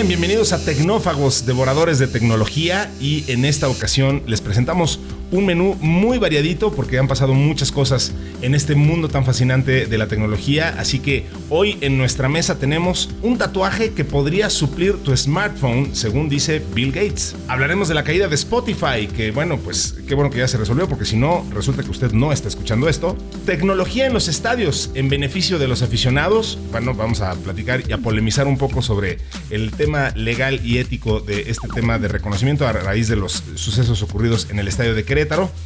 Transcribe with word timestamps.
Bien, 0.00 0.08
bienvenidos 0.08 0.54
a 0.54 0.64
Tecnófagos, 0.64 1.44
devoradores 1.44 1.98
de 1.98 2.06
tecnología 2.06 2.90
y 3.02 3.30
en 3.30 3.44
esta 3.44 3.68
ocasión 3.68 4.22
les 4.26 4.40
presentamos 4.40 4.98
un 5.30 5.46
menú 5.46 5.76
muy 5.80 6.18
variadito 6.18 6.72
porque 6.72 6.98
han 6.98 7.08
pasado 7.08 7.34
muchas 7.34 7.72
cosas 7.72 8.12
en 8.42 8.54
este 8.54 8.74
mundo 8.74 9.08
tan 9.08 9.24
fascinante 9.24 9.86
de 9.86 9.98
la 9.98 10.06
tecnología, 10.06 10.74
así 10.78 10.98
que 10.98 11.26
hoy 11.48 11.78
en 11.80 11.98
nuestra 11.98 12.28
mesa 12.28 12.58
tenemos 12.58 13.10
un 13.22 13.38
tatuaje 13.38 13.92
que 13.92 14.04
podría 14.04 14.50
suplir 14.50 14.98
tu 15.02 15.16
smartphone, 15.16 15.94
según 15.94 16.28
dice 16.28 16.62
Bill 16.74 16.92
Gates. 16.92 17.36
Hablaremos 17.48 17.88
de 17.88 17.94
la 17.94 18.04
caída 18.04 18.28
de 18.28 18.34
Spotify, 18.34 19.06
que 19.14 19.30
bueno, 19.30 19.58
pues 19.58 19.96
qué 20.06 20.14
bueno 20.14 20.30
que 20.30 20.38
ya 20.38 20.48
se 20.48 20.58
resolvió 20.58 20.88
porque 20.88 21.04
si 21.04 21.16
no, 21.16 21.44
resulta 21.52 21.82
que 21.82 21.90
usted 21.90 22.12
no 22.12 22.32
está 22.32 22.48
escuchando 22.48 22.88
esto. 22.88 23.16
Tecnología 23.46 24.06
en 24.06 24.12
los 24.12 24.28
estadios 24.28 24.90
en 24.94 25.08
beneficio 25.08 25.58
de 25.58 25.68
los 25.68 25.82
aficionados. 25.82 26.58
Bueno, 26.70 26.94
vamos 26.94 27.20
a 27.20 27.34
platicar 27.34 27.82
y 27.88 27.92
a 27.92 27.98
polemizar 27.98 28.46
un 28.46 28.58
poco 28.58 28.82
sobre 28.82 29.18
el 29.50 29.70
tema 29.72 30.10
legal 30.14 30.60
y 30.64 30.78
ético 30.78 31.20
de 31.20 31.50
este 31.50 31.68
tema 31.68 31.98
de 31.98 32.08
reconocimiento 32.08 32.66
a 32.66 32.72
raíz 32.72 33.08
de 33.08 33.16
los 33.16 33.42
sucesos 33.54 34.02
ocurridos 34.02 34.48
en 34.50 34.58
el 34.58 34.68
estadio 34.68 34.94
de 34.94 35.04
Querétaro. 35.04 35.19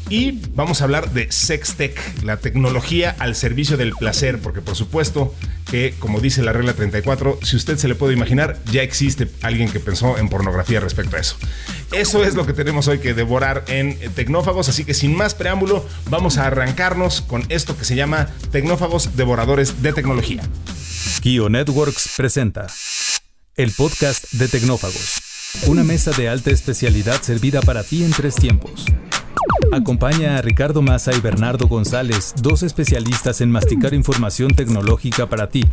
Y 0.09 0.41
vamos 0.55 0.81
a 0.81 0.85
hablar 0.85 1.13
de 1.13 1.31
Sextech, 1.31 1.99
la 2.23 2.37
tecnología 2.39 3.15
al 3.19 3.35
servicio 3.35 3.77
del 3.77 3.93
placer, 3.93 4.39
porque 4.41 4.61
por 4.61 4.77
supuesto 4.77 5.35
que, 5.71 5.95
como 5.99 6.21
dice 6.21 6.43
la 6.43 6.53
regla 6.53 6.75
34, 6.75 7.39
si 7.43 7.57
usted 7.57 7.79
se 7.79 7.89
le 7.89 7.95
puede 7.95 8.15
imaginar, 8.15 8.59
ya 8.71 8.83
existe 8.83 9.29
alguien 9.43 9.71
que 9.71 9.81
pensó 9.81 10.19
en 10.19 10.29
pornografía 10.29 10.81
respecto 10.81 11.17
a 11.17 11.21
eso. 11.21 11.37
Eso 11.93 12.25
es 12.25 12.35
lo 12.35 12.47
que 12.47 12.53
tenemos 12.53 12.89
hoy 12.89 12.99
que 12.99 13.15
devorar 13.15 13.65
en 13.69 13.99
Tecnófagos, 14.15 14.69
así 14.69 14.85
que 14.85 14.95
sin 14.95 15.17
más 15.17 15.35
preámbulo, 15.35 15.87
vamos 16.11 16.39
a 16.39 16.47
arrancarnos 16.47 17.23
con 17.23 17.45
esto 17.49 17.77
que 17.77 17.85
se 17.85 17.97
llama 17.97 18.29
Tecnófagos 18.51 19.17
Devoradores 19.17 19.83
de 19.83 19.93
Tecnología. 19.93 20.43
Kio 21.23 21.49
Networks 21.49 22.11
presenta 22.17 22.67
el 23.57 23.71
podcast 23.73 24.31
de 24.33 24.49
Tecnófagos, 24.49 25.23
una 25.67 25.85
mesa 25.85 26.11
de 26.13 26.29
alta 26.29 26.51
especialidad 26.51 27.23
servida 27.23 27.63
para 27.63 27.85
ti 27.85 28.05
en 28.05 28.11
tres 28.11 28.35
tiempos. 28.35 28.85
Acompaña 29.73 30.37
a 30.37 30.43
Ricardo 30.43 30.83
Massa 30.83 31.13
y 31.15 31.21
Bernardo 31.21 31.67
González, 31.67 32.35
dos 32.41 32.63
especialistas 32.63 33.41
en 33.41 33.51
masticar 33.51 33.95
información 33.95 34.55
tecnológica 34.55 35.29
para 35.29 35.49
ti. 35.49 35.65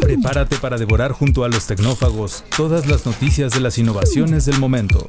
Prepárate 0.00 0.56
para 0.56 0.76
devorar 0.76 1.12
junto 1.12 1.44
a 1.44 1.48
los 1.48 1.66
tecnófagos 1.66 2.44
todas 2.56 2.86
las 2.86 3.06
noticias 3.06 3.52
de 3.52 3.60
las 3.60 3.78
innovaciones 3.78 4.44
del 4.44 4.58
momento. 4.58 5.08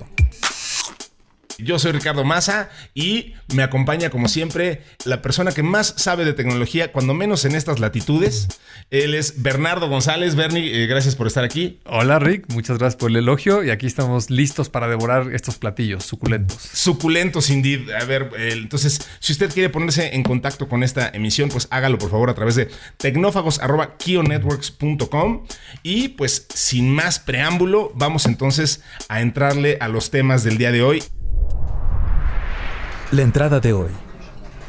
Yo 1.57 1.79
soy 1.79 1.93
Ricardo 1.93 2.25
Massa 2.25 2.69
y 2.93 3.33
me 3.53 3.63
acompaña 3.63 4.09
como 4.09 4.27
siempre 4.27 4.81
la 5.05 5.21
persona 5.21 5.53
que 5.53 5.63
más 5.63 5.93
sabe 5.97 6.25
de 6.25 6.33
tecnología, 6.33 6.91
cuando 6.91 7.13
menos 7.13 7.45
en 7.45 7.55
estas 7.55 7.79
latitudes. 7.79 8.49
Él 8.91 9.15
es 9.15 9.41
Bernardo 9.41 9.87
González. 9.87 10.35
Bernie, 10.35 10.83
eh, 10.83 10.87
gracias 10.87 11.15
por 11.15 11.27
estar 11.27 11.45
aquí. 11.45 11.79
Hola 11.85 12.19
Rick, 12.19 12.47
muchas 12.49 12.77
gracias 12.77 12.97
por 12.97 13.09
el 13.09 13.15
elogio 13.17 13.63
y 13.63 13.69
aquí 13.69 13.87
estamos 13.87 14.29
listos 14.29 14.67
para 14.69 14.89
devorar 14.89 15.33
estos 15.33 15.57
platillos 15.57 16.03
suculentos. 16.03 16.57
Suculentos, 16.57 17.49
indeed. 17.49 17.89
A 17.91 18.03
ver, 18.03 18.31
eh, 18.37 18.49
entonces, 18.53 19.07
si 19.19 19.31
usted 19.31 19.49
quiere 19.51 19.69
ponerse 19.69 20.15
en 20.15 20.23
contacto 20.23 20.67
con 20.67 20.83
esta 20.83 21.07
emisión, 21.09 21.47
pues 21.49 21.67
hágalo 21.71 21.97
por 21.97 22.11
favor 22.11 22.29
a 22.29 22.35
través 22.35 22.55
de 22.55 22.69
tecnófagos.kionetworks.com 22.97 25.45
y 25.83 26.09
pues 26.09 26.47
sin 26.53 26.93
más 26.93 27.19
preámbulo, 27.19 27.93
vamos 27.95 28.25
entonces 28.25 28.83
a 29.07 29.21
entrarle 29.21 29.77
a 29.79 29.87
los 29.87 30.11
temas 30.11 30.43
del 30.43 30.57
día 30.57 30.71
de 30.71 30.83
hoy. 30.83 31.01
La 33.15 33.21
entrada 33.21 33.61
de 33.61 33.71
hoy. 33.71 33.91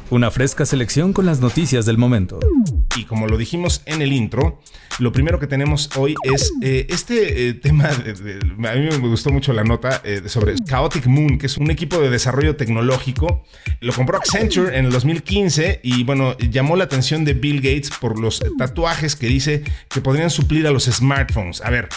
Una 0.08 0.30
fresca 0.30 0.64
selección 0.64 1.12
con 1.12 1.26
las 1.26 1.40
noticias 1.40 1.84
del 1.84 1.98
momento. 1.98 2.38
Y 2.96 3.02
como 3.02 3.26
lo 3.26 3.38
dijimos 3.38 3.82
en 3.86 4.02
el 4.02 4.12
intro, 4.12 4.60
lo 5.00 5.10
primero 5.10 5.40
que 5.40 5.48
tenemos 5.48 5.90
hoy 5.96 6.14
es 6.22 6.52
eh, 6.62 6.86
este 6.88 7.48
eh, 7.48 7.54
tema. 7.54 7.88
A 7.88 8.74
mí 8.76 8.88
me 8.88 8.98
gustó 8.98 9.32
mucho 9.32 9.52
la 9.52 9.64
nota 9.64 10.00
eh, 10.04 10.22
sobre 10.26 10.54
Chaotic 10.54 11.06
Moon, 11.06 11.38
que 11.38 11.46
es 11.46 11.56
un 11.56 11.72
equipo 11.72 11.98
de 11.98 12.08
desarrollo 12.08 12.54
tecnológico. 12.54 13.42
Lo 13.80 13.92
compró 13.92 14.16
Accenture 14.18 14.78
en 14.78 14.84
el 14.84 14.92
2015 14.92 15.80
y 15.82 16.04
bueno, 16.04 16.38
llamó 16.38 16.76
la 16.76 16.84
atención 16.84 17.24
de 17.24 17.34
Bill 17.34 17.56
Gates 17.56 17.90
por 18.00 18.20
los 18.20 18.40
tatuajes 18.58 19.16
que 19.16 19.26
dice 19.26 19.64
que 19.88 20.00
podrían 20.00 20.30
suplir 20.30 20.68
a 20.68 20.70
los 20.70 20.84
smartphones. 20.84 21.62
A 21.62 21.70
ver, 21.70 21.88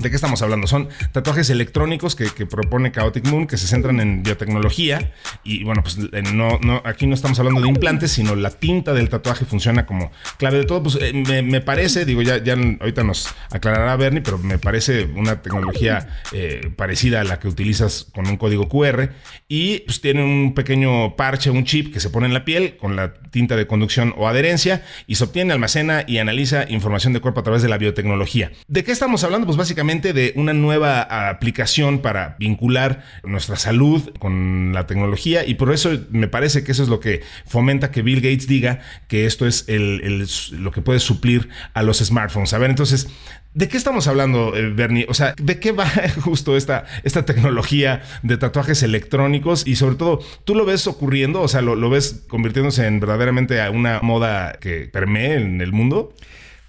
¿De 0.00 0.08
qué 0.08 0.16
estamos 0.16 0.40
hablando? 0.40 0.66
Son 0.66 0.88
tatuajes 1.12 1.50
electrónicos 1.50 2.16
que, 2.16 2.30
propone 2.46 2.90
Chaotic 2.90 3.26
Moon 3.26 3.46
que 3.46 3.58
se 3.58 3.66
centran 3.66 4.00
en 4.00 4.22
biotecnología. 4.22 5.12
Y 5.44 5.62
bueno, 5.62 5.82
pues 5.82 5.98
no, 6.32 6.58
no, 6.62 6.80
aquí 6.86 7.06
no 7.06 7.14
estamos 7.14 7.38
hablando 7.38 7.60
de 7.60 7.68
implantes, 7.68 8.12
sino 8.12 8.34
la 8.34 8.48
tinta 8.48 8.94
del 8.94 9.10
tatuaje 9.10 9.44
funciona 9.44 9.84
como 9.84 10.10
clave 10.38 10.56
de 10.56 10.64
todo. 10.64 10.82
Pues 10.82 10.98
eh, 11.02 11.12
me, 11.12 11.42
me, 11.42 11.60
parece, 11.60 12.06
digo, 12.06 12.22
ya, 12.22 12.42
ya 12.42 12.54
ahorita 12.54 13.04
nos 13.04 13.28
aclarará 13.50 13.94
Bernie, 13.96 14.22
pero 14.22 14.38
me 14.38 14.58
parece 14.58 15.04
una 15.04 15.42
tecnología 15.42 16.08
eh, 16.32 16.72
parecida 16.74 17.20
a 17.20 17.24
la 17.24 17.38
que 17.38 17.48
utilizas 17.48 18.06
con 18.14 18.26
un 18.26 18.38
código 18.38 18.70
QR. 18.70 19.10
Y 19.48 19.80
pues 19.80 20.00
tiene 20.00 20.24
un 20.24 20.54
pequeño 20.54 21.14
parche, 21.14 21.50
un 21.50 21.64
chip 21.64 21.92
que 21.92 22.00
se 22.00 22.08
pone 22.08 22.26
en 22.26 22.32
la 22.32 22.46
piel 22.46 22.78
con 22.78 22.96
la 22.96 23.12
tinta 23.12 23.54
de 23.54 23.66
conducción 23.66 24.14
o 24.16 24.28
adherencia 24.28 24.82
y 25.06 25.16
se 25.16 25.24
obtiene, 25.24 25.52
almacena 25.52 26.04
y 26.06 26.18
analiza 26.18 26.64
información 26.70 27.12
de 27.12 27.20
cuerpo 27.20 27.40
a 27.40 27.42
través 27.42 27.60
de 27.60 27.68
la 27.68 27.76
biotecnología. 27.76 28.50
¿De 28.66 28.82
qué 28.82 28.92
estamos 28.92 29.24
hablando? 29.24 29.46
Pues 29.46 29.58
básicamente 29.58 29.89
de 29.98 30.32
una 30.36 30.52
nueva 30.52 31.28
aplicación 31.28 31.98
para 31.98 32.36
vincular 32.38 33.02
nuestra 33.24 33.56
salud 33.56 34.12
con 34.20 34.72
la 34.72 34.86
tecnología 34.86 35.44
y 35.44 35.54
por 35.54 35.72
eso 35.72 35.90
me 36.10 36.28
parece 36.28 36.62
que 36.62 36.70
eso 36.70 36.84
es 36.84 36.88
lo 36.88 37.00
que 37.00 37.22
fomenta 37.44 37.90
que 37.90 38.02
Bill 38.02 38.20
Gates 38.20 38.46
diga 38.46 38.80
que 39.08 39.26
esto 39.26 39.48
es 39.48 39.64
el, 39.66 40.28
lo 40.52 40.70
que 40.70 40.80
puede 40.80 41.00
suplir 41.00 41.48
a 41.74 41.82
los 41.82 41.98
smartphones. 41.98 42.52
A 42.52 42.58
ver, 42.58 42.70
entonces, 42.70 43.08
¿De 43.52 43.66
qué 43.66 43.76
estamos 43.76 44.06
hablando, 44.06 44.54
eh, 44.54 44.70
Bernie? 44.70 45.06
O 45.08 45.14
sea, 45.14 45.34
¿de 45.36 45.58
qué 45.58 45.72
va 45.72 45.90
justo 46.20 46.56
esta, 46.56 46.84
esta 47.02 47.24
tecnología 47.24 48.02
de 48.22 48.36
tatuajes 48.36 48.84
electrónicos? 48.84 49.66
Y 49.66 49.74
sobre 49.74 49.96
todo, 49.96 50.20
¿tú 50.44 50.54
lo 50.54 50.64
ves 50.64 50.86
ocurriendo? 50.86 51.42
O 51.42 51.48
sea, 51.48 51.60
¿lo, 51.60 51.74
lo 51.74 51.90
ves 51.90 52.22
convirtiéndose 52.28 52.86
en 52.86 53.00
verdaderamente 53.00 53.60
a 53.60 53.72
una 53.72 53.98
moda 54.02 54.52
que 54.60 54.88
permee 54.92 55.34
en 55.34 55.60
el 55.60 55.72
mundo? 55.72 56.14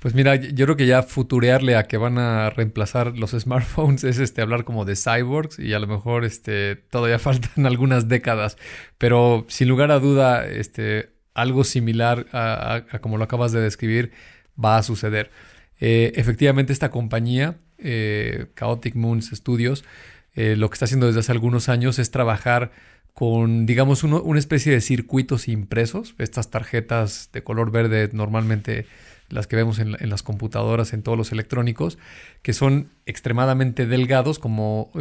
Pues 0.01 0.15
mira, 0.15 0.35
yo 0.35 0.65
creo 0.65 0.75
que 0.75 0.87
ya 0.87 1.03
futurearle 1.03 1.75
a 1.75 1.83
que 1.83 1.97
van 1.97 2.17
a 2.17 2.49
reemplazar 2.49 3.15
los 3.19 3.31
smartphones 3.39 4.03
es 4.03 4.17
este 4.17 4.41
hablar 4.41 4.63
como 4.63 4.83
de 4.83 4.95
cyborgs 4.95 5.59
y 5.59 5.73
a 5.73 5.79
lo 5.79 5.85
mejor 5.85 6.25
este 6.25 6.75
todavía 6.75 7.19
faltan 7.19 7.67
algunas 7.67 8.07
décadas, 8.09 8.57
pero 8.97 9.45
sin 9.47 9.69
lugar 9.69 9.91
a 9.91 9.99
duda 9.99 10.47
este 10.47 11.11
algo 11.35 11.63
similar 11.63 12.25
a, 12.31 12.73
a, 12.73 12.75
a 12.95 12.99
como 12.99 13.17
lo 13.17 13.25
acabas 13.25 13.51
de 13.51 13.61
describir 13.61 14.11
va 14.63 14.77
a 14.77 14.83
suceder. 14.83 15.29
Eh, 15.79 16.13
efectivamente 16.15 16.73
esta 16.73 16.89
compañía 16.89 17.57
eh, 17.77 18.47
Chaotic 18.55 18.95
Moons 18.95 19.29
Studios 19.31 19.83
eh, 20.33 20.55
lo 20.55 20.69
que 20.71 20.75
está 20.75 20.85
haciendo 20.85 21.05
desde 21.05 21.19
hace 21.19 21.31
algunos 21.31 21.69
años 21.69 21.99
es 21.99 22.09
trabajar 22.09 22.71
con, 23.13 23.67
digamos, 23.67 24.03
uno, 24.03 24.19
una 24.21 24.39
especie 24.39 24.71
de 24.71 24.81
circuitos 24.81 25.47
impresos, 25.47 26.15
estas 26.17 26.49
tarjetas 26.49 27.29
de 27.33 27.43
color 27.43 27.69
verde 27.69 28.09
normalmente 28.13 28.87
las 29.31 29.47
que 29.47 29.55
vemos 29.55 29.79
en, 29.79 29.97
las 30.09 30.23
computadoras, 30.23 30.93
en 30.93 31.03
todos 31.03 31.17
los 31.17 31.31
electrónicos, 31.31 31.97
que 32.41 32.53
son 32.53 32.89
extremadamente 33.05 33.87
delgados, 33.87 34.39
como 34.39 34.91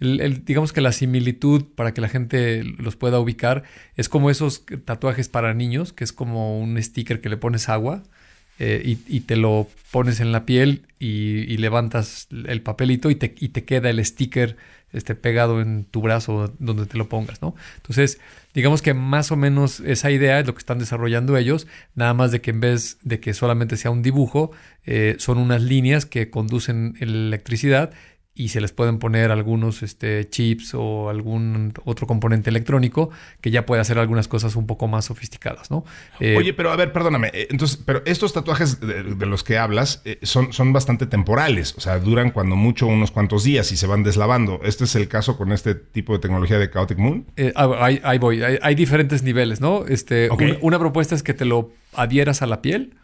el, 0.00 0.44
digamos 0.44 0.72
que 0.72 0.80
la 0.80 0.92
similitud 0.92 1.64
para 1.74 1.94
que 1.94 2.00
la 2.00 2.08
gente 2.08 2.64
los 2.64 2.96
pueda 2.96 3.20
ubicar 3.20 3.64
es 3.96 4.08
como 4.08 4.30
esos 4.30 4.64
tatuajes 4.84 5.28
para 5.28 5.54
niños, 5.54 5.92
que 5.92 6.04
es 6.04 6.12
como 6.12 6.58
un 6.60 6.82
sticker 6.82 7.20
que 7.20 7.28
le 7.28 7.36
pones 7.36 7.68
agua. 7.68 8.02
Eh, 8.60 8.98
y, 9.06 9.20
te 9.20 9.36
lo 9.36 9.68
pones 9.92 10.18
en 10.18 10.32
la 10.32 10.44
piel 10.44 10.82
y, 10.98 11.44
y 11.46 11.58
levantas 11.58 12.26
el 12.32 12.60
papelito 12.60 13.08
y 13.08 13.14
te, 13.14 13.32
y 13.38 13.50
te, 13.50 13.62
queda 13.62 13.88
el 13.88 14.04
sticker 14.04 14.56
este, 14.92 15.14
pegado 15.14 15.60
en 15.60 15.84
tu 15.84 16.00
brazo 16.00 16.54
donde 16.58 16.86
te 16.86 16.96
lo 16.96 17.08
pongas, 17.08 17.42
¿no? 17.42 17.54
Entonces, 17.76 18.18
digamos 18.58 18.82
que 18.82 18.92
más 18.92 19.30
o 19.30 19.36
menos 19.36 19.78
esa 19.78 20.10
idea 20.10 20.40
es 20.40 20.46
lo 20.48 20.52
que 20.52 20.58
están 20.58 20.80
desarrollando 20.80 21.36
ellos, 21.36 21.68
nada 21.94 22.12
más 22.12 22.32
de 22.32 22.40
que 22.40 22.50
en 22.50 22.58
vez 22.58 22.98
de 23.02 23.20
que 23.20 23.32
solamente 23.32 23.76
sea 23.76 23.92
un 23.92 24.02
dibujo, 24.02 24.50
eh, 24.84 25.14
son 25.20 25.38
unas 25.38 25.62
líneas 25.62 26.06
que 26.06 26.28
conducen 26.28 26.96
electricidad 26.98 27.92
y 28.38 28.48
se 28.48 28.60
les 28.60 28.72
pueden 28.72 28.98
poner 28.98 29.32
algunos 29.32 29.82
este, 29.82 30.28
chips 30.30 30.72
o 30.74 31.10
algún 31.10 31.74
otro 31.84 32.06
componente 32.06 32.50
electrónico 32.50 33.10
que 33.40 33.50
ya 33.50 33.66
puede 33.66 33.82
hacer 33.82 33.98
algunas 33.98 34.28
cosas 34.28 34.54
un 34.54 34.66
poco 34.66 34.86
más 34.86 35.06
sofisticadas, 35.06 35.70
¿no? 35.70 35.84
Eh, 36.20 36.36
Oye, 36.38 36.54
pero 36.54 36.70
a 36.70 36.76
ver, 36.76 36.92
perdóname, 36.92 37.30
eh, 37.34 37.48
entonces, 37.50 37.82
pero 37.84 38.02
estos 38.06 38.32
tatuajes 38.32 38.80
de, 38.80 39.02
de 39.02 39.26
los 39.26 39.42
que 39.42 39.58
hablas 39.58 40.02
eh, 40.04 40.18
son, 40.22 40.52
son 40.52 40.72
bastante 40.72 41.06
temporales, 41.06 41.74
o 41.76 41.80
sea, 41.80 41.98
duran 41.98 42.30
cuando 42.30 42.54
mucho 42.54 42.86
unos 42.86 43.10
cuantos 43.10 43.42
días 43.42 43.72
y 43.72 43.76
se 43.76 43.86
van 43.88 44.04
deslavando. 44.04 44.60
¿Este 44.62 44.84
es 44.84 44.94
el 44.94 45.08
caso 45.08 45.36
con 45.36 45.52
este 45.52 45.74
tipo 45.74 46.12
de 46.12 46.20
tecnología 46.20 46.58
de 46.58 46.70
Chaotic 46.70 46.98
Moon? 46.98 47.26
Eh, 47.36 47.52
ahí, 47.56 48.00
ahí, 48.04 48.18
voy, 48.18 48.42
hay, 48.42 48.58
hay, 48.62 48.74
diferentes 48.76 49.24
niveles, 49.24 49.60
¿no? 49.60 49.84
Este, 49.86 50.30
okay. 50.30 50.58
una 50.62 50.78
propuesta 50.78 51.14
es 51.16 51.24
que 51.24 51.34
te 51.34 51.44
lo 51.44 51.72
adhieras 51.92 52.42
a 52.42 52.46
la 52.46 52.62
piel. 52.62 52.94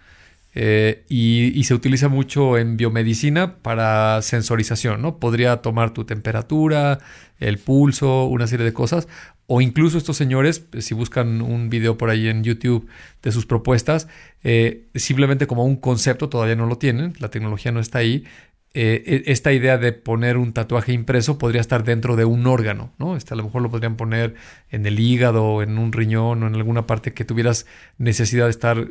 Eh, 0.55 1.05
y, 1.09 1.65
se 1.65 1.75
utiliza 1.75 2.09
mucho 2.09 2.59
en 2.59 2.77
biomedicina 2.77 3.57
para 3.57 4.23
sensorización, 4.23 5.03
¿no? 5.03 5.19
Podría 5.19 5.57
tomar 5.63 5.93
tu 5.93 6.05
temperatura, 6.05 7.01
el 7.41 7.59
pulso, 7.59 8.27
una 8.27 8.47
serie 8.47 8.65
de 8.65 8.73
cosas. 8.73 9.09
O 9.47 9.61
incluso 9.61 9.99
estos 9.99 10.17
señores, 10.17 10.67
si 10.79 10.95
buscan 10.95 11.43
un 11.43 11.69
video 11.69 11.99
por 11.99 12.11
ahí 12.11 12.29
en 12.29 12.45
YouTube 12.45 12.89
de 13.23 13.33
sus 13.33 13.47
propuestas, 13.47 14.09
eh, 14.43 14.87
simplemente 14.95 15.47
como 15.47 15.65
un 15.65 15.77
concepto, 15.77 16.29
todavía 16.29 16.57
no 16.57 16.67
lo 16.67 16.79
tienen, 16.79 17.15
la 17.19 17.31
tecnología 17.31 17.73
no 17.73 17.81
está 17.81 17.99
ahí, 17.99 18.25
eh, 18.73 19.23
e, 19.27 19.33
esta 19.33 19.53
idea 19.53 19.77
de 19.79 19.93
poner 19.93 20.37
un 20.37 20.53
tatuaje 20.53 20.93
impreso 20.93 21.39
podría 21.39 21.61
estar 21.61 21.85
dentro 21.85 22.17
de 22.17 22.25
un 22.25 22.47
órgano, 22.47 22.93
¿no? 22.99 23.17
Este, 23.17 23.35
a 23.35 23.37
lo 23.37 23.45
mejor 23.45 23.63
lo 23.63 23.71
podrían 23.71 23.97
poner 23.97 24.35
en 24.71 24.87
el 24.87 24.99
hígado, 24.99 25.63
en 25.63 25.79
un 25.79 25.93
riñón 25.93 26.43
o 26.43 26.47
en 26.47 26.55
alguna 26.55 26.87
parte 26.87 27.13
que 27.13 27.25
tuvieras 27.25 27.67
necesidad 27.99 28.45
de 28.45 28.51
estar 28.51 28.89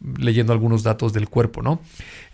leyendo 0.00 0.52
algunos 0.52 0.82
datos 0.82 1.12
del 1.12 1.28
cuerpo, 1.28 1.62
¿no? 1.62 1.80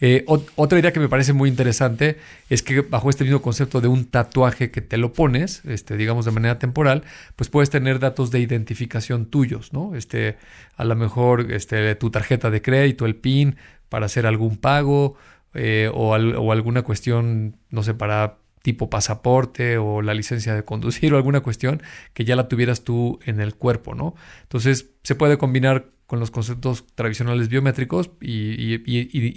Eh, 0.00 0.25
otra 0.26 0.78
idea 0.78 0.93
que 0.93 1.00
me 1.00 1.08
parece 1.08 1.32
muy 1.32 1.49
interesante 1.49 2.19
es 2.50 2.62
que 2.62 2.82
bajo 2.82 3.08
este 3.08 3.25
mismo 3.25 3.40
concepto 3.40 3.81
de 3.81 3.88
un 3.88 4.05
tatuaje 4.05 4.70
que 4.70 4.81
te 4.81 4.99
lo 4.99 5.12
pones, 5.12 5.62
este, 5.64 5.96
digamos 5.96 6.25
de 6.25 6.31
manera 6.31 6.58
temporal, 6.58 7.05
pues 7.37 7.49
puedes 7.49 7.70
tener 7.70 8.00
datos 8.00 8.31
de 8.31 8.40
identificación 8.40 9.26
tuyos, 9.26 9.72
¿no? 9.72 9.94
Este, 9.94 10.37
a 10.76 10.84
lo 10.84 10.94
mejor 10.94 11.52
este, 11.52 11.94
tu 11.94 12.11
tarjeta 12.11 12.50
de 12.50 12.61
crédito, 12.61 13.06
el 13.06 13.16
PIN, 13.16 13.56
para 13.88 14.06
hacer 14.06 14.26
algún 14.26 14.56
pago, 14.56 15.17
eh, 15.55 15.88
o, 15.94 16.14
alguna 16.14 16.82
cuestión, 16.82 17.56
no 17.70 17.82
sé, 17.84 17.94
para 17.94 18.38
tipo 18.62 18.90
pasaporte 18.90 19.78
o 19.78 20.02
la 20.02 20.14
licencia 20.14 20.55
de 20.55 20.64
conducir 20.64 21.14
o 21.14 21.17
alguna 21.17 21.40
cuestión 21.40 21.82
que 22.12 22.25
ya 22.25 22.34
la 22.34 22.49
tuvieras 22.49 22.82
tú 22.82 23.20
en 23.25 23.40
el 23.40 23.55
cuerpo, 23.55 23.94
¿no? 23.94 24.14
Entonces 24.43 24.90
se 25.02 25.14
puede 25.14 25.38
combinar 25.38 25.90
con 26.06 26.20
los 26.20 26.30
conceptos 26.30 26.84
tradicionales 26.94 27.48
biométricos 27.48 28.10
y, 28.20 28.82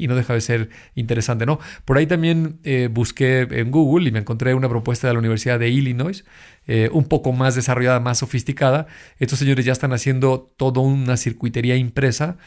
no 0.08 0.16
deja 0.16 0.34
de 0.34 0.42
ser 0.42 0.70
interesante, 0.96 1.46
¿no? 1.46 1.60
Por 1.86 1.98
ahí 1.98 2.08
también 2.08 2.60
eh, 2.64 2.90
busqué 2.92 3.48
en 3.50 3.72
Google 3.72 4.10
y 4.10 4.12
me 4.12 4.20
encontré 4.20 4.54
una 4.54 4.70
propuesta 4.70 5.08
de 5.08 5.14
la 5.14 5.20
Universidad 5.20 5.60
de 5.60 5.70
Illinois, 5.70 6.26
eh, 6.68 6.90
un 6.92 7.06
poco 7.06 7.32
más 7.32 7.56
desarrollada, 7.56 8.00
más 8.00 8.20
sofisticada. 8.20 8.88
Estos 9.20 9.40
señores 9.40 9.66
ya 9.66 9.72
están 9.72 9.94
haciendo 9.94 10.54
toda 10.58 10.82
una 10.82 11.18
circuitería 11.18 11.76
impresa, 11.76 12.38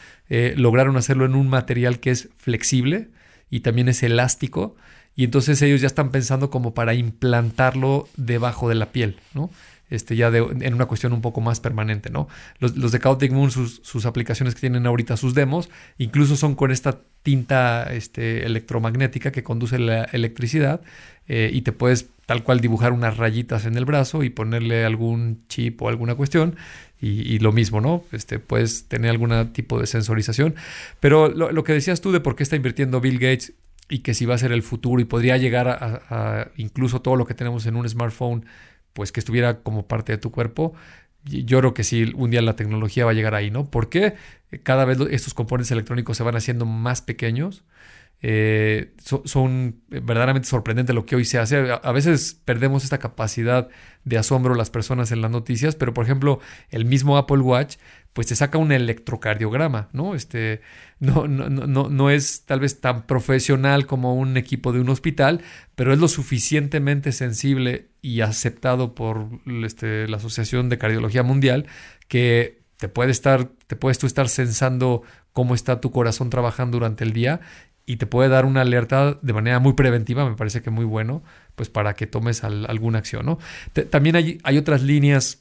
lograron 0.55 0.95
hacerlo 0.95 1.25
en 1.25 1.35
un 1.35 1.49
material 1.49 1.99
que 1.99 2.11
es 2.11 2.29
flexible, 2.37 3.09
y 3.51 3.59
también 3.59 3.89
es 3.89 4.01
elástico. 4.01 4.75
Y 5.15 5.25
entonces 5.25 5.61
ellos 5.61 5.81
ya 5.81 5.87
están 5.87 6.09
pensando 6.09 6.49
como 6.49 6.73
para 6.73 6.95
implantarlo 6.95 8.07
debajo 8.15 8.69
de 8.69 8.75
la 8.75 8.91
piel, 8.91 9.17
¿no? 9.35 9.51
Este, 9.91 10.15
ya 10.15 10.29
en 10.29 10.73
una 10.73 10.87
cuestión 10.87 11.13
un 11.13 11.21
poco 11.21 11.41
más 11.41 11.59
permanente, 11.59 12.09
¿no? 12.09 12.27
Los, 12.59 12.91
de 12.91 12.99
Chaotic 12.99 13.31
Moon, 13.31 13.51
sus, 13.51 14.05
aplicaciones 14.05 14.55
que 14.55 14.61
tienen 14.61 14.87
ahorita, 14.87 15.17
sus 15.17 15.35
demos, 15.35 15.69
incluso 15.99 16.35
son 16.35 16.55
con 16.55 16.71
esta 16.71 17.01
tinta 17.21 17.93
este, 17.93 18.45
electromagnética 18.45 19.31
que 19.31 19.43
conduce 19.43 19.77
la 19.77 20.05
electricidad 20.05 20.81
eh, 21.27 21.51
y 21.53 21.61
te 21.61 21.71
puedes 21.71 22.09
tal 22.25 22.43
cual 22.43 22.61
dibujar 22.61 22.93
unas 22.93 23.17
rayitas 23.17 23.65
en 23.65 23.75
el 23.75 23.83
brazo 23.83 24.23
y 24.23 24.29
ponerle 24.29 24.85
algún 24.85 25.45
chip 25.49 25.81
o 25.81 25.89
alguna 25.89 26.15
cuestión 26.15 26.55
y, 27.01 27.39
lo 27.39 27.51
mismo, 27.51 27.81
¿no? 27.81 28.03
Este, 28.11 28.37
puedes 28.37 28.87
tener 28.87 29.09
algún 29.09 29.51
tipo 29.53 29.79
de 29.79 29.87
sensorización. 29.87 30.55
Pero 30.99 31.29
lo, 31.29 31.63
que 31.63 31.73
decías 31.73 31.99
tú 31.99 32.11
de 32.11 32.19
por 32.19 32.35
qué 32.35 32.43
está 32.43 32.55
invirtiendo 32.55 33.01
Bill 33.01 33.17
Gates 33.17 33.53
y 33.89 33.99
que 33.99 34.13
si 34.13 34.25
va 34.25 34.35
a 34.35 34.37
ser 34.37 34.51
el 34.51 34.61
futuro 34.61 35.01
y 35.01 35.05
podría 35.05 35.35
llegar 35.37 35.67
a, 35.67 36.51
incluso 36.57 37.01
todo 37.01 37.15
lo 37.15 37.25
que 37.25 37.33
tenemos 37.33 37.65
en 37.65 37.75
un 37.75 37.89
smartphone, 37.89 38.45
pues 38.93 39.11
que 39.11 39.19
estuviera 39.19 39.59
como 39.61 39.87
parte 39.87 40.11
de 40.11 40.17
tu 40.17 40.31
cuerpo, 40.31 40.73
yo 41.23 41.59
creo 41.59 41.73
que 41.73 41.83
sí, 41.83 42.11
un 42.15 42.31
día 42.31 42.41
la 42.41 42.55
tecnología 42.55 43.05
va 43.05 43.11
a 43.11 43.13
llegar 43.13 43.35
ahí, 43.35 43.51
¿no? 43.51 43.69
Porque 43.69 44.15
cada 44.63 44.85
vez 44.85 44.97
estos 45.11 45.33
componentes 45.33 45.71
electrónicos 45.71 46.17
se 46.17 46.23
van 46.23 46.35
haciendo 46.35 46.65
más 46.65 47.01
pequeños. 47.01 47.63
Eh, 48.23 48.93
son 49.25 49.81
verdaderamente 49.87 50.47
sorprendentes 50.47 50.93
lo 50.93 51.05
que 51.05 51.15
hoy 51.15 51.25
se 51.25 51.39
hace. 51.39 51.71
A, 51.71 51.91
veces 51.91 52.39
perdemos 52.45 52.83
esta 52.83 52.99
capacidad 52.99 53.69
de 54.03 54.17
asombro 54.17 54.53
las 54.55 54.69
personas 54.69 55.11
en 55.11 55.21
las 55.21 55.31
noticias, 55.31 55.75
pero 55.75 55.93
por 55.93 56.05
ejemplo, 56.05 56.39
el 56.69 56.85
mismo 56.85 57.17
Apple 57.17 57.39
Watch, 57.39 57.77
pues 58.13 58.27
te 58.27 58.35
saca 58.35 58.57
un 58.57 58.71
electrocardiograma, 58.71 59.89
¿no? 59.93 60.15
Este, 60.15 60.61
no, 60.99 61.27
no, 61.27 61.49
no, 61.49 61.89
no 61.89 62.09
es 62.09 62.45
tal 62.45 62.59
vez 62.59 62.81
tan 62.81 63.07
profesional 63.07 63.85
como 63.85 64.15
un 64.15 64.35
equipo 64.35 64.73
de 64.73 64.81
un 64.81 64.89
hospital, 64.89 65.41
pero 65.75 65.93
es 65.93 65.99
lo 65.99 66.07
suficientemente 66.07 67.11
sensible 67.13 67.87
y 68.01 68.21
aceptado 68.21 68.95
por 68.95 69.27
este, 69.63 70.07
la 70.07 70.17
Asociación 70.17 70.67
de 70.69 70.77
Cardiología 70.77 71.23
Mundial 71.23 71.67
que 72.07 72.59
te 72.77 72.89
puede 72.89 73.11
estar, 73.11 73.45
te 73.67 73.75
puedes 73.75 73.97
tú 73.99 74.07
estar 74.07 74.27
sensando 74.27 75.03
cómo 75.33 75.55
está 75.55 75.79
tu 75.79 75.91
corazón 75.91 76.29
trabajando 76.29 76.77
durante 76.77 77.03
el 77.03 77.13
día 77.13 77.39
y 77.85 77.97
te 77.97 78.05
puede 78.05 78.29
dar 78.29 78.45
una 78.45 78.61
alerta 78.61 79.17
de 79.21 79.33
manera 79.33 79.59
muy 79.59 79.73
preventiva, 79.73 80.29
me 80.29 80.35
parece 80.35 80.61
que 80.61 80.69
muy 80.69 80.85
bueno, 80.85 81.23
pues 81.55 81.69
para 81.69 81.93
que 81.93 82.07
tomes 82.07 82.43
alguna 82.43 82.99
acción, 82.99 83.25
¿no? 83.25 83.39
también 83.89 84.15
hay, 84.15 84.39
hay, 84.43 84.57
otras 84.57 84.81
líneas 84.81 85.40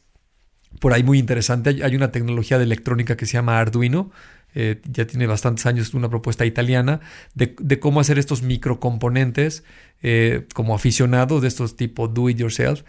por 0.79 0.93
ahí 0.93 1.03
muy 1.03 1.19
interesantes. 1.19 1.83
Hay 1.83 1.97
una 1.97 2.13
tecnología 2.13 2.59
de 2.59 2.65
electrónica 2.65 3.17
que 3.17 3.27
se 3.27 3.35
llama 3.35 3.59
Arduino, 3.59 4.11
eh, 4.55 4.81
ya 4.91 5.07
tiene 5.07 5.27
bastantes 5.27 5.67
años 5.67 5.95
una 5.95 6.09
propuesta 6.09 6.45
italiana 6.45 7.01
de, 7.35 7.79
cómo 7.79 8.01
hacer 8.01 8.19
estos 8.19 8.43
microcomponentes 8.43 9.63
eh, 10.03 10.47
como 10.55 10.75
aficionado 10.75 11.41
de 11.41 11.47
estos 11.47 11.77
tipo 11.77 12.09
do 12.09 12.29
it 12.29 12.39
yourself 12.39 12.83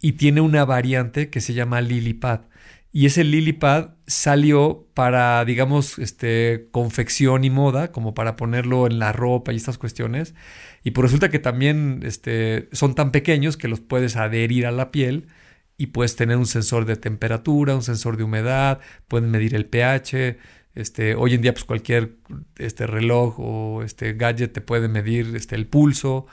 y 0.00 0.12
tiene 0.12 0.40
una 0.40 0.64
variante 0.64 1.30
que 1.30 1.40
se 1.40 1.54
llama 1.54 1.80
Lilipad 1.80 2.40
y 2.96 3.06
ese 3.06 3.24
Lilipad 3.24 3.90
salió 4.06 4.86
para, 4.94 5.44
digamos, 5.44 5.98
este, 5.98 6.68
confección 6.70 7.42
y 7.42 7.50
moda, 7.50 7.90
como 7.90 8.14
para 8.14 8.36
ponerlo 8.36 8.86
en 8.86 9.00
la 9.00 9.10
ropa 9.10 9.52
y 9.52 9.56
estas 9.56 9.78
cuestiones. 9.78 10.36
Y 10.84 10.92
pues 10.92 11.06
resulta 11.06 11.28
que 11.28 11.40
también 11.40 12.02
este, 12.04 12.68
son 12.70 12.94
tan 12.94 13.10
pequeños 13.10 13.56
que 13.56 13.66
los 13.66 13.80
puedes 13.80 14.14
adherir 14.14 14.64
a 14.64 14.70
la 14.70 14.92
piel 14.92 15.26
y 15.76 15.88
puedes 15.88 16.16
tener 16.16 16.36
un 16.36 16.46
sensor 16.46 16.84
de 16.84 16.96
temperatura, 16.96 17.74
un 17.74 17.82
sensor 17.82 18.16
de 18.16 18.24
humedad, 18.24 18.80
pueden 19.08 19.30
medir 19.30 19.54
el 19.54 19.66
pH. 19.66 20.38
Este, 20.74 21.14
hoy 21.14 21.34
en 21.34 21.42
día, 21.42 21.52
pues 21.52 21.64
cualquier 21.64 22.16
este, 22.56 22.86
reloj 22.86 23.38
o 23.38 23.82
este 23.82 24.12
gadget 24.14 24.52
te 24.52 24.60
puede 24.60 24.88
medir 24.88 25.34
este, 25.36 25.54
el 25.56 25.66
pulso. 25.66 26.26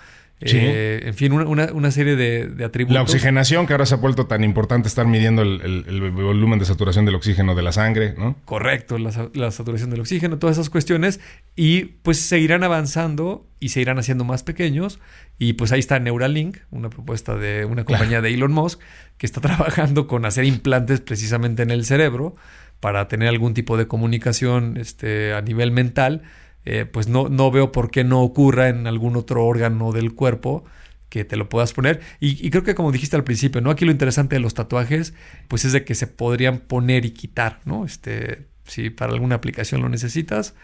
Eh, 0.44 1.04
en 1.06 1.14
fin, 1.14 1.34
una, 1.34 1.92
serie 1.92 2.16
de, 2.16 2.66
atributos. 2.66 2.96
La 2.96 3.04
oxigenación, 3.04 3.68
que 3.68 3.74
ahora 3.74 3.86
se 3.86 3.94
ha 3.94 3.98
vuelto 3.98 4.26
tan 4.26 4.44
importante 4.44 4.88
estar 4.88 5.06
midiendo 5.06 5.44
el, 5.44 6.12
volumen 6.12 6.58
de 6.58 6.66
saturación 6.66 7.06
del 7.06 7.16
oxígeno 7.16 7.54
de 7.54 7.62
la 7.62 7.72
sangre, 7.72 8.16
¿no? 8.18 8.36
Correcto, 8.46 8.98
la, 8.98 9.12
saturación 9.52 9.92
del 9.92 10.00
oxígeno, 10.00 10.40
todas 10.40 10.58
esas 10.58 10.70
cuestiones. 10.70 11.20
Y 11.56 11.84
pues 12.02 12.20
seguirán 12.20 12.64
avanzando 12.64 13.48
y 13.60 13.70
se 13.70 13.82
irán 13.82 14.00
haciendo 14.00 14.24
más 14.24 14.42
pequeños. 14.44 15.00
Y 15.38 15.54
pues 15.54 15.72
ahí 15.72 15.80
está 15.80 16.00
Neuralink, 16.00 16.58
una 16.72 16.90
propuesta 16.90 17.36
de 17.36 17.66
una 17.66 17.84
compañía 17.84 18.22
de 18.22 18.34
Elon 18.34 18.52
Musk, 18.52 18.80
que 19.18 19.28
está 19.28 19.42
trabajando 19.42 20.08
con 20.08 20.26
hacer 20.26 20.46
implantes 20.46 21.02
precisamente 21.02 21.62
en 21.62 21.72
el 21.72 21.86
cerebro 21.86 22.36
para 22.80 23.08
tener 23.08 23.28
algún 23.28 23.54
tipo 23.54 23.78
de 23.78 23.88
comunicación 23.88 24.78
este, 24.78 25.34
a 25.34 25.42
nivel 25.42 25.72
mental 25.72 26.24
eh, 26.66 26.86
pues 26.86 27.08
no, 27.08 27.30
no 27.30 27.52
veo 27.52 27.72
por 27.72 27.92
qué 27.92 28.04
no 28.04 28.22
ocurra 28.22 28.70
en 28.70 28.88
algún 28.88 29.16
otro 29.16 29.46
órgano 29.46 29.92
del 29.92 30.14
cuerpo 30.14 30.64
que 31.12 31.26
te 31.26 31.36
lo 31.36 31.50
puedas 31.50 31.74
poner. 31.74 32.00
Y, 32.20 32.50
creo 32.50 32.64
que 32.64 32.74
como 32.74 32.92
dijiste 32.92 33.18
al 33.18 33.26
principio, 33.26 33.60
¿no? 33.60 33.70
Aquí 33.70 33.84
lo 33.84 33.92
interesante 33.92 34.36
de 34.36 34.40
los 34.40 34.54
tatuajes, 34.54 35.14
pues 35.50 35.66
es 35.66 35.74
de 35.74 35.84
que 35.84 35.94
se 35.94 36.08
podrían 36.08 36.60
poner 36.60 37.06
y 37.06 37.12
quitar, 37.12 37.60
¿no? 37.66 37.84
Este, 37.86 38.48
si 38.64 38.90
para 38.90 39.12
alguna 39.12 39.36
aplicación 39.36 39.82
lo 39.82 39.90
necesitas, 39.90 40.56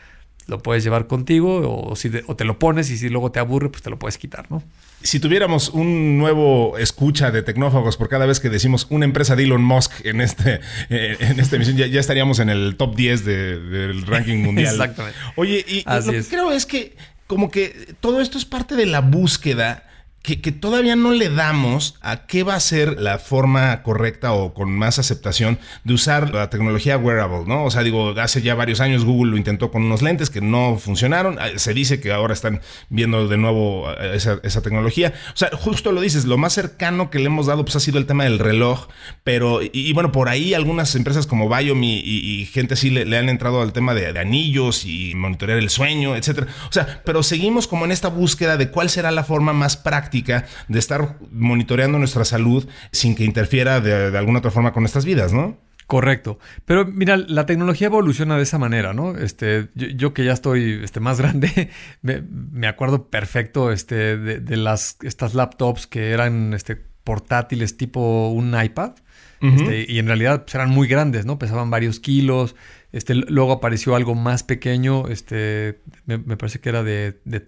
lo 0.48 0.60
puedes 0.64 0.84
llevar 0.84 1.08
contigo 1.08 1.90
o, 1.90 1.96
si 1.96 2.10
o 2.26 2.36
te 2.36 2.46
lo 2.46 2.58
pones 2.58 2.90
y 2.90 2.98
si 2.98 3.10
luego 3.10 3.32
te 3.32 3.40
aburre, 3.40 3.70
pues 3.70 3.82
te 3.82 3.90
lo 3.90 4.00
puedes 4.00 4.18
quitar, 4.18 4.50
¿no? 4.50 4.64
Si 5.04 5.20
tuviéramos 5.20 5.70
un 5.70 6.18
nuevo 6.18 6.78
escucha 6.78 7.32
de 7.32 7.44
tecnófagos 7.44 7.98
por 7.98 8.10
cada 8.10 8.26
vez 8.26 8.40
que 8.40 8.50
decimos 8.50 8.88
una 8.90 9.06
empresa 9.06 9.36
de 9.36 9.44
Elon 9.44 9.62
Musk 9.62 10.06
en, 10.06 10.22
este, 10.22 10.62
eh, 10.90 11.18
en 11.20 11.40
esta 11.40 11.58
emisión, 11.58 11.78
ya, 11.78 12.00
estaríamos 12.00 12.40
en 12.40 12.50
el 12.50 12.76
top 12.78 12.96
10 12.96 13.26
del 13.26 14.06
ranking 14.06 14.38
mundial. 14.44 14.74
Exactamente. 14.74 15.20
Oye, 15.36 15.66
y 15.68 15.84
lo 15.86 16.12
que 16.12 16.24
creo 16.24 16.52
es 16.52 16.66
que 16.66 16.96
como 17.28 17.52
que 17.52 17.94
todo 18.00 18.22
esto 18.22 18.38
es 18.38 18.46
parte 18.46 18.76
de 18.76 18.86
la 18.86 19.02
búsqueda 19.02 19.87
que, 20.36 20.52
todavía 20.52 20.98
no 20.98 21.12
le 21.12 21.30
damos 21.30 21.96
a 22.02 22.26
qué 22.26 22.44
va 22.44 22.56
a 22.56 22.60
ser 22.60 23.00
la 23.00 23.18
forma 23.18 23.82
correcta 23.82 24.34
o 24.34 24.54
con 24.54 24.70
más 24.72 25.00
aceptación 25.00 25.58
de 25.86 25.94
usar 25.94 26.34
la 26.34 26.50
tecnología 26.50 26.98
wearable, 26.98 27.46
¿no? 27.48 27.64
O 27.64 27.72
sea, 27.72 27.82
digo, 27.84 28.10
hace 28.20 28.42
ya 28.42 28.54
varios 28.54 28.82
años 28.82 29.06
Google 29.06 29.32
lo 29.32 29.38
intentó 29.38 29.72
con 29.72 29.84
unos 29.84 30.02
lentes 30.02 30.30
que 30.30 30.42
no 30.42 30.78
funcionaron. 30.78 31.40
Ah, 31.40 31.48
se 31.56 31.74
dice 31.74 32.02
que 32.02 32.12
ahora 32.12 32.34
están 32.34 32.60
viendo 32.90 33.30
de 33.30 33.38
nuevo 33.38 33.90
eh, 33.92 34.18
esa, 34.18 34.62
tecnología. 34.62 35.14
O 35.34 35.38
sea, 35.38 35.50
justo 35.54 35.94
lo 35.94 36.02
dices, 36.02 36.26
lo 36.26 36.38
más 36.38 36.54
cercano 36.54 37.10
que 37.10 37.20
le 37.20 37.28
hemos 37.28 37.46
dado 37.46 37.64
pues 37.64 37.78
ha 37.78 37.80
sido 37.80 37.98
el 37.98 38.06
tema 38.06 38.26
del 38.26 38.40
reloj, 38.40 38.88
pero 39.24 39.62
y, 39.62 39.94
bueno, 39.94 40.12
por 40.12 40.28
ahí 40.28 40.54
algunas 40.54 40.94
empresas 40.96 41.26
como 41.26 41.48
Biomi 41.48 42.02
y, 42.04 42.46
gente 42.48 42.74
así 42.74 42.90
le, 42.90 43.18
han 43.18 43.30
entrado 43.30 43.62
al 43.62 43.72
tema 43.72 43.94
de, 43.94 44.12
de 44.12 44.20
anillos 44.20 44.84
y 44.84 45.14
monitorear 45.16 45.60
el 45.60 45.70
sueño, 45.70 46.16
etcétera. 46.18 46.48
O 46.70 46.74
sea, 46.74 47.02
pero 47.06 47.24
seguimos 47.24 47.68
como 47.68 47.86
en 47.86 47.92
esta 47.92 48.10
búsqueda 48.10 48.58
de 48.58 48.70
cuál 48.72 48.90
será 48.90 49.12
la 49.12 49.24
forma 49.24 49.54
más 49.54 49.78
práctica 49.78 50.17
de 50.24 50.80
estar 50.80 51.18
monitoreando 51.32 52.00
nuestra 52.00 52.26
salud 52.26 52.68
sin 52.92 53.16
que 53.16 53.24
interfiera 53.24 53.80
de, 53.82 54.18
alguna 54.18 54.40
otra 54.40 54.52
forma 54.52 54.74
con 54.74 54.84
nuestras 54.84 55.06
vidas, 55.06 55.34
¿no? 55.34 55.58
Correcto. 55.88 56.38
Pero 56.66 56.86
mira, 56.86 57.16
la 57.16 57.46
tecnología 57.46 57.88
evoluciona 57.88 58.36
de 58.36 58.44
esa 58.44 58.58
manera, 58.58 58.94
¿no? 58.94 59.18
Este, 59.18 59.70
yo, 59.74 60.14
que 60.14 60.26
ya 60.26 60.34
estoy 60.34 60.82
este, 60.84 61.00
más 61.00 61.18
grande, 61.22 61.70
me, 62.02 62.68
acuerdo 62.68 63.08
perfecto 63.08 63.72
este, 63.72 64.18
de, 64.18 64.58
las, 64.58 64.98
estas 65.02 65.34
laptops 65.34 65.88
que 65.88 66.12
eran 66.12 66.54
este, 66.54 66.76
portátiles 66.76 67.78
tipo 67.78 68.30
un 68.30 68.62
iPad. 68.62 68.92
Este, 69.40 69.86
y 69.88 70.00
en 70.00 70.08
realidad 70.08 70.46
pues, 70.46 70.56
eran 70.56 70.72
muy 70.72 70.88
grandes, 70.88 71.28
¿no? 71.28 71.38
Pesaban 71.38 71.70
varios 71.70 72.00
kilos. 72.00 72.56
Este, 72.92 73.16
luego 73.16 73.52
apareció 73.52 73.96
algo 73.96 74.16
más 74.16 74.44
pequeño, 74.44 75.08
este, 75.10 75.82
me, 76.06 76.20
parece 76.38 76.60
que 76.60 76.70
era 76.70 76.84
de, 76.84 77.20
de, 77.26 77.40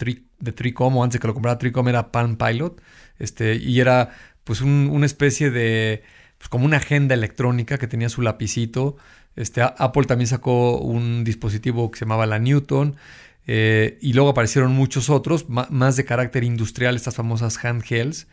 Tricom, 0.52 0.98
o 0.98 1.04
antes 1.04 1.20
que 1.20 1.28
lo 1.28 1.34
comprara 1.34 1.58
Tricom 1.58 1.88
era 1.88 2.12
Palm 2.12 2.36
Pilot, 2.36 2.82
este, 3.20 3.56
y 3.56 3.80
era 3.80 4.10
pues 4.44 4.62
una 4.62 5.06
especie 5.06 5.50
de, 5.50 6.04
pues 6.38 6.50
como 6.50 6.66
una 6.66 6.78
agenda 6.78 7.16
electrónica 7.16 7.78
que 7.78 7.88
tenía 7.88 8.10
su 8.10 8.22
lapicito. 8.22 8.98
Este, 9.36 9.62
Apple 9.62 10.06
también 10.06 10.28
sacó 10.28 10.80
un 10.80 11.24
dispositivo 11.24 11.90
que 11.90 12.00
se 12.00 12.06
llamaba 12.06 12.26
la 12.26 12.40
Newton, 12.40 12.98
eh, 13.48 13.98
y 14.02 14.14
luego 14.14 14.30
aparecieron 14.30 14.74
muchos 14.74 15.10
otros, 15.10 15.48
más 15.50 15.96
de 15.96 16.06
carácter 16.06 16.44
industrial, 16.44 16.96
estas 16.96 17.16
famosas 17.16 17.64
handhelds, 17.64 18.28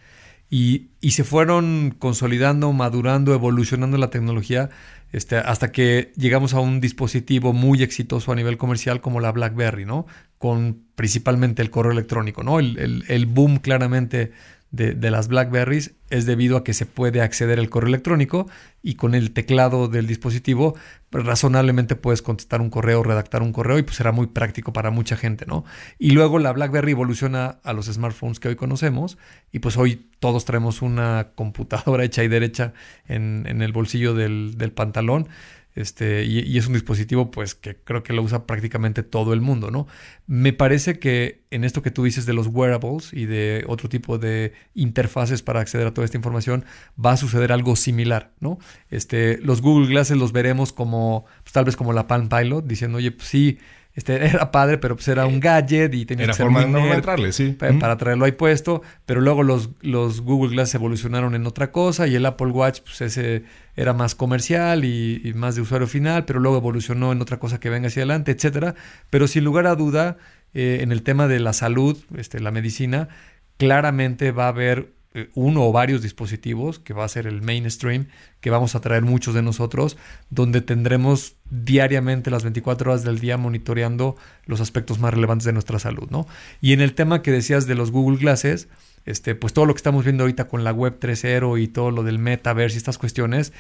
y, 0.49 0.91
y, 1.00 1.11
se 1.12 1.25
fueron 1.25 1.95
consolidando, 1.99 2.73
madurando, 2.73 3.35
evolucionando 3.35 3.99
la 3.99 4.11
tecnología 4.11 4.71
este, 5.12 5.37
hasta 5.37 5.73
que 5.73 6.12
llegamos 6.17 6.55
a 6.55 6.61
un 6.61 6.81
dispositivo 6.81 7.53
muy 7.53 7.83
exitoso 7.83 8.33
a 8.33 8.35
nivel 8.35 8.57
comercial 8.57 9.00
como 9.00 9.21
la 9.21 9.33
BlackBerry, 9.33 9.85
¿no? 9.85 10.07
Con 10.38 10.83
principalmente 10.95 11.62
el 11.62 11.71
correo 11.71 11.93
electrónico, 11.93 12.43
¿no? 12.43 12.59
El, 12.61 13.05
el 13.09 13.26
boom 13.26 13.59
claramente 13.59 14.33
de, 14.71 15.11
las 15.11 15.29
Blackberries 15.29 15.95
es 16.11 16.27
debido 16.27 16.57
a 16.57 16.65
que 16.65 16.75
se 16.75 16.87
puede 16.87 17.21
acceder 17.21 17.59
al 17.59 17.71
correo 17.71 17.89
electrónico 17.89 18.49
y 18.83 18.95
con 18.95 19.15
el 19.15 19.33
teclado 19.33 19.89
del 19.89 20.07
dispositivo 20.07 20.75
razonablemente 21.11 21.97
puedes 21.97 22.21
contestar 22.21 22.61
un 22.61 22.69
correo, 22.69 23.03
redactar 23.03 23.43
un 23.43 23.53
correo 23.53 23.79
y 23.79 23.83
pues 23.83 23.97
será 23.97 24.13
muy 24.13 24.27
práctico 24.27 24.73
para 24.73 24.91
mucha 24.91 25.17
gente, 25.17 25.47
¿no? 25.47 25.65
Y 25.99 26.11
luego 26.11 26.39
la 26.39 26.53
BlackBerry 26.53 26.93
evoluciona 26.93 27.59
a 27.63 27.73
los 27.73 27.87
smartphones 27.87 28.39
que 28.39 28.49
hoy 28.49 28.57
conocemos 28.57 29.17
y 29.51 29.61
pues 29.61 29.77
hoy 29.77 30.11
todos 30.19 30.45
traemos 30.45 30.83
una 30.83 31.29
computadora 31.35 32.05
hecha 32.05 32.23
y 32.23 32.29
derecha 32.29 32.75
en, 33.07 33.45
en 33.49 33.63
el 33.63 33.73
bolsillo 33.73 34.15
del, 34.15 34.59
del 34.59 34.73
pantalón 34.73 35.29
este, 35.76 36.25
y, 36.25 36.56
es 36.56 36.66
un 36.66 36.73
dispositivo 36.73 37.30
pues 37.30 37.54
que 37.54 37.76
creo 37.76 38.02
que 38.02 38.14
lo 38.14 38.23
usa 38.23 38.47
prácticamente 38.47 39.02
todo 39.02 39.35
el 39.35 39.42
mundo, 39.42 39.71
¿no? 39.71 39.87
Me 40.26 40.54
parece 40.54 40.99
que 40.99 41.42
en 41.50 41.64
esto 41.64 41.83
que 41.83 41.90
tú 41.90 42.02
dices 42.04 42.25
de 42.25 42.33
los 42.33 42.47
wearables 42.47 43.12
y 43.12 43.26
de 43.26 43.62
otro 43.68 43.90
tipo 43.90 44.16
de 44.16 44.54
interfaces 44.75 45.42
para 45.42 45.61
acceder 45.61 45.87
a 45.87 45.92
toda 45.92 46.06
esta 46.06 46.16
información, 46.16 46.64
va 47.02 47.12
a 47.12 47.16
suceder 47.18 47.52
algo 47.52 47.76
similar, 47.76 48.33
¿no? 48.40 48.59
Este, 48.90 49.38
los 49.42 49.61
Google 49.61 49.87
Glasses 49.88 50.16
los 50.16 50.33
veremos 50.33 50.73
como, 50.73 51.26
pues, 51.42 51.52
tal 51.52 51.66
vez 51.66 51.76
como 51.76 51.92
la 51.92 52.06
Palm 52.06 52.30
Pilot, 52.30 52.66
diciendo, 52.66 52.97
oye, 52.97 53.12
pues 53.12 53.28
sí, 53.28 53.59
este, 53.97 54.26
era 54.26 54.53
padre, 54.53 54.79
pero 54.79 54.95
pues 54.95 55.09
era 55.09 55.26
un 55.26 55.41
gadget 55.41 55.93
y 55.95 56.05
tenía 56.05 56.26
que 56.26 56.35
ser 56.35 56.45
forma 56.45 56.65
de 56.65 56.93
entrarle, 56.93 57.33
sí. 57.33 57.57
Para, 57.59 57.97
traerlo 57.97 58.26
ahí 58.26 58.33
puesto, 58.33 58.83
pero 59.07 59.21
luego 59.21 59.43
los, 59.43 59.71
los 59.81 60.21
Google 60.21 60.55
Glass 60.55 60.75
evolucionaron 60.75 61.35
en 61.35 61.47
otra 61.47 61.73
cosa 61.73 62.07
y 62.07 62.15
el 62.15 62.26
Apple 62.26 62.49
Watch, 62.49 62.81
pues 62.83 63.00
ese 63.00 63.45
era 63.75 63.95
más 63.95 64.15
comercial 64.15 64.85
y, 64.85 65.33
más 65.35 65.57
de 65.57 65.62
usuario 65.62 65.87
final, 65.87 66.26
pero 66.26 66.41
luego 66.41 66.59
evolucionó 66.59 67.11
en 67.11 67.21
otra 67.21 67.38
cosa 67.38 67.59
que 67.59 67.71
venga 67.71 67.88
hacia 67.88 68.03
adelante, 68.03 68.33
etcétera. 68.33 68.75
Pero 69.11 69.26
sin 69.26 69.45
lugar 69.45 69.67
a 69.67 69.75
duda, 69.75 70.19
eh, 70.55 70.79
en 70.83 70.93
el 70.93 71.03
tema 71.03 71.26
de 71.26 71.41
la 71.41 71.53
salud, 71.53 71.99
este, 72.17 72.41
la 72.41 72.50
medicina, 72.50 73.09
claramente 73.57 74.31
va 74.31 74.45
a 74.45 74.49
haber 74.49 74.93
uno 75.35 75.67
o 75.67 75.73
varios 75.73 76.03
dispositivos, 76.03 76.79
que 76.79 76.93
va 76.93 77.05
a 77.05 77.09
ser 77.09 77.27
el 77.27 77.41
mainstream, 77.41 78.07
que 78.41 78.51
vamos 78.51 78.75
a 78.75 78.81
traer 78.81 79.03
muchos 79.03 79.35
de 79.35 79.43
nosotros, 79.43 79.97
donde 80.31 80.61
tendremos 80.61 81.37
diariamente 81.51 82.31
las 82.31 82.43
24 82.43 82.91
horas 82.91 83.05
del 83.05 83.19
día 83.19 83.37
monitoreando 83.39 84.17
los 84.45 84.61
aspectos 84.61 84.99
más 84.99 85.15
relevantes 85.15 85.47
de 85.47 85.53
nuestra 85.53 85.79
salud, 85.79 86.09
¿no? 86.11 86.27
Y 86.61 86.73
en 86.73 86.81
el 86.81 86.95
tema 86.95 87.23
que 87.23 87.33
decías 87.33 87.67
de 87.67 87.75
los 87.75 87.91
Google 87.91 88.19
Glasses, 88.19 88.69
este, 89.07 89.35
pues 89.35 89.53
todo 89.53 89.65
lo 89.65 89.73
que 89.73 89.79
estamos 89.79 90.05
viendo 90.05 90.25
ahorita 90.25 90.49
con 90.49 90.65
la 90.65 90.73
web 90.73 90.99
3.0 91.01 91.63
y 91.63 91.69
todo 91.69 91.91
lo 91.91 92.03
del 92.03 92.19
metaverse 92.19 92.77
y 92.77 92.79
estas 92.79 92.99
cuestiones, 92.99 93.53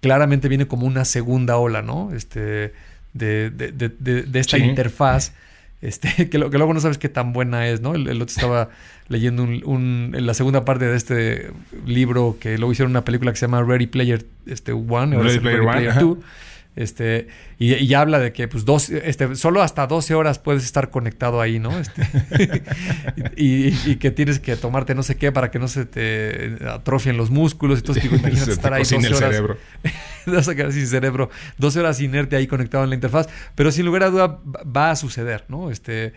claramente 0.00 0.48
viene 0.48 0.66
como 0.66 0.86
una 0.86 1.04
segunda 1.04 1.56
ola, 1.58 1.82
¿no? 1.82 2.12
Este, 2.14 2.72
de, 3.12 3.50
de, 3.50 4.40
esta 4.40 4.58
interfaz 4.58 5.34
este, 5.82 6.28
que, 6.30 6.38
luego 6.38 6.72
no 6.72 6.80
sabes 6.80 6.96
qué 6.96 7.08
tan 7.08 7.32
buena 7.32 7.68
es, 7.68 7.80
¿no? 7.80 7.94
El, 7.94 8.08
otro 8.22 8.34
estaba 8.34 8.70
leyendo 9.08 9.42
un, 9.42 10.14
la 10.16 10.32
segunda 10.32 10.64
parte 10.64 10.86
de 10.86 10.96
este 10.96 11.50
libro 11.84 12.38
que 12.40 12.56
luego 12.56 12.72
hicieron 12.72 12.92
una 12.92 13.04
película 13.04 13.32
que 13.32 13.36
se 13.36 13.46
llama 13.46 13.62
Ready 13.62 13.88
Player 13.88 14.24
este, 14.46 14.72
One, 14.72 15.16
Ready, 15.16 15.40
Player, 15.40 15.60
One, 15.60 16.16
este, 16.74 17.28
y, 17.58 17.92
habla 17.92 18.18
de 18.18 18.32
que 18.32 18.48
pues 18.48 18.64
dos, 18.64 18.88
este, 18.88 19.36
solo 19.36 19.60
hasta 19.60 19.86
12 19.86 20.14
horas 20.14 20.38
puedes 20.38 20.64
estar 20.64 20.88
conectado 20.88 21.42
ahí, 21.42 21.58
¿no? 21.58 21.78
Este, 21.78 22.62
y, 23.36 23.96
que 23.96 24.10
tienes 24.10 24.40
que 24.40 24.56
tomarte 24.56 24.94
no 24.94 25.02
sé 25.02 25.16
qué 25.16 25.32
para 25.32 25.50
que 25.50 25.58
no 25.58 25.68
se 25.68 25.84
te 25.84 26.56
atrofien 26.66 27.18
los 27.18 27.30
músculos. 27.30 27.80
Entonces, 27.80 28.02
digo, 28.02 28.16
imagínate 28.16 28.52
estar 28.52 28.72
ahí 28.72 28.84
12 28.84 28.96
horas. 28.96 29.18
Cerebro. 29.18 29.58
vas 30.26 30.48
a 30.48 30.54
quedar 30.54 30.72
sin 30.72 30.86
cerebro. 30.86 31.28
12 31.58 31.80
horas 31.80 32.00
inerte 32.00 32.36
ahí 32.36 32.46
conectado 32.46 32.84
en 32.84 32.90
la 32.90 32.96
interfaz. 32.96 33.28
Pero 33.54 33.70
sin 33.70 33.84
lugar 33.84 34.04
a 34.04 34.10
duda 34.10 34.38
va 34.44 34.90
a 34.90 34.96
suceder, 34.96 35.44
¿no? 35.48 35.70
Este, 35.70 36.14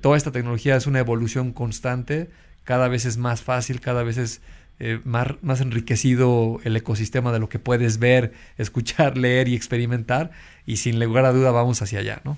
toda 0.00 0.16
esta 0.16 0.30
tecnología 0.30 0.76
es 0.76 0.86
una 0.86 1.00
evolución 1.00 1.52
constante. 1.52 2.30
Cada 2.62 2.86
vez 2.86 3.04
es 3.04 3.16
más 3.16 3.42
fácil, 3.42 3.80
cada 3.80 4.04
vez 4.04 4.16
es 4.16 4.42
eh, 4.80 5.00
más, 5.04 5.60
enriquecido 5.60 6.60
el 6.64 6.76
ecosistema 6.76 7.32
de 7.32 7.40
lo 7.40 7.48
que 7.48 7.58
puedes 7.58 7.98
ver, 7.98 8.32
escuchar, 8.58 9.16
leer 9.16 9.48
y 9.48 9.54
experimentar. 9.54 10.30
Y 10.66 10.76
sin 10.76 11.02
lugar 11.02 11.24
a 11.24 11.32
duda 11.32 11.50
vamos 11.50 11.82
hacia 11.82 12.00
allá, 12.00 12.20
¿no? 12.24 12.36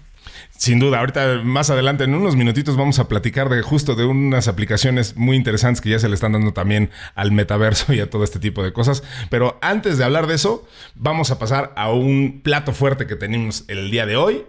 Sin 0.57 0.79
duda, 0.79 1.01
ahorita 1.01 1.41
más 1.43 1.71
adelante, 1.71 2.05
en 2.05 2.15
unos 2.15 2.37
minutitos, 2.37 2.77
vamos 2.77 2.99
a 2.99 3.09
platicar 3.09 3.49
de 3.49 3.63
justo 3.63 3.95
de 3.95 4.05
unas 4.05 4.47
aplicaciones 4.47 5.17
muy 5.17 5.37
interesantes 5.37 5.81
que 5.81 5.91
ya 5.91 5.99
se 5.99 6.09
le 6.09 6.15
están 6.15 6.33
dando 6.33 6.53
también 6.53 6.91
al 7.15 7.33
metaverso 7.33 7.93
y 7.93 8.01
a 8.01 8.11
todo 8.11 8.23
este 8.23 8.39
tipo 8.39 8.63
de 8.63 8.73
cosas. 8.73 9.03
Pero 9.31 9.59
antes 9.63 9.99
de 9.99 10.05
hablar 10.05 10.27
de 10.27 10.35
eso, 10.35 10.67
vamos 10.95 11.31
a 11.31 11.39
pasar 11.39 11.73
a 11.77 11.91
un 11.91 12.43
plato 12.45 12.73
fuerte 12.73 13.07
que 13.07 13.17
tenemos 13.17 13.65
el 13.69 13.91
día 13.91 14.07
de 14.07 14.17
hoy. 14.17 14.45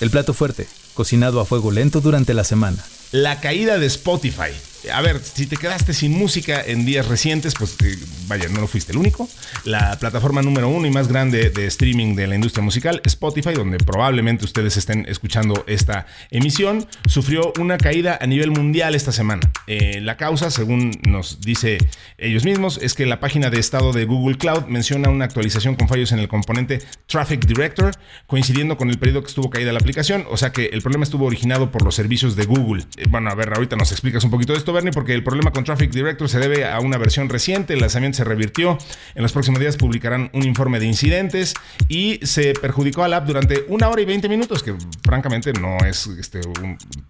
El 0.00 0.10
plato 0.10 0.32
fuerte, 0.32 0.66
cocinado 0.94 1.40
a 1.40 1.44
fuego 1.44 1.70
lento 1.70 2.00
durante 2.00 2.34
la 2.34 2.44
semana. 2.44 2.78
La 3.12 3.40
caída 3.40 3.78
de 3.78 3.86
Spotify 3.86 4.52
a 4.92 5.00
ver, 5.02 5.20
si 5.22 5.46
te 5.46 5.56
quedaste 5.56 5.92
sin 5.92 6.12
música 6.12 6.62
en 6.64 6.86
días 6.86 7.06
recientes, 7.06 7.54
pues 7.58 7.76
eh, 7.84 7.98
vaya, 8.28 8.48
no 8.48 8.60
lo 8.60 8.66
fuiste 8.66 8.92
el 8.92 8.98
único. 8.98 9.28
La 9.64 9.98
plataforma 9.98 10.40
número 10.42 10.68
uno 10.68 10.86
y 10.86 10.90
más 10.90 11.08
grande 11.08 11.50
de 11.50 11.66
streaming 11.66 12.14
de 12.14 12.26
la 12.26 12.34
industria 12.34 12.62
musical, 12.62 13.02
Spotify, 13.04 13.52
donde 13.52 13.78
probablemente 13.78 14.44
ustedes 14.44 14.76
estén 14.76 15.04
escuchando 15.08 15.64
esta 15.66 16.06
emisión, 16.30 16.86
sufrió 17.06 17.52
una 17.60 17.76
caída 17.76 18.18
a 18.20 18.26
nivel 18.26 18.50
mundial 18.52 18.94
esta 18.94 19.12
semana. 19.12 19.52
Eh, 19.66 20.00
la 20.00 20.16
causa, 20.16 20.50
según 20.50 20.98
nos 21.02 21.40
dice 21.40 21.78
ellos 22.16 22.44
mismos, 22.44 22.78
es 22.82 22.94
que 22.94 23.04
la 23.06 23.20
página 23.20 23.50
de 23.50 23.58
estado 23.58 23.92
de 23.92 24.06
Google 24.06 24.38
Cloud 24.38 24.64
menciona 24.66 25.10
una 25.10 25.26
actualización 25.26 25.74
con 25.74 25.88
fallos 25.88 26.12
en 26.12 26.20
el 26.20 26.28
componente 26.28 26.80
Traffic 27.06 27.44
Director, 27.44 27.94
coincidiendo 28.26 28.78
con 28.78 28.88
el 28.88 28.98
periodo 28.98 29.22
que 29.22 29.28
estuvo 29.28 29.50
caída 29.50 29.72
la 29.72 29.80
aplicación. 29.80 30.24
O 30.30 30.36
sea 30.36 30.52
que 30.52 30.66
el 30.66 30.80
problema 30.80 31.04
estuvo 31.04 31.26
originado 31.26 31.70
por 31.70 31.84
los 31.84 31.94
servicios 31.94 32.34
de 32.36 32.46
Google. 32.46 32.84
Eh, 32.96 33.06
bueno, 33.10 33.30
a 33.30 33.34
ver, 33.34 33.52
ahorita 33.52 33.76
nos 33.76 33.92
explicas 33.92 34.24
un 34.24 34.30
poquito 34.30 34.52
de 34.52 34.58
esto 34.58 34.69
Bernie, 34.72 34.92
porque 34.92 35.14
el 35.14 35.22
problema 35.22 35.50
con 35.50 35.64
Traffic 35.64 35.90
Director 35.90 36.28
se 36.28 36.38
debe 36.38 36.64
a 36.64 36.80
una 36.80 36.98
versión 36.98 37.28
reciente. 37.28 37.74
El 37.74 37.80
lanzamiento 37.80 38.18
se 38.18 38.24
revirtió. 38.24 38.78
En 39.14 39.22
los 39.22 39.32
próximos 39.32 39.60
días 39.60 39.76
publicarán 39.76 40.30
un 40.32 40.44
informe 40.44 40.80
de 40.80 40.86
incidentes 40.86 41.54
y 41.88 42.20
se 42.22 42.54
perjudicó 42.54 43.04
al 43.04 43.14
app 43.14 43.26
durante 43.26 43.64
una 43.68 43.88
hora 43.88 44.00
y 44.00 44.04
20 44.04 44.28
minutos, 44.28 44.62
que 44.62 44.74
francamente 45.02 45.52
no 45.52 45.78
es 45.86 46.06
este, 46.06 46.40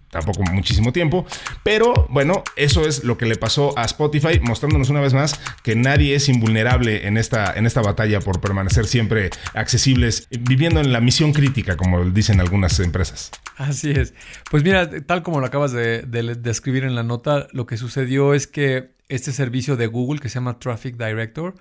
tampoco 0.09 0.43
muchísimo 0.43 0.91
tiempo. 0.91 1.25
Pero 1.63 2.07
bueno, 2.09 2.43
eso 2.55 2.85
es 2.87 3.03
lo 3.03 3.17
que 3.17 3.25
le 3.25 3.35
pasó 3.35 3.77
a 3.77 3.85
Spotify, 3.85 4.39
mostrándonos 4.41 4.89
una 4.89 5.01
vez 5.01 5.13
más 5.13 5.39
que 5.63 5.75
nadie 5.75 6.15
es 6.15 6.29
invulnerable 6.29 7.07
en 7.07 7.17
esta, 7.17 7.53
en 7.53 7.65
esta 7.65 7.81
batalla 7.81 8.19
por 8.19 8.41
permanecer 8.41 8.85
siempre 8.87 9.29
accesibles, 9.53 10.27
viviendo 10.29 10.79
en 10.79 10.91
la 10.91 11.01
misión 11.01 11.33
crítica, 11.33 11.77
como 11.77 12.03
dicen 12.05 12.39
algunas 12.39 12.79
empresas. 12.79 13.31
Así 13.61 13.91
es. 13.91 14.15
Pues 14.49 14.63
mira, 14.63 14.89
tal 15.05 15.21
como 15.21 15.39
lo 15.39 15.45
acabas 15.45 15.71
de, 15.71 16.01
describir 16.01 16.83
en 16.83 16.95
la 16.95 17.03
nota, 17.03 17.47
lo 17.51 17.67
que 17.67 17.77
sucedió 17.77 18.33
es 18.33 18.47
que 18.47 18.95
este 19.07 19.31
servicio 19.31 19.77
de 19.77 19.85
Google 19.85 20.19
que 20.19 20.29
se 20.29 20.35
llama 20.35 20.57
Traffic 20.57 20.97
Director, 20.97 21.53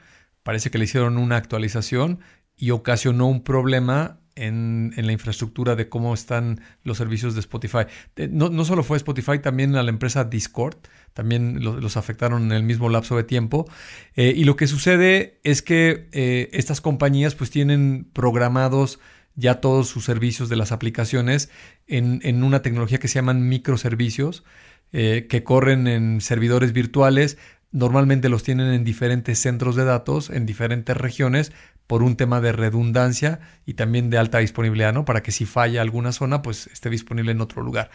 parece 0.43 0.71
que 0.71 0.79
le 0.79 0.85
hicieron 0.85 1.19
una 1.19 1.37
actualización 1.37 2.21
y 2.57 2.71
ocasionó 2.71 3.27
un 3.27 3.45
problema 3.45 4.21
en, 4.35 4.95
la 4.97 5.13
infraestructura 5.13 5.77
de 5.77 5.91
cómo 5.91 6.15
están 6.15 6.63
los 6.85 6.97
servicios 6.97 7.35
de 7.35 7.41
Spotify. 7.41 7.85
Eh, 8.17 8.31
no, 8.33 8.49
no 8.49 8.65
solo 8.65 8.83
fue 8.83 8.97
Spotify, 8.97 9.39
también 9.39 9.77
a 9.77 9.83
la 9.83 9.91
empresa 9.91 10.25
Discord, 10.25 10.77
también 11.13 11.63
los, 11.63 11.99
afectaron 11.99 12.45
en 12.45 12.53
el 12.53 12.63
mismo 12.63 12.89
lapso 12.89 13.15
de 13.15 13.25
tiempo. 13.25 13.69
Eh, 14.17 14.33
y 14.35 14.45
lo 14.45 14.57
que 14.57 14.67
sucede 14.67 15.39
es 15.45 15.61
que 15.61 16.09
eh, 16.13 16.49
estas 16.53 16.81
compañías 16.81 17.35
pues 17.35 17.51
tienen 17.51 18.09
programados 18.11 19.01
ya 19.41 19.61
todos 19.61 19.89
sus 19.89 20.05
servicios 20.05 20.49
de 20.49 20.57
las 20.57 20.71
aplicaciones 20.71 21.51
en, 21.87 22.45
una 22.45 22.63
tecnología 22.63 22.99
que 22.99 23.09
se 23.09 23.15
llaman 23.15 23.49
microservicios, 23.49 24.45
eh, 24.93 25.27
que 25.29 25.43
corren 25.43 25.87
en 25.87 26.21
servidores 26.21 26.73
virtuales. 26.73 27.39
Normalmente 27.73 28.29
los 28.29 28.43
tienen 28.43 28.73
en 28.73 28.85
diferentes 28.85 29.39
centros 29.39 29.77
de 29.77 29.85
datos, 29.85 30.29
en 30.29 30.45
diferentes 30.45 30.97
regiones, 30.97 31.53
por 31.87 32.03
un 32.03 32.17
tema 32.17 32.41
de 32.41 32.53
redundancia 32.53 33.41
y 33.67 33.75
también 33.75 34.11
de 34.11 34.19
alta 34.19 34.39
disponibilidad, 34.39 34.93
¿no? 34.93 35.05
Para 35.05 35.23
que 35.23 35.33
si 35.33 35.47
falla 35.47 35.81
alguna 35.81 36.13
zona, 36.13 36.43
pues 36.43 36.69
esté 36.69 36.91
disponible 36.91 37.33
en 37.33 37.41
otro 37.41 37.63
lugar. 37.63 37.91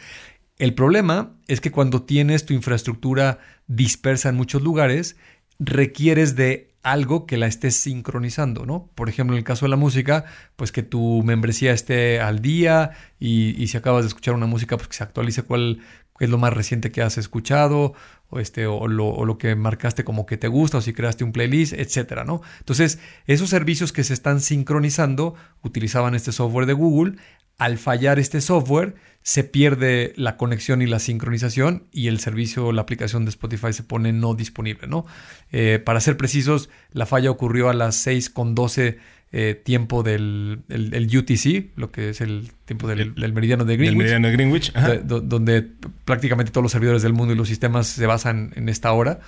El 0.58 0.74
problema 0.74 1.38
es 1.48 1.62
que 1.62 1.72
cuando 1.72 2.04
tienes 2.04 2.46
tu 2.46 2.54
infraestructura 2.54 3.40
dispersa 3.68 4.30
en 4.30 4.36
muchos 4.36 4.64
lugares, 4.64 5.16
requieres 5.60 6.36
de 6.36 6.75
algo 6.86 7.26
que 7.26 7.38
la 7.38 7.48
estés 7.48 7.76
sincronizando, 7.76 8.68
¿no? 8.68 8.92
Por 8.94 9.10
ejemplo, 9.10 9.36
en 9.36 9.40
el 9.40 9.44
caso 9.44 9.66
de 9.66 9.70
la 9.72 9.76
música, 9.76 10.26
pues 10.56 10.72
que 10.72 10.84
tu 10.84 11.24
membresía 11.24 11.74
esté 11.74 12.22
al 12.22 12.44
día 12.44 12.92
y, 13.20 13.68
si 13.68 13.76
acabas 13.76 14.04
de 14.04 14.10
escuchar 14.10 14.36
una 14.36 14.46
música, 14.46 14.78
pues 14.78 14.88
que 14.90 14.96
se 14.96 15.04
actualice 15.04 15.42
cuál 15.42 15.80
es 16.20 16.30
lo 16.30 16.38
más 16.38 16.54
reciente 16.54 16.92
que 16.92 17.02
has 17.02 17.18
escuchado 17.18 17.96
o, 18.30 18.40
este, 18.40 18.68
o, 18.68 18.88
lo, 18.88 19.38
que 19.38 19.56
marcaste 19.56 20.04
como 20.04 20.26
que 20.26 20.38
te 20.38 20.48
gusta 20.48 20.78
o 20.78 20.82
si 20.82 20.94
creaste 20.94 21.24
un 21.24 21.32
playlist, 21.32 21.74
etcétera, 21.74 22.24
¿no? 22.24 22.42
Entonces, 22.60 23.00
esos 23.28 23.50
servicios 23.50 23.94
que 23.94 24.04
se 24.04 24.14
están 24.14 24.42
sincronizando 24.42 25.36
utilizaban 25.62 26.16
este 26.16 26.32
software 26.32 26.66
de 26.66 26.74
Google. 26.74 27.16
Al 27.58 27.78
fallar 27.78 28.20
este 28.20 28.42
software, 28.42 28.96
se 29.22 29.44
pierde 29.44 30.14
la 30.18 30.36
conexión 30.36 30.82
y 30.82 30.86
la 30.86 31.00
sincronización 31.00 31.88
y 31.92 32.10
el 32.10 32.20
servicio, 32.20 32.72
la 32.74 32.82
aplicación 32.82 33.24
de 33.24 33.30
Spotify 33.30 33.72
se 33.72 33.84
pone 33.84 34.12
no 34.12 34.36
disponible, 34.36 34.88
¿no? 34.88 35.06
Eh, 35.52 35.82
para 35.84 36.02
ser 36.02 36.18
precisos, 36.18 36.70
la 36.92 37.06
falla 37.06 37.32
ocurrió 37.32 37.70
a 37.70 37.74
las 37.74 38.06
6.12 38.06 38.98
eh, 39.32 39.60
tiempo 39.62 40.04
del 40.04 40.64
UTC, 40.70 41.78
lo 41.78 41.92
que 41.92 42.10
es 42.10 42.22
el 42.22 42.52
tiempo 42.66 42.88
del, 42.88 43.14
meridiano 43.34 43.66
de 43.66 43.78
Greenwich. 43.78 43.98
meridiano 43.98 44.28
de 44.28 44.34
Greenwich, 44.34 44.74
donde 45.04 45.68
prácticamente 46.06 46.52
todos 46.52 46.64
los 46.64 46.72
servidores 46.72 47.02
del 47.02 47.14
mundo 47.14 47.34
y 47.34 47.38
los 47.38 47.48
sistemas 47.48 47.88
se 47.88 48.06
basan 48.06 48.54
en 48.56 48.70
esta 48.70 48.92
hora. 48.92 49.20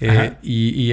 Eh, 0.00 0.32
y, 0.42 0.92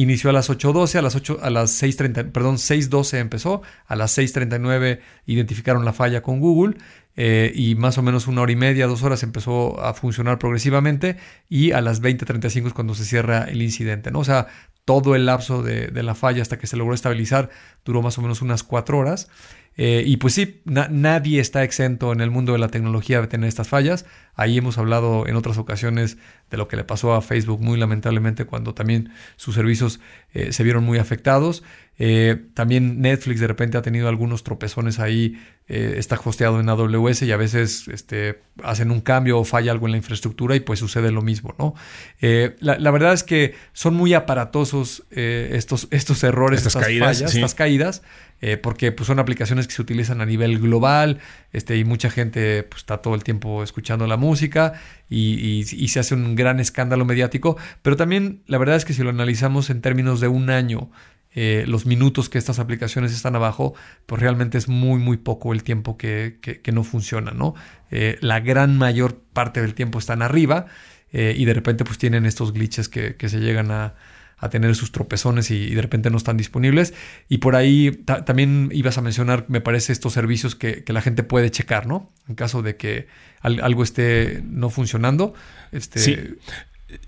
inició 0.00 0.30
a 0.30 0.32
las 0.32 0.48
8.12, 0.48 0.96
a 0.96 1.02
las 1.02 1.16
8, 1.16 1.40
a 1.42 1.50
las 1.50 1.82
6.30, 1.82 2.30
perdón, 2.30 2.56
6.12 2.56 3.18
empezó, 3.18 3.62
a 3.86 3.96
las 3.96 4.16
6.39 4.16 5.00
identificaron 5.26 5.84
la 5.84 5.92
falla 5.92 6.22
con 6.22 6.38
Google 6.38 6.76
eh, 7.16 7.50
y 7.54 7.74
más 7.74 7.96
o 7.98 8.02
menos 8.02 8.26
una 8.28 8.42
hora 8.42 8.52
y 8.52 8.56
media, 8.56 8.86
dos 8.86 9.02
horas 9.02 9.22
empezó 9.22 9.80
a 9.80 9.94
funcionar 9.94 10.38
progresivamente 10.38 11.16
y 11.48 11.72
a 11.72 11.80
las 11.80 12.02
20.35 12.02 12.68
es 12.68 12.72
cuando 12.72 12.94
se 12.94 13.04
cierra 13.04 13.44
el 13.44 13.62
incidente, 13.62 14.10
¿no? 14.10 14.20
O 14.20 14.24
sea, 14.24 14.48
todo 14.86 15.16
el 15.16 15.26
lapso 15.26 15.62
de, 15.62 15.90
la 16.02 16.14
falla 16.14 16.40
hasta 16.40 16.58
que 16.58 16.68
se 16.68 16.76
logró 16.76 16.94
estabilizar 16.94 17.50
duró 17.84 18.00
más 18.02 18.16
o 18.18 18.22
menos 18.22 18.40
unas 18.40 18.62
cuatro 18.62 18.98
horas. 18.98 19.28
Eh, 19.76 20.02
y 20.06 20.16
pues 20.16 20.34
sí, 20.34 20.62
nadie 20.64 21.40
está 21.40 21.62
exento 21.62 22.12
en 22.12 22.20
el 22.20 22.30
mundo 22.30 22.52
de 22.52 22.58
la 22.58 22.68
tecnología 22.68 23.20
de 23.20 23.26
tener 23.26 23.48
estas 23.48 23.68
fallas. 23.68 24.06
Ahí 24.34 24.58
hemos 24.58 24.76
hablado 24.76 25.26
en 25.26 25.34
otras 25.34 25.56
ocasiones 25.56 26.18
de 26.50 26.58
lo 26.58 26.68
que 26.68 26.76
le 26.76 26.84
pasó 26.84 27.14
a 27.14 27.22
Facebook 27.22 27.60
muy 27.60 27.78
lamentablemente 27.78 28.44
cuando 28.44 28.74
también 28.74 29.10
sus 29.36 29.54
servicios 29.54 29.98
eh, 30.34 30.52
se 30.52 30.62
vieron 30.62 30.84
muy 30.84 30.98
afectados. 30.98 31.62
Eh, 31.98 32.36
también 32.52 33.00
Netflix 33.00 33.40
de 33.40 33.46
repente 33.46 33.78
ha 33.78 33.82
tenido 33.82 34.08
algunos 34.08 34.44
tropezones 34.44 34.98
ahí, 34.98 35.40
eh, 35.66 35.94
está 35.96 36.20
hosteado 36.22 36.60
en 36.60 36.68
AWS 36.68 37.22
y 37.22 37.32
a 37.32 37.38
veces 37.38 37.88
este, 37.88 38.42
hacen 38.62 38.90
un 38.90 39.00
cambio 39.00 39.38
o 39.38 39.44
falla 39.44 39.72
algo 39.72 39.86
en 39.86 39.92
la 39.92 39.96
infraestructura 39.96 40.54
y 40.54 40.60
pues 40.60 40.78
sucede 40.78 41.10
lo 41.10 41.22
mismo, 41.22 41.54
¿no? 41.58 41.74
La, 42.60 42.90
verdad 42.90 43.14
es 43.14 43.24
que 43.24 43.54
son 43.72 43.94
muy 43.94 44.12
aparatosos 44.12 45.04
estos, 45.10 45.88
estos 45.90 46.22
errores, 46.22 46.66
estas, 46.66 46.84
fallas, 46.84 47.22
estas 47.22 47.54
caídas. 47.54 48.02
Porque 48.62 48.92
pues, 48.92 49.06
son 49.06 49.18
aplicaciones 49.18 49.66
que 49.66 49.74
se 49.74 49.82
utilizan 49.82 50.20
a 50.20 50.26
nivel 50.26 50.58
global 50.58 51.18
este, 51.52 51.76
y 51.76 51.84
mucha 51.84 52.10
gente 52.10 52.62
pues, 52.64 52.82
está 52.82 52.98
todo 52.98 53.14
el 53.14 53.24
tiempo 53.24 53.62
escuchando 53.62 54.06
la 54.06 54.16
música 54.16 54.74
y, 55.08 55.64
se 55.64 56.00
hace 56.00 56.14
un 56.14 56.34
gran 56.34 56.60
escándalo 56.60 57.04
mediático, 57.04 57.56
pero 57.82 57.96
también 57.96 58.42
la 58.46 58.58
verdad 58.58 58.76
es 58.76 58.84
que 58.84 58.92
si 58.92 59.02
lo 59.02 59.10
analizamos 59.10 59.70
en 59.70 59.80
términos 59.80 60.20
de 60.20 60.28
un 60.28 60.50
año, 60.50 60.90
eh, 61.38 61.64
los 61.68 61.84
minutos 61.84 62.30
que 62.30 62.38
estas 62.38 62.58
aplicaciones 62.58 63.12
están 63.12 63.36
abajo, 63.36 63.74
pues 64.06 64.22
realmente 64.22 64.56
es 64.56 64.68
muy, 64.68 64.98
muy 64.98 65.18
poco 65.18 65.52
el 65.52 65.62
tiempo 65.64 65.98
que, 65.98 66.40
no 66.72 66.82
funciona, 66.82 67.32
¿no? 67.32 67.54
Eh, 67.90 68.16
la 68.22 68.40
gran 68.40 68.78
mayor 68.78 69.20
parte 69.34 69.60
del 69.60 69.74
tiempo 69.74 69.98
están 69.98 70.22
arriba 70.22 70.64
eh, 71.12 71.34
y 71.36 71.44
de 71.44 71.52
repente 71.52 71.84
pues 71.84 71.98
tienen 71.98 72.24
estos 72.24 72.54
glitches 72.54 72.88
que, 72.88 73.16
se 73.28 73.38
llegan 73.38 73.70
a, 73.70 73.96
tener 74.50 74.74
sus 74.74 74.92
tropezones 74.92 75.50
y, 75.50 75.74
de 75.74 75.82
repente 75.82 76.10
no 76.10 76.16
están 76.16 76.36
disponibles. 76.36 76.94
Y 77.28 77.38
por 77.38 77.56
ahí 77.56 77.90
también 78.24 78.70
ibas 78.72 78.98
a 78.98 79.02
mencionar, 79.02 79.46
me 79.48 79.60
parece, 79.60 79.92
estos 79.92 80.12
servicios 80.12 80.54
que, 80.54 80.84
que, 80.84 80.92
la 80.92 81.00
gente 81.00 81.22
puede 81.22 81.50
checar, 81.50 81.86
¿no? 81.86 82.12
En 82.28 82.34
caso 82.34 82.62
de 82.62 82.76
que 82.76 83.06
algo 83.40 83.82
esté 83.82 84.42
no 84.44 84.70
funcionando. 84.70 85.34
Este, 85.72 85.98
sí. 85.98 86.16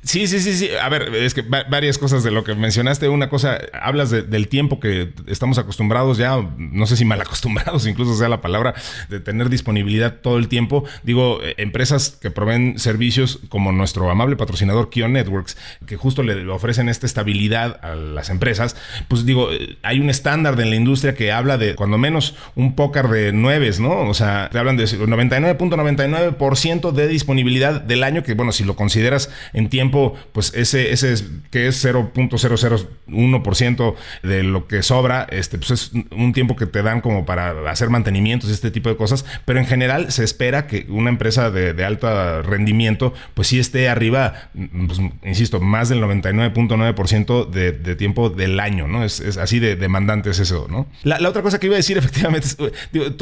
Sí, 0.02 0.26
sí, 0.26 0.40
sí, 0.40 0.54
sí. 0.54 0.70
A 0.82 0.88
ver, 0.88 1.14
es 1.14 1.34
que 1.34 1.42
varias 1.42 1.98
cosas 1.98 2.24
de 2.24 2.32
lo 2.32 2.42
que 2.42 2.56
mencionaste. 2.56 3.08
Una 3.08 3.28
cosa, 3.28 3.60
hablas 3.80 4.10
del 4.10 4.48
tiempo 4.48 4.80
que 4.80 5.12
estamos 5.28 5.56
acostumbrados 5.56 6.18
ya, 6.18 6.36
no 6.56 6.86
sé 6.86 6.96
si 6.96 7.04
mal 7.04 7.20
acostumbrados, 7.20 7.86
incluso 7.86 8.16
sea 8.16 8.28
la 8.28 8.40
palabra, 8.40 8.74
de 9.08 9.20
tener 9.20 9.50
disponibilidad 9.50 10.14
todo 10.14 10.38
el 10.38 10.48
tiempo. 10.48 10.82
Digo, 11.04 11.40
eh, 11.44 11.54
empresas 11.58 12.18
que 12.20 12.32
proveen 12.32 12.80
servicios 12.80 13.38
como 13.50 13.70
nuestro 13.70 14.10
amable 14.10 14.34
patrocinador 14.34 14.90
Kio 14.90 15.06
Networks, 15.06 15.56
que 15.86 15.96
justo 15.96 16.24
le 16.24 16.44
ofrecen 16.48 16.88
esta 16.88 17.06
estabilidad 17.06 17.78
a 17.84 17.94
las 17.94 18.30
empresas, 18.30 18.74
pues 19.06 19.26
digo, 19.26 19.52
eh, 19.52 19.76
hay 19.82 20.00
un 20.00 20.10
estándar 20.10 20.60
en 20.60 20.70
la 20.70 20.76
industria 20.76 21.14
que 21.14 21.30
habla 21.30 21.56
de 21.56 21.76
cuando 21.76 21.98
menos 21.98 22.34
un 22.56 22.74
pócar 22.74 23.10
de 23.10 23.32
nueves, 23.32 23.78
¿no? 23.78 24.08
O 24.08 24.14
sea, 24.14 24.48
te 24.50 24.58
hablan 24.58 24.76
de 24.76 24.86
99.99% 24.86 26.90
de 26.90 27.06
disponibilidad 27.06 27.80
del 27.80 28.02
año, 28.02 28.24
que 28.24 28.34
bueno, 28.34 28.50
si 28.50 28.64
lo 28.64 28.74
consideras 28.74 29.30
en 29.52 29.67
tiempo, 29.68 30.14
pues 30.32 30.52
ese, 30.54 30.92
ese 30.92 31.12
es, 31.12 31.24
que 31.50 31.68
es 31.68 31.84
0.001% 31.84 33.94
de 34.22 34.42
lo 34.42 34.66
que 34.66 34.82
sobra, 34.82 35.26
este, 35.30 35.58
pues 35.58 35.70
es 35.70 35.92
un 36.10 36.32
tiempo 36.32 36.56
que 36.56 36.66
te 36.66 36.82
dan 36.82 37.00
como 37.00 37.24
para 37.24 37.70
hacer 37.70 37.90
mantenimientos 37.90 38.50
y 38.50 38.52
este 38.52 38.70
tipo 38.70 38.88
de 38.88 38.96
cosas, 38.96 39.24
pero 39.44 39.58
en 39.58 39.66
general 39.66 40.12
se 40.12 40.24
espera 40.24 40.66
que 40.66 40.86
una 40.88 41.10
empresa 41.10 41.50
de, 41.50 41.72
de 41.72 41.84
alto 41.84 42.42
rendimiento, 42.42 43.14
pues 43.34 43.48
sí 43.48 43.58
esté 43.58 43.88
arriba, 43.88 44.50
pues, 44.86 45.00
insisto, 45.24 45.60
más 45.60 45.88
del 45.88 46.02
99.9% 46.02 47.48
de, 47.48 47.72
de 47.72 47.96
tiempo 47.96 48.30
del 48.30 48.60
año, 48.60 48.88
¿no? 48.88 49.04
Es, 49.04 49.20
así 49.38 49.58
de 49.58 49.76
demandante 49.76 50.30
es 50.30 50.38
eso, 50.38 50.66
¿no? 50.68 50.86
La, 51.02 51.28
otra 51.28 51.42
cosa 51.42 51.58
que 51.58 51.66
iba 51.66 51.74
a 51.74 51.78
decir 51.78 51.98
efectivamente, 51.98 52.48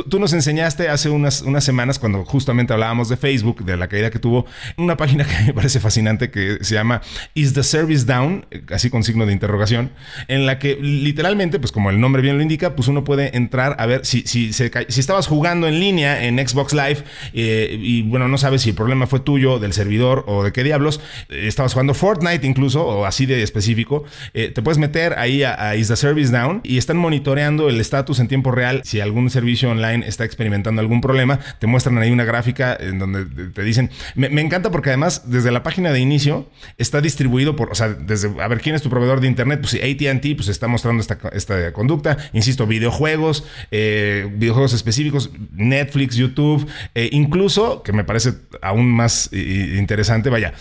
tú, 0.09 0.19
nos 0.19 0.33
enseñaste 0.33 0.89
hace 0.89 1.11
unas, 1.11 1.43
unas 1.43 1.65
semanas 1.65 1.99
cuando 1.99 2.25
justamente 2.25 2.73
hablábamos 2.73 3.09
de 3.09 3.17
Facebook, 3.17 3.65
de 3.65 3.77
la 3.77 3.89
caída 3.89 4.11
que 4.11 4.19
tuvo, 4.19 4.47
una 4.77 4.97
página 4.97 5.25
que 5.25 5.45
me 5.47 5.55
parece 5.55 5.81
fascinante 5.81 6.31
que 6.37 6.63
se 6.63 6.75
llama 6.75 7.01
Is 7.33 7.55
the 7.55 7.63
Service 7.63 8.05
Down, 8.05 8.45
así 8.71 8.91
con 8.91 9.03
signo 9.03 9.25
de 9.25 9.33
interrogación, 9.33 9.91
en 10.29 10.45
la 10.45 10.59
que 10.59 10.77
literalmente, 10.77 11.59
pues 11.59 11.73
como 11.73 11.89
el 11.89 11.99
nombre 11.99 12.21
bien 12.21 12.37
lo 12.37 12.43
indica, 12.43 12.77
pues 12.77 12.89
uno 12.89 13.05
puede 13.05 13.35
entrar 13.35 13.75
a 13.79 13.87
ver 13.87 14.05
si, 14.05 14.23
si, 14.27 14.51
estabas 14.51 15.27
jugando 15.27 15.67
en 15.67 15.81
línea 15.81 16.27
en 16.27 16.47
Xbox 16.47 16.75
Live 16.75 17.05
eh, 17.33 17.79
y 17.81 18.03
bueno, 18.03 18.29
no 18.29 18.37
sabes 18.37 18.63
si 18.63 18.71
el 18.71 18.77
problema 18.77 19.07
fue 19.07 19.21
tuyo, 19.21 19.59
del 19.59 19.73
servidor 19.73 20.25
o 20.27 20.45
de 20.45 20.53
qué 20.53 20.63
diablos, 20.63 21.01
eh, 21.31 21.47
estabas 21.47 21.73
jugando 21.73 21.95
Fortnite 21.95 22.47
incluso 22.47 22.87
o 22.87 23.07
así 23.07 23.25
de 23.25 23.43
específico, 23.43 24.05
eh, 24.35 24.51
te 24.51 24.61
puedes 24.61 24.77
meter 24.77 25.19
ahí 25.19 25.43
a, 25.43 25.75
Is 25.77 25.89
the 25.89 25.97
Service 25.97 26.31
Down 26.31 26.61
y 26.65 26.77
están 26.77 26.99
monitoreando 26.99 27.71
el 27.71 27.81
estatus 27.81 28.21
en 28.21 28.29
tiempo 28.29 28.51
real. 28.51 28.83
Si 28.85 29.01
algún 29.01 29.31
servicio 29.31 29.71
online 29.71 30.07
está 30.07 30.25
experimentando 30.25 30.81
algún 30.81 31.01
problema, 31.01 31.39
te 31.59 31.67
muestran 31.67 31.97
ahí 31.99 32.11
una 32.11 32.25
gráfica 32.25 32.77
en 32.79 32.99
donde 32.99 33.25
te 33.51 33.63
dicen, 33.63 33.91
me 34.15 34.41
encanta 34.43 34.71
porque 34.71 34.91
además 34.91 35.31
desde 35.31 35.51
la 35.51 35.63
página 35.63 35.93
de 35.93 36.01
inicio, 36.01 36.26
está 36.79 37.01
distribuido 37.01 37.57
por, 37.57 37.71
o 37.71 37.75
sea, 37.75 37.89
desde, 37.89 38.29
a 38.43 38.49
ver, 38.49 38.61
¿quién 38.61 38.75
es 38.75 38.83
tu 38.83 38.91
proveedor 38.91 39.21
de 39.21 39.29
Internet? 39.29 39.61
Pues 39.61 39.75
ATT, 39.75 40.37
pues 40.37 40.49
está 40.49 40.69
mostrando 40.69 41.01
esta, 41.01 41.19
esta 41.33 41.73
conducta. 41.73 42.17
Insisto, 42.33 42.67
videojuegos, 42.67 43.45
eh, 43.71 44.29
videojuegos 44.35 44.73
específicos, 44.73 45.31
Netflix, 45.53 46.17
YouTube, 46.17 46.67
eh, 46.95 47.09
incluso, 47.13 47.83
que 47.83 47.93
me 47.93 48.05
parece 48.05 48.35
aún 48.63 48.91
más 48.91 49.29
eh, 49.33 49.77
interesante, 49.79 50.31
vaya, 50.31 50.55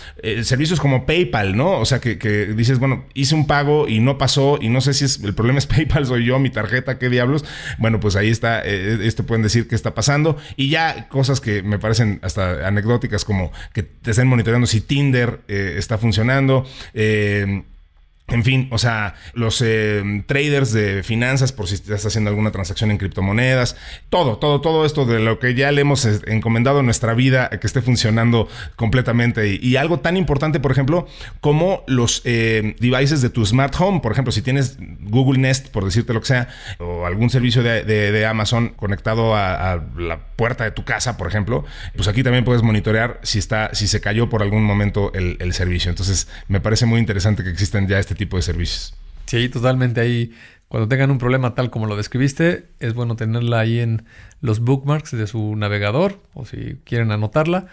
servicios 0.44 0.80
como 0.80 1.06
PayPal, 1.06 1.56
¿no? 1.56 1.80
O 1.80 1.86
sea, 1.86 2.00
que, 2.00 2.18
que, 2.18 2.48
dices, 2.48 2.80
bueno, 2.80 3.06
hice 3.14 3.36
un 3.36 3.48
pago 3.48 3.88
y 3.88 4.00
no 4.00 4.18
pasó 4.18 4.58
y 4.62 4.70
no 4.70 4.82
sé 4.82 4.94
si 4.94 5.06
es, 5.06 5.22
el 5.24 5.34
problema 5.34 5.60
es 5.60 5.66
PayPal, 5.68 6.06
soy 6.06 6.26
yo, 6.26 6.40
mi 6.40 6.50
tarjeta, 6.50 6.98
qué 6.98 7.10
diablos. 7.10 7.46
Bueno, 7.78 8.00
pues 8.00 8.16
ahí 8.16 8.30
está, 8.30 8.62
esto 8.62 9.26
pueden 9.26 9.44
decir 9.44 9.68
qué 9.68 9.76
está 9.76 9.94
pasando. 9.94 10.38
Y 10.56 10.70
ya 10.70 11.08
cosas 11.10 11.42
que 11.42 11.64
me 11.64 11.80
parecen 11.80 12.20
hasta 12.22 12.68
anecdóticas 12.68 13.26
como 13.26 13.52
que 13.74 13.84
te 13.84 14.12
estén 14.12 14.28
monitoreando 14.28 14.68
si 14.68 14.82
Tinder 14.82 15.42
está 15.78 15.98
funcionando. 15.98 16.66
Eh, 16.94 17.64
en 18.28 18.44
fin, 18.44 18.68
o 18.72 18.80
sea, 18.80 19.14
los 19.34 19.62
eh, 19.64 20.24
traders 20.26 20.74
de 20.74 21.04
finanzas, 21.04 21.52
por 21.52 21.68
si 21.68 21.76
estás 21.76 22.08
haciendo 22.08 22.32
alguna 22.32 22.52
transacción 22.52 22.90
en 22.90 22.98
criptomonedas, 22.98 23.78
todo, 24.10 24.40
todo, 24.40 24.62
todo 24.62 24.84
esto 24.84 25.06
de 25.06 25.20
lo 25.20 25.38
que 25.38 25.54
ya 25.54 25.72
le 25.72 25.82
hemos 25.82 26.06
eh, 26.06 26.20
encomendado 26.26 26.80
en 26.80 26.86
nuestra 26.86 27.14
vida 27.14 27.50
que 27.50 27.68
esté 27.68 27.84
funcionando 27.84 28.48
completamente. 28.76 29.60
Y, 29.62 29.76
algo 29.76 30.00
tan 30.00 30.18
importante, 30.18 30.60
por 30.60 30.72
ejemplo, 30.72 31.06
como 31.40 31.84
los 31.86 32.24
eh, 32.26 32.76
devices 32.80 33.22
de 33.22 33.30
tu 33.30 33.46
smart 33.46 33.76
home. 33.78 34.00
Por 34.00 34.14
ejemplo, 34.14 34.32
si 34.32 34.42
tienes 34.42 34.78
Google 35.02 35.38
Nest, 35.38 35.68
por 35.68 35.86
decirte 35.86 36.14
lo 36.14 36.22
que 36.22 36.28
sea, 36.28 36.48
o 36.80 37.06
algún 37.06 37.30
servicio 37.30 37.62
de, 37.62 38.26
Amazon 38.26 38.70
conectado 38.70 39.36
a, 39.36 39.84
la 39.98 40.20
puerta 40.36 40.64
de 40.64 40.72
tu 40.72 40.84
casa, 40.84 41.16
por 41.18 41.28
ejemplo, 41.28 41.64
pues 41.96 42.08
aquí 42.08 42.24
también 42.24 42.44
puedes 42.44 42.64
monitorear 42.64 43.20
si 43.22 43.38
está, 43.38 43.70
si 43.74 43.88
se 43.88 44.02
cayó 44.02 44.30
por 44.30 44.42
algún 44.42 44.64
momento 44.64 45.12
el, 45.14 45.38
el 45.40 45.54
servicio. 45.54 45.92
Entonces, 45.92 46.28
me 46.48 46.60
parece 46.60 46.88
muy 46.88 47.00
interesante 47.00 47.44
que 47.44 47.50
existen 47.50 47.88
ya 47.88 48.00
este 48.00 48.15
este 48.16 48.26
tipo 48.26 48.38
de 48.38 48.44
servicios. 48.44 48.96
Sí, 49.26 49.50
totalmente. 49.50 50.00
Ahí, 50.02 50.32
cuando 50.68 50.88
tengan 50.88 51.12
un 51.12 51.18
problema 51.18 51.54
tal 51.54 51.70
como 51.70 51.86
lo 51.86 51.96
describiste, 51.96 52.68
es 52.80 52.94
bueno 52.94 53.16
tenerla 53.16 53.60
ahí 53.60 53.80
en 53.80 54.06
los 54.42 54.62
bookmarks 54.62 55.12
de 55.12 55.28
su 55.28 55.56
navegador 55.56 56.20
o 56.34 56.46
si 56.46 56.78
quieren 56.86 57.12
anotarla. 57.12 57.68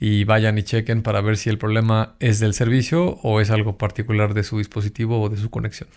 y 0.00 0.24
vayan 0.24 0.58
y 0.58 0.64
chequen 0.64 1.02
para 1.02 1.20
ver 1.20 1.36
si 1.36 1.48
el 1.50 1.56
problema 1.56 2.16
es 2.18 2.40
del 2.40 2.52
servicio 2.52 3.20
o 3.22 3.40
es 3.40 3.50
algo 3.50 3.78
particular 3.78 4.34
de 4.34 4.42
su 4.42 4.58
dispositivo 4.58 5.22
o 5.22 5.28
de 5.28 5.36
su 5.36 5.50
conexión. 5.50 5.88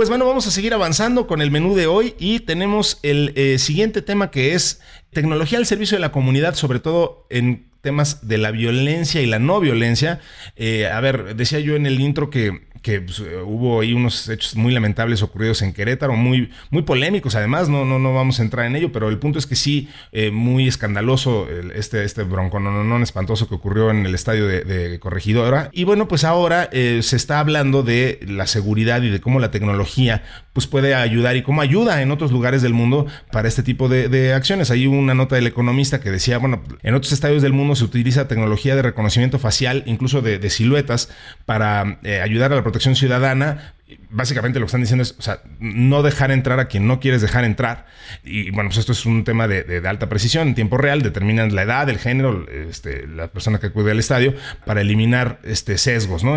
Pues 0.00 0.08
bueno, 0.08 0.24
vamos 0.24 0.46
a 0.46 0.50
seguir 0.50 0.72
avanzando 0.72 1.26
con 1.26 1.42
el 1.42 1.50
menú 1.50 1.74
de 1.74 1.86
hoy 1.86 2.14
y 2.18 2.40
tenemos 2.40 2.98
el 3.02 3.34
eh, 3.36 3.58
siguiente 3.58 4.00
tema 4.00 4.30
que 4.30 4.54
es 4.54 4.80
tecnología 5.12 5.58
al 5.58 5.66
servicio 5.66 5.98
de 5.98 6.00
la 6.00 6.10
comunidad, 6.10 6.54
sobre 6.54 6.80
todo 6.80 7.26
en 7.28 7.66
temas 7.82 8.26
de 8.26 8.38
la 8.38 8.50
violencia 8.50 9.20
y 9.20 9.26
la 9.26 9.38
no 9.38 9.60
violencia. 9.60 10.20
Eh, 10.56 10.86
a 10.86 10.98
ver, 11.00 11.36
decía 11.36 11.60
yo 11.60 11.76
en 11.76 11.84
el 11.84 12.00
intro 12.00 12.30
que 12.30 12.69
que 12.82 13.00
pues, 13.00 13.20
hubo 13.44 13.80
ahí 13.80 13.92
unos 13.92 14.28
hechos 14.28 14.56
muy 14.56 14.72
lamentables 14.72 15.22
ocurridos 15.22 15.62
en 15.62 15.72
Querétaro, 15.72 16.14
muy, 16.14 16.50
muy 16.70 16.82
polémicos 16.82 17.34
además, 17.34 17.68
no, 17.68 17.84
no, 17.84 17.98
no 17.98 18.14
vamos 18.14 18.40
a 18.40 18.42
entrar 18.42 18.66
en 18.66 18.76
ello, 18.76 18.92
pero 18.92 19.08
el 19.08 19.18
punto 19.18 19.38
es 19.38 19.46
que 19.46 19.56
sí, 19.56 19.88
eh, 20.12 20.30
muy 20.30 20.68
escandaloso 20.68 21.48
este, 21.74 22.04
este 22.04 22.22
bronco 22.22 22.60
no, 22.60 22.70
no, 22.70 22.84
no, 22.84 23.02
espantoso 23.02 23.48
que 23.48 23.54
ocurrió 23.54 23.90
en 23.90 24.06
el 24.06 24.14
estadio 24.14 24.46
de, 24.46 24.98
Corregidora. 25.00 25.70
Y 25.72 25.84
bueno, 25.84 26.08
pues 26.08 26.24
ahora 26.24 26.68
eh, 26.72 27.00
se 27.02 27.16
está 27.16 27.40
hablando 27.40 27.82
de 27.82 28.20
la 28.26 28.46
seguridad 28.46 29.02
y 29.02 29.08
de 29.08 29.20
cómo 29.20 29.40
la 29.40 29.50
tecnología 29.50 30.22
pues 30.52 30.66
puede 30.66 30.94
ayudar 30.94 31.36
y 31.36 31.42
cómo 31.42 31.60
ayuda 31.60 32.02
en 32.02 32.10
otros 32.10 32.32
lugares 32.32 32.60
del 32.60 32.74
mundo 32.74 33.06
para 33.30 33.48
este 33.48 33.62
tipo 33.62 33.88
de, 33.88 34.34
acciones. 34.34 34.70
Hay 34.70 34.86
una 34.86 35.14
nota 35.14 35.36
del 35.36 35.46
economista 35.46 36.00
que 36.00 36.10
decía, 36.10 36.38
bueno, 36.38 36.62
en 36.82 36.94
otros 36.94 37.12
estadios 37.12 37.42
del 37.42 37.52
mundo 37.52 37.74
se 37.76 37.84
utiliza 37.84 38.28
tecnología 38.28 38.76
de 38.76 38.82
reconocimiento 38.82 39.38
facial, 39.38 39.82
incluso 39.86 40.22
de, 40.22 40.50
siluetas, 40.50 41.08
para 41.46 41.98
eh, 42.02 42.20
ayudar 42.20 42.52
a 42.52 42.56
la 42.56 42.62
protección 42.70 42.94
ciudadana 42.94 43.74
básicamente 44.10 44.58
lo 44.58 44.66
que 44.66 44.68
están 44.68 44.80
diciendo 44.80 45.02
es, 45.02 45.14
o 45.18 45.22
sea, 45.22 45.42
no 45.58 46.02
dejar 46.02 46.30
entrar 46.30 46.60
a 46.60 46.66
quien 46.68 46.86
no 46.86 47.00
quieres 47.00 47.22
dejar 47.22 47.44
entrar. 47.44 47.86
Y 48.24 48.50
bueno, 48.50 48.70
pues 48.70 48.78
esto 48.78 48.92
es 48.92 49.06
un 49.06 49.24
tema 49.24 49.48
de, 49.48 49.82
alta 49.86 50.08
precisión, 50.08 50.48
en 50.48 50.54
tiempo 50.54 50.76
real, 50.76 51.02
determinan 51.02 51.54
la 51.54 51.62
edad, 51.62 51.88
el 51.88 51.98
género, 51.98 52.46
este, 52.50 53.06
la 53.06 53.28
persona 53.28 53.58
que 53.58 53.68
acude 53.68 53.90
al 53.92 53.98
estadio, 53.98 54.34
para 54.64 54.80
eliminar 54.80 55.40
este, 55.44 55.78
sesgos, 55.78 56.24
¿no? 56.24 56.36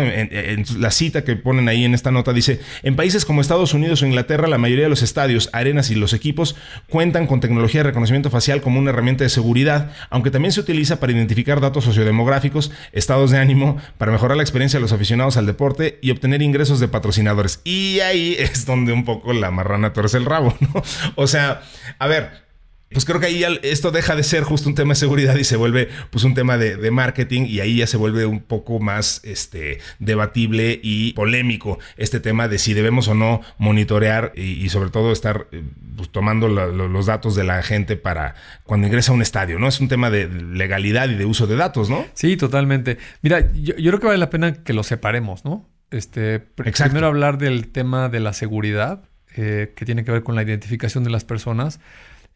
La 0.78 0.90
cita 0.90 1.24
que 1.24 1.36
ponen 1.36 1.68
ahí 1.68 1.84
en 1.84 1.94
esta 1.94 2.10
nota 2.10 2.32
dice, 2.32 2.60
en 2.82 2.96
países 2.96 3.24
como 3.24 3.40
Estados 3.40 3.74
Unidos 3.74 4.02
o 4.02 4.06
Inglaterra, 4.06 4.48
la 4.48 4.58
mayoría 4.58 4.84
de 4.84 4.90
los 4.90 5.02
estadios, 5.02 5.50
arenas 5.52 5.90
y 5.90 5.94
los 5.94 6.12
equipos 6.12 6.56
cuentan 6.88 7.26
con 7.26 7.40
tecnología 7.40 7.80
de 7.80 7.88
reconocimiento 7.90 8.30
facial 8.30 8.60
como 8.60 8.78
una 8.78 8.90
herramienta 8.90 9.24
de 9.24 9.30
seguridad, 9.30 9.92
aunque 10.10 10.30
también 10.30 10.52
se 10.52 10.60
utiliza 10.60 11.00
para 11.00 11.12
identificar 11.12 11.60
datos 11.60 11.84
sociodemográficos, 11.84 12.72
estados 12.92 13.30
de 13.30 13.38
ánimo, 13.38 13.78
para 13.98 14.12
mejorar 14.12 14.36
la 14.36 14.42
experiencia 14.42 14.78
de 14.78 14.82
los 14.82 14.92
aficionados 14.92 15.36
al 15.36 15.46
deporte 15.46 15.98
y 16.02 16.10
obtener 16.10 16.42
ingresos 16.42 16.80
de 16.80 16.88
patrocinadores. 16.88 17.43
Y 17.64 18.00
ahí 18.00 18.36
es 18.38 18.66
donde 18.66 18.92
un 18.92 19.04
poco 19.04 19.32
la 19.32 19.50
marrana 19.50 19.92
torce 19.92 20.16
el 20.16 20.24
rabo, 20.24 20.56
¿no? 20.60 20.82
O 21.16 21.26
sea, 21.26 21.62
a 21.98 22.06
ver, 22.06 22.44
pues 22.94 23.04
creo 23.04 23.18
que 23.18 23.26
ahí 23.26 23.44
esto 23.62 23.90
deja 23.90 24.14
de 24.14 24.22
ser 24.22 24.44
justo 24.44 24.68
un 24.68 24.76
tema 24.76 24.92
de 24.92 24.94
seguridad 24.94 25.34
y 25.34 25.44
se 25.44 25.56
vuelve 25.56 25.88
pues 26.10 26.24
un 26.24 26.34
tema 26.34 26.56
de, 26.56 26.90
marketing 26.92 27.46
y 27.46 27.58
ahí 27.58 27.78
ya 27.78 27.88
se 27.88 27.96
vuelve 27.96 28.24
un 28.24 28.40
poco 28.40 28.78
más 28.78 29.20
este, 29.24 29.80
debatible 29.98 30.78
y 30.80 31.12
polémico 31.14 31.80
este 31.96 32.20
tema 32.20 32.46
de 32.46 32.58
si 32.58 32.72
debemos 32.72 33.08
o 33.08 33.14
no 33.14 33.40
monitorear 33.58 34.32
y, 34.36 34.68
sobre 34.68 34.90
todo 34.90 35.10
estar 35.10 35.48
eh, 35.50 35.64
pues, 35.96 36.10
tomando 36.10 36.46
los 36.46 37.06
datos 37.06 37.34
de 37.34 37.42
la 37.42 37.62
gente 37.64 37.96
para 37.96 38.36
cuando 38.62 38.86
ingresa 38.86 39.10
a 39.10 39.16
un 39.16 39.22
estadio, 39.22 39.58
¿no? 39.58 39.66
Es 39.66 39.80
un 39.80 39.88
tema 39.88 40.08
de 40.08 40.28
legalidad 40.28 41.08
y 41.08 41.16
de 41.16 41.24
uso 41.24 41.48
de 41.48 41.56
datos, 41.56 41.90
¿no? 41.90 42.06
Sí, 42.14 42.36
totalmente. 42.36 42.98
Mira, 43.22 43.52
yo, 43.54 43.74
creo 43.74 43.98
que 43.98 44.06
vale 44.06 44.18
la 44.18 44.30
pena 44.30 44.62
que 44.62 44.72
lo 44.72 44.84
separemos, 44.84 45.44
¿no? 45.44 45.68
Este, 45.94 46.40
primero 46.40 47.06
hablar 47.06 47.38
del 47.38 47.68
tema 47.68 48.08
de 48.08 48.18
la 48.18 48.32
seguridad, 48.32 49.04
eh, 49.36 49.72
que 49.76 49.84
tiene 49.84 50.04
que 50.04 50.10
ver 50.10 50.24
con 50.24 50.34
la 50.34 50.42
identificación 50.42 51.04
de 51.04 51.10
las 51.10 51.24
personas. 51.24 51.78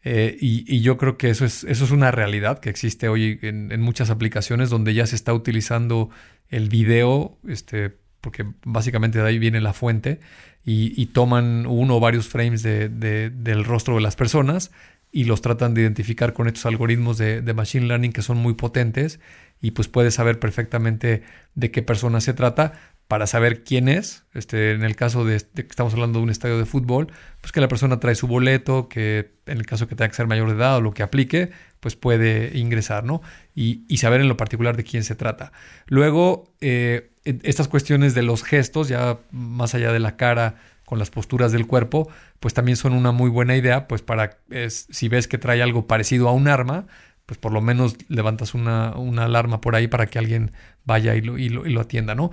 Eh, 0.05 0.37
y, 0.39 0.79
yo 0.79 0.97
creo 0.97 1.17
que 1.17 1.29
eso 1.29 1.43
es, 1.43 1.65
eso 1.65 1.83
es 1.83 1.91
una 1.91 2.09
realidad 2.09 2.59
que 2.59 2.69
existe 2.69 3.09
hoy 3.09 3.37
en, 3.41 3.81
muchas 3.81 4.09
aplicaciones 4.09 4.69
donde 4.69 4.93
ya 4.93 5.05
se 5.05 5.17
está 5.17 5.33
utilizando 5.33 6.09
el 6.47 6.69
video, 6.69 7.37
este, 7.49 7.97
porque 8.21 8.45
básicamente 8.63 9.19
de 9.19 9.27
ahí 9.27 9.39
viene 9.39 9.59
la 9.59 9.73
fuente, 9.73 10.21
y, 10.63 11.05
toman 11.07 11.65
uno 11.65 11.97
o 11.97 11.99
varios 11.99 12.29
frames 12.29 12.63
del 12.63 13.65
rostro 13.65 13.95
de 13.95 14.01
las 14.01 14.15
personas 14.15 14.71
y 15.11 15.23
los 15.23 15.41
tratan 15.41 15.73
de 15.73 15.81
identificar 15.81 16.33
con 16.33 16.47
estos 16.47 16.65
algoritmos 16.65 17.17
de, 17.17 17.41
de, 17.41 17.53
machine 17.53 17.87
learning 17.87 18.13
que 18.13 18.21
son 18.21 18.37
muy 18.37 18.53
potentes 18.53 19.19
y 19.59 19.71
pues 19.71 19.87
puedes 19.87 20.13
saber 20.13 20.39
perfectamente 20.39 21.23
de 21.55 21.71
qué 21.71 21.81
persona 21.81 22.21
se 22.21 22.33
trata, 22.33 22.73
para 23.09 23.25
saber 23.25 23.63
quién 23.63 23.89
es. 23.89 24.23
Este, 24.35 24.71
en 24.71 24.83
el 24.83 24.95
caso 24.95 25.25
de, 25.25 25.39
que 25.39 25.61
estamos 25.61 25.93
hablando 25.93 26.19
de 26.19 26.23
un 26.23 26.29
estadio 26.29 26.59
de 26.59 26.65
fútbol, 26.65 27.11
pues 27.41 27.51
que 27.51 27.59
la 27.59 27.67
persona 27.67 27.99
trae 27.99 28.13
su 28.13 28.27
boleto, 28.27 28.87
que 28.87 29.31
en 29.47 29.57
el 29.57 29.65
caso 29.65 29.87
que 29.87 29.95
tenga 29.95 30.09
que 30.09 30.15
ser 30.15 30.27
mayor 30.27 30.47
de 30.47 30.55
edad 30.55 30.77
o 30.77 30.81
lo 30.81 30.91
que 30.91 31.01
aplique, 31.01 31.49
pues 31.79 31.95
puede 31.95 32.55
ingresar, 32.55 33.03
¿no? 33.03 33.23
Y, 33.55 33.97
saber 33.97 34.21
en 34.21 34.27
lo 34.27 34.37
particular 34.37 34.77
de 34.77 34.83
quién 34.83 35.03
se 35.03 35.15
trata. 35.15 35.51
Luego, 35.87 36.53
eh, 36.61 37.09
estas 37.23 37.67
cuestiones 37.67 38.13
de 38.13 38.21
los 38.21 38.43
gestos, 38.43 38.89
ya 38.89 39.17
más 39.31 39.73
allá 39.73 39.91
de 39.91 39.99
la 39.99 40.15
cara, 40.15 40.57
con 40.85 40.99
las 40.99 41.09
posturas 41.09 41.51
del 41.51 41.65
cuerpo, 41.65 42.09
pues 42.39 42.53
también 42.53 42.75
son 42.75 42.93
una 42.93 43.11
muy 43.11 43.31
buena 43.31 43.55
idea, 43.55 43.87
pues 43.87 44.03
para, 44.03 44.37
si 44.67 45.09
ves 45.09 45.27
que 45.27 45.39
trae 45.39 45.63
algo 45.63 45.87
parecido 45.87 46.29
a 46.29 46.31
un 46.31 46.47
arma, 46.47 46.85
pues 47.25 47.39
por 47.39 47.53
lo 47.53 47.61
menos 47.61 47.95
levantas 48.07 48.53
una, 48.53 48.89
alarma 48.89 49.61
por 49.61 49.75
ahí 49.75 49.87
para 49.87 50.05
que 50.05 50.19
alguien 50.19 50.51
vaya 50.85 51.15
y 51.15 51.21
lo, 51.21 51.39
y 51.39 51.49
lo 51.49 51.81
atienda, 51.81 52.13
¿no? 52.13 52.29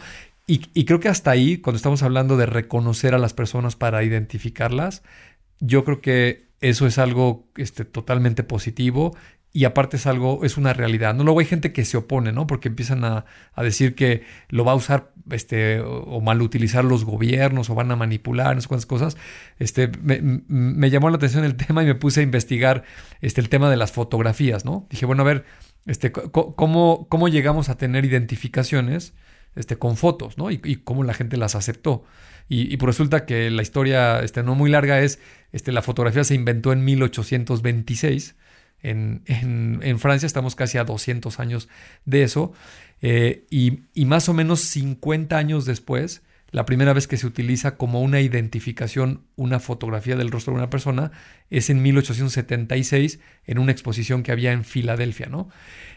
Y, 0.48 0.85
creo 0.85 1.00
que 1.00 1.09
hasta 1.09 1.32
ahí, 1.32 1.59
cuando 1.59 1.76
estamos 1.76 2.04
hablando 2.04 2.37
de 2.37 2.46
reconocer 2.46 3.14
a 3.14 3.18
las 3.18 3.35
personas 3.35 3.74
para 3.74 4.04
identificarlas, 4.04 5.02
yo 5.59 5.85
creo 5.85 6.00
que 6.00 6.46
eso 6.61 6.87
es 6.87 6.98
algo 6.98 7.48
este, 7.56 7.85
totalmente 7.85 8.44
positivo 8.44 9.16
y 9.52 9.64
aparte 9.64 9.96
es 9.96 10.06
algo, 10.06 10.44
es 10.44 10.56
una 10.56 10.72
realidad. 10.72 11.14
¿no? 11.14 11.24
Luego 11.24 11.40
hay 11.40 11.46
gente 11.46 11.72
que 11.72 11.85
se 11.85 11.96
opone, 11.96 12.30
¿no? 12.30 12.46
Porque 12.46 12.68
empiezan 12.68 13.04
a, 13.04 13.24
decir 13.56 13.96
que 13.96 14.22
lo 14.48 14.64
va 14.64 14.72
a 14.72 14.74
usar 14.76 15.12
este, 15.30 15.80
o, 15.80 16.20
mal 16.20 16.40
utilizar 16.42 16.85
los 16.85 17.04
gobiernos 17.04 17.68
o 17.68 17.74
van 17.74 17.90
a 17.90 17.96
manipular, 17.96 18.54
no 18.54 18.61
sé 18.61 18.68
cuántas 18.68 18.87
cosas. 18.87 19.16
Este, 19.59 19.90
me, 19.98 20.90
llamó 20.90 21.11
la 21.11 21.16
atención 21.16 21.44
el 21.44 21.56
tema 21.66 21.82
y 21.82 21.87
me 21.87 21.96
puse 21.96 22.20
a 22.20 22.22
investigar 22.22 22.85
este, 23.20 23.40
el 23.40 23.48
tema 23.48 23.68
de 23.68 23.78
las 23.78 23.90
fotografías, 23.90 24.64
¿no? 24.64 24.87
Dije, 24.90 25.06
bueno, 25.06 25.22
a 25.22 25.26
ver, 25.26 25.44
este, 25.87 26.12
¿cómo, 26.12 27.09
cómo 27.09 27.26
llegamos 27.26 27.68
a 27.68 27.76
tener 27.76 28.04
identificaciones? 28.04 29.12
Este, 29.56 29.76
con 29.76 29.96
fotos, 29.96 30.38
¿no? 30.38 30.50
Y, 30.50 30.58
cómo 30.84 31.02
la 31.02 31.14
gente 31.14 31.36
las 31.36 31.54
aceptó. 31.54 32.04
Y, 32.48 32.76
pues 32.76 32.86
resulta 32.86 33.24
que 33.24 33.50
la 33.50 33.62
historia 33.62 34.20
este, 34.20 34.42
no 34.42 34.54
muy 34.54 34.70
larga 34.70 35.00
es, 35.00 35.18
este, 35.52 35.72
la 35.72 35.82
fotografía 35.82 36.22
se 36.22 36.34
inventó 36.34 36.72
en 36.72 36.84
1826 36.84 38.36
en, 38.82 39.22
en, 39.26 39.98
Francia, 39.98 40.26
estamos 40.26 40.54
casi 40.54 40.78
a 40.78 40.84
200 40.84 41.40
años 41.40 41.68
de 42.04 42.22
eso, 42.22 42.52
eh, 43.02 43.44
y, 43.50 43.80
y, 43.94 44.04
más 44.04 44.28
o 44.28 44.34
menos 44.34 44.60
50 44.60 45.36
años 45.36 45.64
después, 45.64 46.22
la 46.50 46.64
primera 46.64 46.92
vez 46.92 47.08
que 47.08 47.16
se 47.16 47.26
utiliza 47.26 47.76
como 47.76 48.00
una 48.00 48.20
identificación 48.20 49.22
una 49.34 49.58
fotografía 49.58 50.16
del 50.16 50.30
rostro 50.30 50.52
de 50.52 50.58
una 50.58 50.70
persona 50.70 51.10
es 51.50 51.68
en 51.70 51.82
1876 51.82 53.18
en 53.44 53.58
una 53.58 53.72
exposición 53.72 54.22
que 54.22 54.32
había 54.32 54.52
en 54.52 54.64
Filadelfia, 54.64 55.26
¿no? 55.26 55.48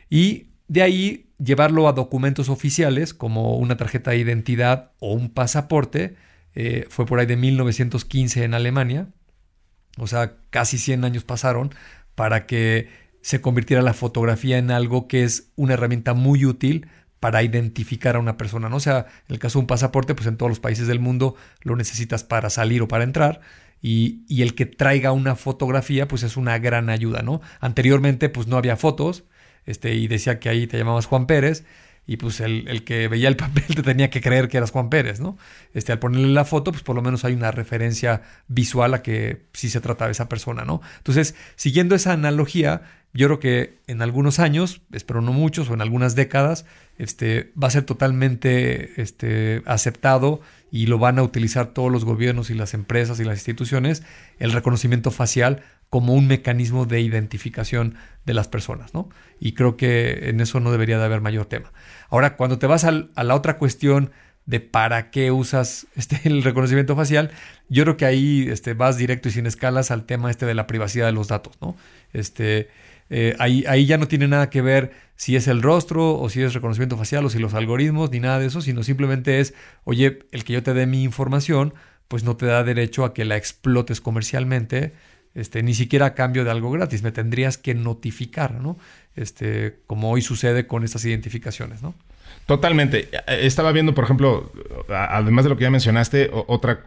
Y 0.09 0.47
de 0.69 0.83
ahí 0.83 1.29
llevarlo 1.39 1.87
a 1.87 1.93
documentos 1.93 2.47
oficiales 2.47 3.13
como 3.13 3.57
una 3.57 3.75
tarjeta 3.75 4.11
de 4.11 4.19
identidad 4.19 4.91
o 4.99 5.13
un 5.13 5.29
pasaporte. 5.29 6.15
Eh, 6.55 6.85
fue 6.89 7.05
por 7.05 7.19
ahí 7.19 7.25
de 7.25 7.35
1915 7.35 8.43
en 8.43 8.53
Alemania. 8.53 9.07
O 9.97 10.07
sea, 10.07 10.37
casi 10.51 10.77
100 10.77 11.03
años 11.03 11.23
pasaron 11.23 11.73
para 12.15 12.45
que 12.45 12.87
se 13.21 13.41
convirtiera 13.41 13.81
la 13.81 13.93
fotografía 13.93 14.57
en 14.57 14.71
algo 14.71 15.07
que 15.07 15.23
es 15.23 15.51
una 15.55 15.73
herramienta 15.73 16.13
muy 16.13 16.45
útil 16.45 16.87
para 17.19 17.43
identificar 17.43 18.15
a 18.15 18.19
una 18.19 18.37
persona. 18.37 18.69
¿no? 18.69 18.77
O 18.77 18.79
sea, 18.79 19.07
en 19.27 19.33
el 19.33 19.39
caso 19.39 19.57
de 19.57 19.63
un 19.63 19.67
pasaporte, 19.67 20.13
pues 20.13 20.27
en 20.27 20.37
todos 20.37 20.49
los 20.49 20.59
países 20.59 20.87
del 20.87 20.99
mundo 20.99 21.35
lo 21.61 21.75
necesitas 21.75 22.23
para 22.23 22.49
salir 22.49 22.81
o 22.83 22.87
para 22.87 23.03
entrar. 23.03 23.41
Y, 23.81 24.23
y, 24.27 24.41
el 24.41 24.55
que 24.55 24.65
traiga 24.65 25.13
una 25.13 25.37
fotografía, 25.37 26.07
pues 26.07 26.23
es 26.23 26.35
una 26.35 26.59
gran 26.59 26.89
ayuda, 26.89 27.21
¿no? 27.21 27.39
Anteriormente, 27.61 28.27
pues 28.27 28.45
no 28.45 28.57
había 28.57 28.75
fotos, 28.75 29.23
este, 29.69 29.93
y 29.93 30.07
decía 30.07 30.39
que 30.39 30.49
ahí 30.49 30.67
te 30.67 30.77
llamabas 30.77 31.05
Juan 31.05 31.27
Pérez, 31.27 31.63
y 32.07 32.17
pues 32.17 32.39
el, 32.39 32.83
que 32.85 33.07
veía 33.07 33.27
el 33.27 33.35
papel 33.37 33.67
te 33.67 33.83
tenía 33.83 34.09
que 34.09 34.19
creer 34.19 34.47
que 34.47 34.57
eras 34.57 34.71
Juan 34.71 34.89
Pérez, 34.89 35.19
¿no? 35.19 35.37
Este, 35.75 35.91
al 35.91 35.99
ponerle 35.99 36.29
la 36.29 36.43
foto, 36.43 36.71
pues 36.71 36.81
por 36.81 36.95
lo 36.95 37.03
menos 37.03 37.23
hay 37.23 37.33
una 37.33 37.51
referencia 37.51 38.23
visual 38.47 38.95
a 38.95 39.03
que 39.03 39.45
sí 39.53 39.69
se 39.69 39.79
trata 39.79 40.05
de 40.05 40.13
esa 40.13 40.27
persona, 40.27 40.65
¿no? 40.65 40.81
Entonces, 40.97 41.35
siguiendo 41.55 41.93
esa 41.93 42.13
analogía, 42.13 42.81
yo 43.13 43.27
creo 43.27 43.39
que 43.39 43.79
en 43.85 44.01
algunos 44.01 44.39
años, 44.39 44.81
espero 44.91 45.21
no 45.21 45.33
muchos, 45.33 45.69
o 45.69 45.75
en 45.75 45.81
algunas 45.81 46.15
décadas, 46.15 46.65
este, 46.97 47.51
va 47.61 47.67
a 47.67 47.71
ser 47.71 47.83
totalmente 47.83 48.99
este, 48.99 49.61
aceptado 49.67 50.41
y 50.71 50.87
lo 50.87 50.97
van 50.97 51.19
a 51.19 51.23
utilizar 51.23 51.73
todos 51.73 51.91
los 51.91 52.05
gobiernos 52.05 52.49
y 52.49 52.55
las 52.55 52.73
empresas 52.73 53.19
y 53.19 53.23
las 53.23 53.37
instituciones, 53.37 54.01
el 54.39 54.51
reconocimiento 54.51 55.11
facial 55.11 55.61
como 55.89 56.13
un 56.13 56.27
mecanismo 56.27 56.85
de 56.85 57.01
identificación 57.01 57.95
de 58.25 58.33
las 58.33 58.47
personas, 58.47 58.93
¿no? 58.93 59.09
Y 59.39 59.53
creo 59.53 59.75
que 59.75 60.29
en 60.29 60.39
eso 60.39 60.59
no 60.59 60.71
debería 60.71 60.99
de 60.99 61.05
haber 61.05 61.21
mayor 61.21 61.45
tema. 61.45 61.71
Ahora, 62.09 62.35
cuando 62.37 62.59
te 62.59 62.67
vas 62.67 62.83
a 62.83 62.91
la 62.91 63.35
otra 63.35 63.57
cuestión 63.57 64.11
de 64.45 64.59
para 64.59 65.09
qué 65.11 65.31
usas 65.31 65.87
este, 65.95 66.21
el 66.25 66.43
reconocimiento 66.43 66.95
facial, 66.95 67.31
yo 67.69 67.83
creo 67.83 67.97
que 67.97 68.05
ahí 68.05 68.47
este, 68.49 68.73
vas 68.73 68.97
directo 68.97 69.29
y 69.29 69.31
sin 69.31 69.45
escalas 69.45 69.91
al 69.91 70.05
tema 70.05 70.29
este 70.31 70.45
de 70.45 70.55
la 70.55 70.67
privacidad 70.67 71.05
de 71.05 71.11
los 71.11 71.27
datos, 71.27 71.57
¿no? 71.61 71.75
Este, 72.13 72.69
Eh, 73.11 73.35
ahí, 73.39 73.63
ahí 73.67 73.87
ya 73.87 73.97
no 73.97 74.07
tiene 74.07 74.27
nada 74.27 74.51
que 74.51 74.61
ver 74.61 74.91
si 75.15 75.35
es 75.35 75.47
el 75.47 75.63
rostro 75.63 76.19
o 76.19 76.29
si 76.29 76.43
es 76.43 76.53
reconocimiento 76.53 76.95
facial 76.95 77.25
o 77.25 77.29
si 77.29 77.39
los 77.39 77.55
algoritmos, 77.55 78.11
ni 78.11 78.19
nada 78.19 78.37
de 78.37 78.45
eso, 78.45 78.61
sino 78.61 78.83
simplemente 78.83 79.39
es, 79.39 79.55
oye, 79.83 80.19
el 80.31 80.43
que 80.43 80.53
yo 80.53 80.61
te 80.61 80.75
dé 80.75 80.85
mi 80.85 81.01
información, 81.03 81.73
pues 82.07 82.23
no 82.23 82.37
te 82.37 82.45
da 82.45 82.63
derecho 82.63 83.05
a 83.05 83.13
que 83.15 83.25
la 83.25 83.35
explotes 83.35 83.99
comercialmente, 83.99 84.93
este, 85.35 85.63
ni 85.63 85.73
siquiera 85.73 86.07
a 86.07 86.13
cambio 86.15 86.43
de 86.43 86.51
algo 86.51 86.71
gratis, 86.71 87.03
me 87.03 87.11
tendrías 87.11 87.57
que 87.57 87.75
notificar, 87.75 88.55
¿no? 88.55 88.77
Este, 89.15 89.79
como 89.87 90.11
hoy 90.11 90.21
sucede 90.21 90.67
con 90.67 90.83
estas 90.83 91.05
identificaciones, 91.05 91.81
¿no? 91.81 91.93
Totalmente. 92.45 93.09
Estaba 93.27 93.71
viendo, 93.71 93.93
por 93.93 94.05
ejemplo, 94.05 94.51
además 94.89 95.45
de 95.45 95.49
lo 95.49 95.57
que 95.57 95.63
ya 95.63 95.69
mencionaste, 95.69 96.31
otra 96.47 96.81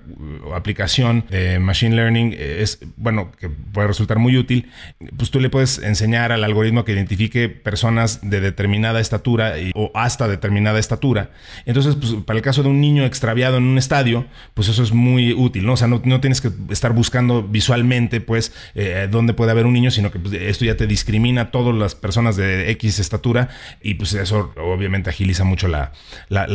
aplicación 0.54 1.24
de 1.30 1.60
Machine 1.60 1.94
Learning 1.94 2.34
es, 2.36 2.80
bueno, 2.96 3.30
que 3.38 3.48
puede 3.48 3.86
resultar 3.86 4.18
muy 4.18 4.36
útil. 4.36 4.70
Pues 5.16 5.30
tú 5.30 5.38
le 5.38 5.50
puedes 5.50 5.78
enseñar 5.78 6.32
al 6.32 6.42
algoritmo 6.42 6.84
que 6.84 6.92
identifique 6.92 7.48
personas 7.48 8.28
de 8.28 8.40
determinada 8.40 8.98
estatura 9.00 9.54
o 9.74 9.90
hasta 9.94 10.26
determinada 10.26 10.78
estatura. 10.78 11.30
Entonces, 11.64 11.94
pues, 11.94 12.14
para 12.26 12.38
el 12.38 12.42
caso 12.42 12.62
de 12.62 12.68
un 12.68 12.80
niño 12.80 13.04
extraviado 13.04 13.58
en 13.58 13.64
un 13.64 13.78
estadio, 13.78 14.26
pues 14.54 14.68
eso 14.68 14.82
es 14.82 14.92
muy 14.92 15.32
útil, 15.32 15.64
¿no? 15.64 15.74
O 15.74 15.76
sea, 15.76 15.86
no, 15.86 16.00
tienes 16.20 16.40
que 16.40 16.50
estar 16.70 16.92
buscando 16.92 17.42
visualmente, 17.42 18.20
pues, 18.20 18.52
eh, 18.74 19.06
dónde 19.10 19.32
puede 19.32 19.52
haber 19.52 19.66
un 19.66 19.74
niño, 19.74 19.90
sino 19.90 20.10
que 20.10 20.18
pues, 20.18 20.34
esto 20.34 20.64
ya 20.64 20.76
te 20.76 20.86
discrimina 20.86 21.42
a 21.42 21.50
todas 21.50 21.74
las 21.74 21.94
personas 21.94 22.36
de 22.36 22.70
X 22.72 22.98
estatura 22.98 23.48
y 23.80 23.94
pues 23.94 24.12
eso 24.14 24.52
obviamente 24.56 25.10
agiliza 25.10 25.31
mucho 25.40 25.68
la, 25.68 25.92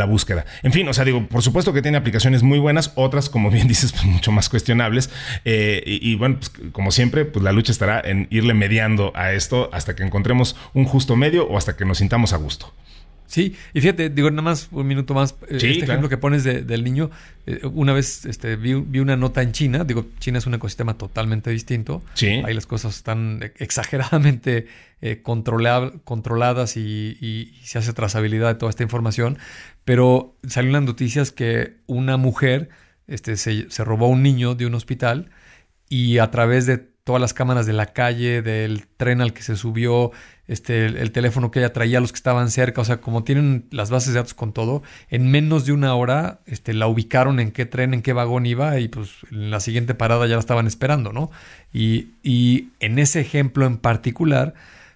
búsqueda. 0.05 0.45
En 0.63 0.71
fin, 0.71 0.87
o 0.87 0.93
sea, 0.93 1.03
digo, 1.03 1.27
por 1.27 1.41
supuesto 1.41 1.73
que 1.73 1.81
tiene 1.81 1.97
aplicaciones 1.97 2.43
muy 2.43 2.59
buenas, 2.59 2.91
otras, 2.95 3.29
como 3.29 3.49
bien 3.49 3.67
dices, 3.73 3.91
pues 3.91 4.05
mucho 4.05 4.31
más 4.31 4.49
cuestionables. 4.49 5.09
Eh, 5.45 5.81
y, 5.85 6.15
bueno, 6.15 6.37
pues, 6.37 6.51
como 6.71 6.91
siempre, 6.91 7.25
pues 7.25 7.43
la 7.43 7.51
lucha 7.51 7.71
estará 7.71 7.99
en 7.99 8.27
irle 8.29 8.53
mediando 8.53 9.11
a 9.15 9.33
esto 9.33 9.69
hasta 9.73 9.95
que 9.95 10.03
encontremos 10.03 10.55
un 10.73 10.85
justo 10.85 11.15
medio 11.15 11.47
o 11.47 11.57
hasta 11.57 11.75
que 11.75 11.85
nos 11.85 11.97
sintamos 11.97 12.33
a 12.33 12.37
gusto. 12.37 12.73
Sí, 13.27 13.55
y 13.73 13.81
fíjate, 13.81 14.09
digo 14.09 14.31
nada 14.31 14.41
más 14.41 14.69
un 14.71 14.87
minuto 14.87 15.13
más, 15.13 15.35
eh, 15.49 15.57
este 15.57 15.83
ejemplo 15.83 16.07
que 16.07 16.17
pones 16.17 16.45
del 16.45 16.83
niño, 16.83 17.11
eh, 17.45 17.59
una 17.65 17.91
vez 17.91 18.25
este, 18.25 18.55
vi, 18.55 18.73
una 18.73 19.17
nota 19.17 19.41
en 19.41 19.51
China, 19.51 19.83
digo, 19.83 20.07
China 20.19 20.37
es 20.37 20.47
un 20.47 20.53
ecosistema 20.53 20.97
totalmente 20.97 21.49
distinto, 21.51 22.01
sí. 22.13 22.41
ahí 22.45 22.53
las 22.53 22.65
cosas 22.65 22.95
están 22.95 23.51
exageradamente 23.57 24.67
eh, 25.01 25.21
controladas 25.21 26.77
y, 26.77 27.53
se 27.63 27.77
hace 27.77 27.91
trazabilidad 27.91 28.47
de 28.47 28.55
toda 28.55 28.69
esta 28.69 28.83
información, 28.83 29.37
pero 29.83 30.37
salió 30.47 30.71
las 30.71 30.83
noticias 30.83 31.33
que 31.33 31.75
una 31.85 32.15
mujer 32.15 32.69
este, 33.07 33.35
se, 33.35 33.69
se 33.69 33.83
robó 33.83 34.05
a 34.05 34.09
un 34.09 34.23
niño 34.23 34.55
de 34.55 34.65
un 34.65 34.73
hospital 34.73 35.29
y 35.89 36.19
a 36.19 36.31
través 36.31 36.65
de 36.65 36.96
todas 37.07 37.21
las 37.21 37.33
cámaras 37.33 37.65
de 37.65 37.71
la 37.71 37.85
calle, 37.93 38.41
del 38.41 38.85
tren 38.97 39.21
al 39.21 39.31
que 39.31 39.41
se 39.41 39.55
subió, 39.55 40.11
este, 40.49 40.87
el, 40.87 41.13
teléfono 41.13 41.51
que 41.51 41.59
ella 41.59 41.71
traía, 41.71 42.01
los 42.01 42.11
que 42.11 42.17
estaban 42.17 42.51
cerca, 42.51 42.81
o 42.81 42.83
sea, 42.83 42.97
como 42.97 43.23
tienen 43.23 43.65
las 43.71 43.89
bases 43.89 44.09
de 44.09 44.19
datos 44.19 44.33
con 44.33 44.51
todo, 44.51 44.83
en 45.09 45.31
menos 45.31 45.65
de 45.65 45.71
una 45.71 45.95
hora 45.95 46.41
este, 46.45 46.73
la 46.73 46.85
ubicaron 46.87 47.39
en 47.39 47.51
qué 47.51 47.65
tren, 47.65 47.93
en 47.93 48.01
qué 48.01 48.11
vagón 48.11 48.45
iba 48.45 48.77
y 48.81 48.89
pues 48.89 49.11
en 49.31 49.51
la 49.51 49.61
siguiente 49.61 49.95
parada 49.95 50.27
ya 50.27 50.33
la 50.33 50.41
estaban 50.41 50.67
esperando, 50.67 51.13
¿no? 51.13 51.31
Y, 51.71 52.09
y 52.23 52.71
en 52.81 52.99
ese 52.99 53.21
ejemplo 53.21 53.65
en 53.65 53.77
particular, 53.77 54.53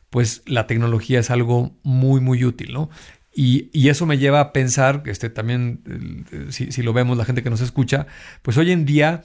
pues 0.10 0.44
la 0.46 0.68
tecnología 0.68 1.22
es 1.22 1.32
algo 1.32 1.72
muy, 1.82 2.20
muy 2.20 2.44
útil, 2.44 2.74
¿no? 2.74 2.90
Y, 3.34 3.70
y, 3.72 3.88
eso 3.88 4.06
me 4.06 4.18
lleva 4.18 4.42
a 4.42 4.52
pensar, 4.52 5.04
este, 5.06 5.30
también, 5.30 6.26
si, 6.50 6.74
si, 6.74 6.84
lo 6.84 6.92
vemos, 6.92 7.18
la 7.18 7.24
gente 7.24 7.42
que 7.42 7.50
nos 7.50 7.62
escucha, 7.62 8.06
pues 8.42 8.58
hoy 8.58 8.74
en 8.74 8.84
día 8.84 9.24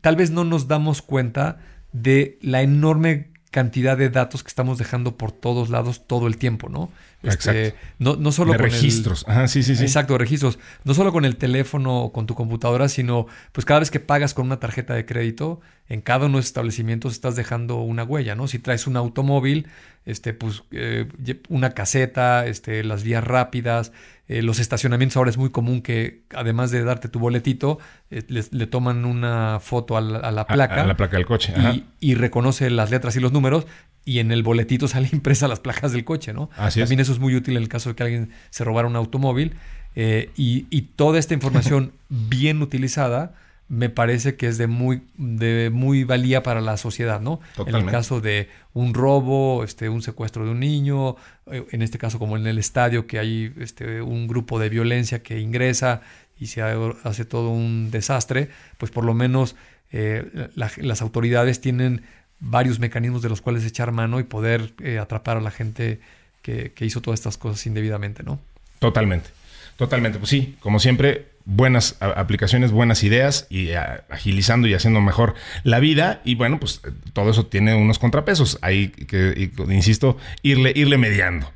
tal 0.00 0.14
vez 0.14 0.30
no 0.30 0.44
nos 0.44 0.68
damos 0.68 1.02
cuenta 1.02 1.58
de 1.92 2.38
la 2.42 2.62
enorme 2.62 3.30
cantidad 3.50 3.98
de 3.98 4.10
datos 4.10 4.44
que 4.44 4.48
estamos 4.48 4.78
dejando 4.78 5.16
por 5.16 5.32
todos 5.32 5.70
lados 5.70 6.06
todo 6.06 6.28
el 6.28 6.36
tiempo, 6.36 6.68
¿no? 6.68 6.90
Este, 7.22 7.66
exacto. 7.66 7.80
No, 7.98 8.16
no 8.16 8.32
solo 8.32 8.52
con 8.52 8.60
registros. 8.60 9.24
Ajá, 9.28 9.48
sí, 9.48 9.62
sí, 9.62 9.74
sí. 9.74 9.82
Exacto, 9.82 10.16
registros. 10.16 10.58
No 10.84 10.94
solo 10.94 11.12
con 11.12 11.24
el 11.24 11.36
teléfono 11.36 12.04
o 12.04 12.12
con 12.12 12.26
tu 12.26 12.34
computadora, 12.34 12.88
sino 12.88 13.26
pues 13.52 13.64
cada 13.64 13.80
vez 13.80 13.90
que 13.90 13.98
pagas 13.98 14.34
con 14.34 14.46
una 14.46 14.60
tarjeta 14.60 14.94
de 14.94 15.04
crédito, 15.04 15.60
en 15.88 16.00
cada 16.00 16.26
uno 16.26 16.36
de 16.36 16.38
los 16.38 16.46
establecimientos 16.46 17.12
estás 17.12 17.34
dejando 17.34 17.78
una 17.80 18.04
huella, 18.04 18.36
¿no? 18.36 18.46
Si 18.46 18.60
traes 18.60 18.86
un 18.86 18.96
automóvil, 18.96 19.66
este, 20.06 20.32
pues 20.32 20.62
eh, 20.70 21.08
una 21.48 21.70
caseta, 21.70 22.46
este, 22.46 22.84
las 22.84 23.02
vías 23.02 23.24
rápidas, 23.24 23.90
eh, 24.30 24.42
los 24.42 24.60
estacionamientos 24.60 25.16
ahora 25.16 25.30
es 25.30 25.38
muy 25.38 25.50
común 25.50 25.82
que 25.82 26.22
además 26.36 26.70
de 26.70 26.84
darte 26.84 27.08
tu 27.08 27.18
boletito, 27.18 27.80
eh, 28.12 28.22
le, 28.28 28.66
toman 28.68 29.04
una 29.04 29.58
foto 29.58 29.96
a 29.96 30.00
la, 30.00 30.46
placa. 30.46 30.82
A, 30.82 30.86
la 30.86 30.96
placa 30.96 31.16
del 31.16 31.26
coche. 31.26 31.52
Y, 31.98 32.14
reconoce 32.14 32.70
las 32.70 32.92
letras 32.92 33.16
y 33.16 33.20
los 33.20 33.32
números 33.32 33.66
y 34.04 34.20
en 34.20 34.30
el 34.30 34.44
boletito 34.44 34.86
sale 34.88 35.08
impresa 35.10 35.48
las 35.48 35.58
placas 35.58 35.90
del 35.90 36.04
coche, 36.04 36.32
¿no? 36.32 36.48
Así 36.56 36.78
También 36.78 37.00
eso 37.00 37.10
es 37.10 37.18
muy 37.18 37.34
útil 37.34 37.56
en 37.56 37.62
el 37.64 37.68
caso 37.68 37.88
de 37.88 37.96
que 37.96 38.04
alguien 38.04 38.30
se 38.50 38.62
robara 38.62 38.86
un 38.86 38.94
automóvil. 38.94 39.56
y, 39.96 40.66
y 40.70 40.82
toda 40.94 41.18
esta 41.18 41.34
información 41.34 41.92
bien 42.08 42.62
utilizada 42.62 43.34
me 43.70 43.88
parece 43.88 44.34
que 44.34 44.48
es 44.48 44.58
de 44.58 44.66
muy, 44.66 45.02
de 45.16 45.70
muy 45.72 46.02
valía 46.02 46.42
para 46.42 46.60
la 46.60 46.76
sociedad, 46.76 47.20
¿no? 47.20 47.38
En 47.64 47.76
el 47.76 47.86
caso 47.86 48.20
de 48.20 48.48
un 48.74 48.94
robo, 48.94 49.62
este, 49.62 49.88
un 49.88 50.02
secuestro 50.02 50.44
de 50.44 50.50
un 50.50 50.58
niño, 50.58 51.14
eh, 51.46 51.64
en 51.70 51.80
este 51.80 51.96
caso 51.96 52.18
como 52.18 52.36
en 52.36 52.48
el 52.48 52.58
estadio, 52.58 53.06
que 53.06 53.20
hay 53.20 53.54
este, 53.60 54.02
un 54.02 54.26
grupo 54.26 54.58
de 54.58 54.70
violencia 54.70 55.22
que 55.22 55.38
ingresa 55.38 56.02
y 56.36 56.48
se 56.48 56.62
hace 56.62 57.24
todo 57.24 57.50
un 57.50 57.92
desastre, 57.92 58.50
pues 58.76 58.90
por 58.90 59.04
lo 59.04 59.14
menos 59.14 59.54
eh, 59.92 60.48
las 60.56 61.00
autoridades 61.00 61.60
tienen 61.60 62.02
varios 62.40 62.80
mecanismos 62.80 63.22
de 63.22 63.28
los 63.28 63.40
cuales 63.40 63.64
echar 63.64 63.92
mano 63.92 64.18
y 64.18 64.24
poder 64.24 64.72
eh, 64.82 64.98
atrapar 64.98 65.36
a 65.36 65.40
la 65.40 65.52
gente 65.52 66.00
que, 66.42 66.72
que 66.72 66.86
hizo 66.86 67.00
todas 67.00 67.20
estas 67.20 67.38
cosas 67.38 67.64
indebidamente, 67.66 68.24
¿no? 68.24 68.40
Totalmente. 68.80 69.30
Totalmente, 69.80 70.18
pues 70.18 70.28
sí, 70.28 70.56
como 70.60 70.78
siempre, 70.78 71.28
buenas 71.46 71.96
aplicaciones, 72.00 72.70
buenas 72.70 73.02
ideas 73.02 73.46
y 73.48 73.70
agilizando 73.72 74.68
y 74.68 74.74
haciendo 74.74 75.00
mejor 75.00 75.36
la 75.64 75.78
vida. 75.78 76.20
Y 76.22 76.34
bueno, 76.34 76.60
pues 76.60 76.82
todo 77.14 77.30
eso 77.30 77.46
tiene 77.46 77.74
unos 77.74 77.98
contrapesos. 77.98 78.58
Hay 78.60 78.88
que, 78.88 79.50
insisto, 79.70 80.18
irle, 80.42 80.74
irle 80.76 80.98
mediando. 80.98 81.50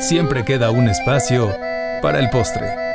Siempre 0.00 0.46
queda 0.46 0.70
un 0.70 0.88
espacio 0.88 1.54
para 2.00 2.18
el 2.18 2.30
postre. 2.30 2.87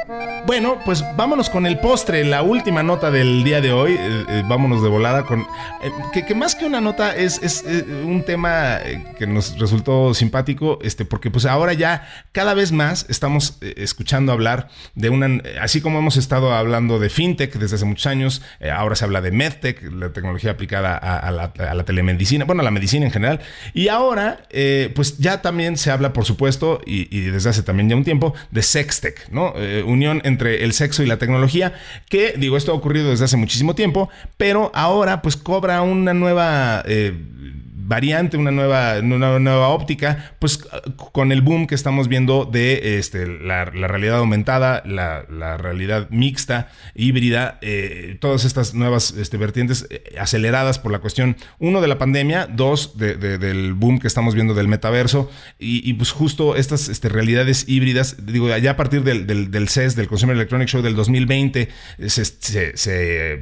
Bueno, 0.45 0.77
pues 0.83 1.05
vámonos 1.15 1.49
con 1.49 1.65
el 1.65 1.79
postre, 1.79 2.25
la 2.25 2.41
última 2.41 2.83
nota 2.83 3.09
del 3.09 3.45
día 3.45 3.61
de 3.61 3.71
hoy. 3.71 3.93
Eh, 3.93 4.25
eh, 4.27 4.43
vámonos 4.45 4.83
de 4.83 4.89
volada 4.89 5.23
con. 5.23 5.39
Eh, 5.39 6.21
que, 6.27 6.35
más 6.35 6.53
que 6.53 6.65
una 6.65 6.81
nota 6.81 7.15
es, 7.15 7.41
es 7.41 7.63
un 8.03 8.23
tema 8.25 8.79
que 9.17 9.25
nos 9.25 9.57
resultó 9.57 10.13
simpático, 10.13 10.79
este, 10.81 11.05
porque 11.05 11.31
pues 11.31 11.45
ahora 11.45 11.71
ya 11.71 12.09
cada 12.33 12.53
vez 12.55 12.73
más 12.73 13.05
estamos 13.07 13.57
escuchando 13.61 14.33
hablar 14.33 14.67
de 14.95 15.09
una. 15.09 15.41
Así 15.61 15.79
como 15.79 15.99
hemos 15.99 16.17
estado 16.17 16.53
hablando 16.53 16.99
de 16.99 17.09
fintech 17.09 17.53
desde 17.55 17.77
hace 17.77 17.85
muchos 17.85 18.07
años, 18.07 18.41
ahora 18.75 18.95
se 18.95 19.05
habla 19.05 19.21
de 19.21 19.31
medtech, 19.31 19.81
la 19.93 20.11
tecnología 20.11 20.51
aplicada 20.51 20.97
a, 20.97 21.31
la, 21.31 21.83
telemedicina, 21.85 22.43
bueno, 22.43 22.61
a 22.61 22.65
la 22.65 22.71
medicina 22.71 23.05
en 23.05 23.13
general. 23.13 23.39
Y 23.73 23.87
ahora, 23.87 24.43
pues 24.93 25.19
ya 25.19 25.41
también 25.41 25.77
se 25.77 25.89
habla, 25.89 26.11
por 26.11 26.25
supuesto, 26.25 26.81
y, 26.85 27.21
desde 27.29 27.49
hace 27.49 27.63
también 27.63 27.89
ya 27.89 27.95
un 27.95 28.03
tiempo, 28.03 28.33
de 28.51 28.61
sextech, 28.61 29.29
¿no? 29.29 29.53
unión 29.85 30.21
entre 30.25 30.32
entre 30.33 30.63
el 30.63 30.73
sexo 30.73 31.03
y 31.03 31.05
la 31.05 31.17
tecnología, 31.17 31.73
que 32.09 32.33
digo, 32.37 32.57
esto 32.57 32.71
ha 32.71 32.75
ocurrido 32.75 33.09
desde 33.09 33.25
hace 33.25 33.37
muchísimo 33.37 33.75
tiempo, 33.75 34.09
pero 34.37 34.71
ahora 34.73 35.21
pues 35.21 35.37
cobra 35.37 35.81
una 35.81 36.13
nueva... 36.13 36.83
Eh, 36.85 37.13
variante, 37.85 38.37
una 38.37 38.51
nueva, 38.51 38.99
una 38.99 39.39
nueva 39.39 39.69
óptica, 39.69 40.35
pues 40.39 40.59
con 41.11 41.31
el 41.31 41.41
boom 41.41 41.67
que 41.67 41.75
estamos 41.75 42.07
viendo 42.07 42.45
de 42.45 42.97
este, 42.97 43.27
la, 43.27 43.65
realidad 43.65 44.17
aumentada, 44.17 44.83
la, 44.85 45.57
realidad 45.57 46.09
mixta, 46.09 46.69
híbrida, 46.95 47.59
eh, 47.61 48.17
todas 48.19 48.45
estas 48.45 48.73
nuevas 48.73 49.11
este, 49.11 49.37
vertientes 49.37 49.87
eh, 49.89 50.15
aceleradas 50.19 50.79
por 50.79 50.91
la 50.91 50.99
cuestión, 50.99 51.35
uno, 51.59 51.81
de 51.81 51.87
la 51.87 51.97
pandemia, 51.97 52.47
dos, 52.47 52.97
del 52.97 53.73
boom 53.73 53.99
que 53.99 54.07
estamos 54.07 54.35
viendo 54.35 54.53
del 54.53 54.67
metaverso, 54.67 55.29
y, 55.59 55.93
pues 55.93 56.11
justo 56.11 56.55
estas 56.55 56.89
este, 56.89 57.09
realidades 57.09 57.65
híbridas, 57.67 58.25
digo, 58.25 58.55
ya 58.57 58.71
a 58.71 58.77
partir 58.77 59.03
del, 59.03 59.69
CES, 59.69 59.95
del 59.95 60.07
Consumer 60.07 60.35
Electronic 60.35 60.67
Show 60.67 60.81
del 60.81 60.95
2020, 60.95 61.69
se, 62.07 62.73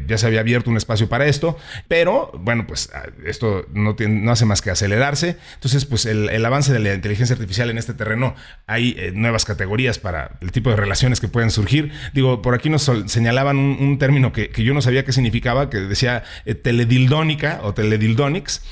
ya 0.08 0.18
se 0.18 0.26
había 0.26 0.40
abierto 0.40 0.70
un 0.70 0.78
espacio 0.78 1.08
para 1.10 1.28
esto, 1.28 1.58
pero 1.88 2.32
bueno, 2.40 2.66
pues 2.68 2.90
ah, 2.94 3.04
esto 3.26 3.66
no, 3.74 3.96
tiene, 3.96 4.31
hace 4.32 4.46
más 4.46 4.62
que 4.62 4.72
acelerarse. 4.72 5.38
Entonces, 5.56 5.86
pues 5.86 6.06
el, 6.06 6.46
avance 6.46 6.74
de 6.74 6.80
la 6.80 6.94
inteligencia 6.94 7.34
artificial 7.34 7.70
en 7.70 7.78
este 7.78 7.94
terreno, 7.94 8.36
hay 8.68 8.96
eh, 8.98 9.12
nuevas 9.14 9.46
categorías 9.46 10.00
para 10.00 10.38
el 10.42 10.52
tipo 10.52 10.70
de 10.70 10.76
relaciones 10.76 11.20
que 11.20 11.28
pueden 11.28 11.52
surgir. 11.52 11.92
Digo, 12.14 12.42
por 12.42 12.56
aquí 12.56 12.70
nos 12.70 12.92
señalaban 13.06 13.58
un, 13.58 13.98
término 14.00 14.34
que, 14.34 14.52
yo 14.56 14.74
no 14.74 14.82
sabía 14.82 15.06
qué 15.06 15.12
significaba, 15.12 15.70
que 15.70 15.78
decía 15.78 16.24
eh, 16.46 16.56
teledildónica 16.56 17.60
o 17.64 17.74
teledildonics. 17.74 18.64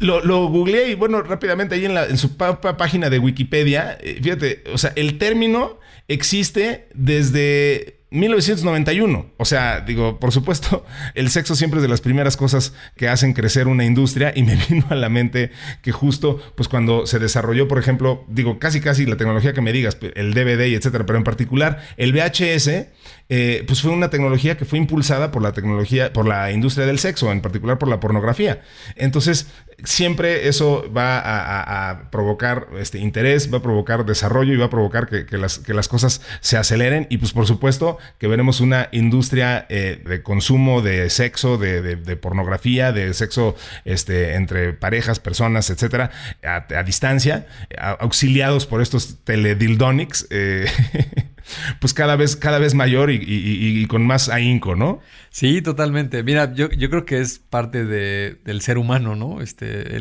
Lo, 0.00 0.24
lo, 0.24 0.48
googleé 0.48 0.90
y 0.90 0.94
bueno, 0.94 1.22
rápidamente 1.22 1.76
ahí 1.76 1.84
en, 1.84 1.94
la, 1.94 2.06
en 2.06 2.18
su 2.18 2.36
página 2.36 3.10
de 3.10 3.18
Wikipedia, 3.18 3.96
eh, 4.00 4.18
fíjate, 4.22 4.64
o 4.72 4.78
sea, 4.78 4.92
el 4.96 5.18
término 5.18 5.78
existe 6.08 6.88
desde 6.94 8.03
1991. 8.14 9.26
O 9.36 9.44
sea, 9.44 9.80
digo, 9.80 10.20
por 10.20 10.32
supuesto, 10.32 10.86
el 11.14 11.30
sexo 11.30 11.56
siempre 11.56 11.78
es 11.78 11.82
de 11.82 11.88
las 11.88 12.00
primeras 12.00 12.36
cosas 12.36 12.72
que 12.96 13.08
hacen 13.08 13.32
crecer 13.34 13.66
una 13.68 13.84
industria 13.84 14.32
y 14.34 14.44
me 14.44 14.56
vino 14.68 14.86
a 14.88 14.94
la 14.94 15.08
mente 15.08 15.50
que 15.82 15.92
justo, 15.92 16.40
pues 16.54 16.68
cuando 16.68 17.06
se 17.06 17.18
desarrolló, 17.18 17.68
por 17.68 17.78
ejemplo, 17.78 18.24
digo, 18.28 18.58
casi 18.58 18.80
casi 18.80 19.04
la 19.04 19.16
tecnología 19.16 19.52
que 19.52 19.60
me 19.60 19.72
digas, 19.72 19.98
el 20.14 20.32
DVD 20.32 20.66
y 20.66 20.74
etcétera, 20.74 21.04
pero 21.06 21.18
en 21.18 21.24
particular 21.24 21.82
el 21.96 22.12
VHS, 22.12 22.86
eh, 23.28 23.64
pues 23.66 23.82
fue 23.82 23.90
una 23.90 24.10
tecnología 24.10 24.56
que 24.56 24.64
fue 24.64 24.78
impulsada 24.78 25.32
por 25.32 25.42
la 25.42 25.52
tecnología, 25.52 26.12
por 26.12 26.28
la 26.28 26.52
industria 26.52 26.86
del 26.86 26.98
sexo, 26.98 27.32
en 27.32 27.40
particular 27.40 27.78
por 27.78 27.88
la 27.88 27.98
pornografía. 27.98 28.62
Entonces, 28.96 29.48
siempre 29.82 30.48
eso 30.48 30.90
va 30.94 31.20
a, 31.24 32.10
provocar 32.10 32.68
este 32.78 32.98
interés, 32.98 33.52
va 33.52 33.58
a 33.58 33.62
provocar 33.62 34.04
desarrollo 34.04 34.52
y 34.52 34.56
va 34.56 34.66
a 34.66 34.70
provocar 34.70 35.08
que, 35.08 35.38
las, 35.38 35.58
que 35.58 35.74
las 35.74 35.88
cosas 35.88 36.20
se 36.40 36.56
aceleren. 36.56 37.06
Y 37.10 37.18
pues 37.18 37.32
por 37.32 37.46
supuesto 37.46 37.98
que 38.18 38.28
veremos 38.28 38.60
una 38.60 38.88
industria 38.92 39.66
eh, 39.68 40.02
de 40.04 40.22
consumo 40.22 40.82
de 40.82 41.10
sexo, 41.10 41.58
de, 41.58 41.96
pornografía, 42.20 42.92
de 42.92 43.12
sexo 43.14 43.56
este, 43.84 44.34
entre 44.34 44.72
parejas, 44.72 45.20
personas, 45.20 45.70
etcétera, 45.70 46.10
a, 46.42 46.82
distancia, 46.82 47.46
auxiliados 47.98 48.66
por 48.66 48.82
estos 48.82 49.24
teledildonics. 49.24 50.26
Eh, 50.30 50.66
pues 51.80 51.94
cada 51.94 52.16
vez, 52.16 52.36
cada 52.36 52.58
vez 52.58 52.74
mayor 52.74 53.10
y, 53.10 53.86
con 53.86 54.06
más 54.06 54.28
ahínco, 54.28 54.74
¿no? 54.74 55.00
Sí, 55.30 55.62
totalmente. 55.62 56.22
Mira, 56.22 56.52
yo, 56.54 56.70
yo 56.70 56.90
creo 56.90 57.04
que 57.04 57.20
es 57.20 57.38
parte 57.38 57.84
de, 57.84 58.38
del 58.44 58.60
ser 58.60 58.78
humano, 58.78 59.16
¿no? 59.16 59.40
Este, 59.40 59.98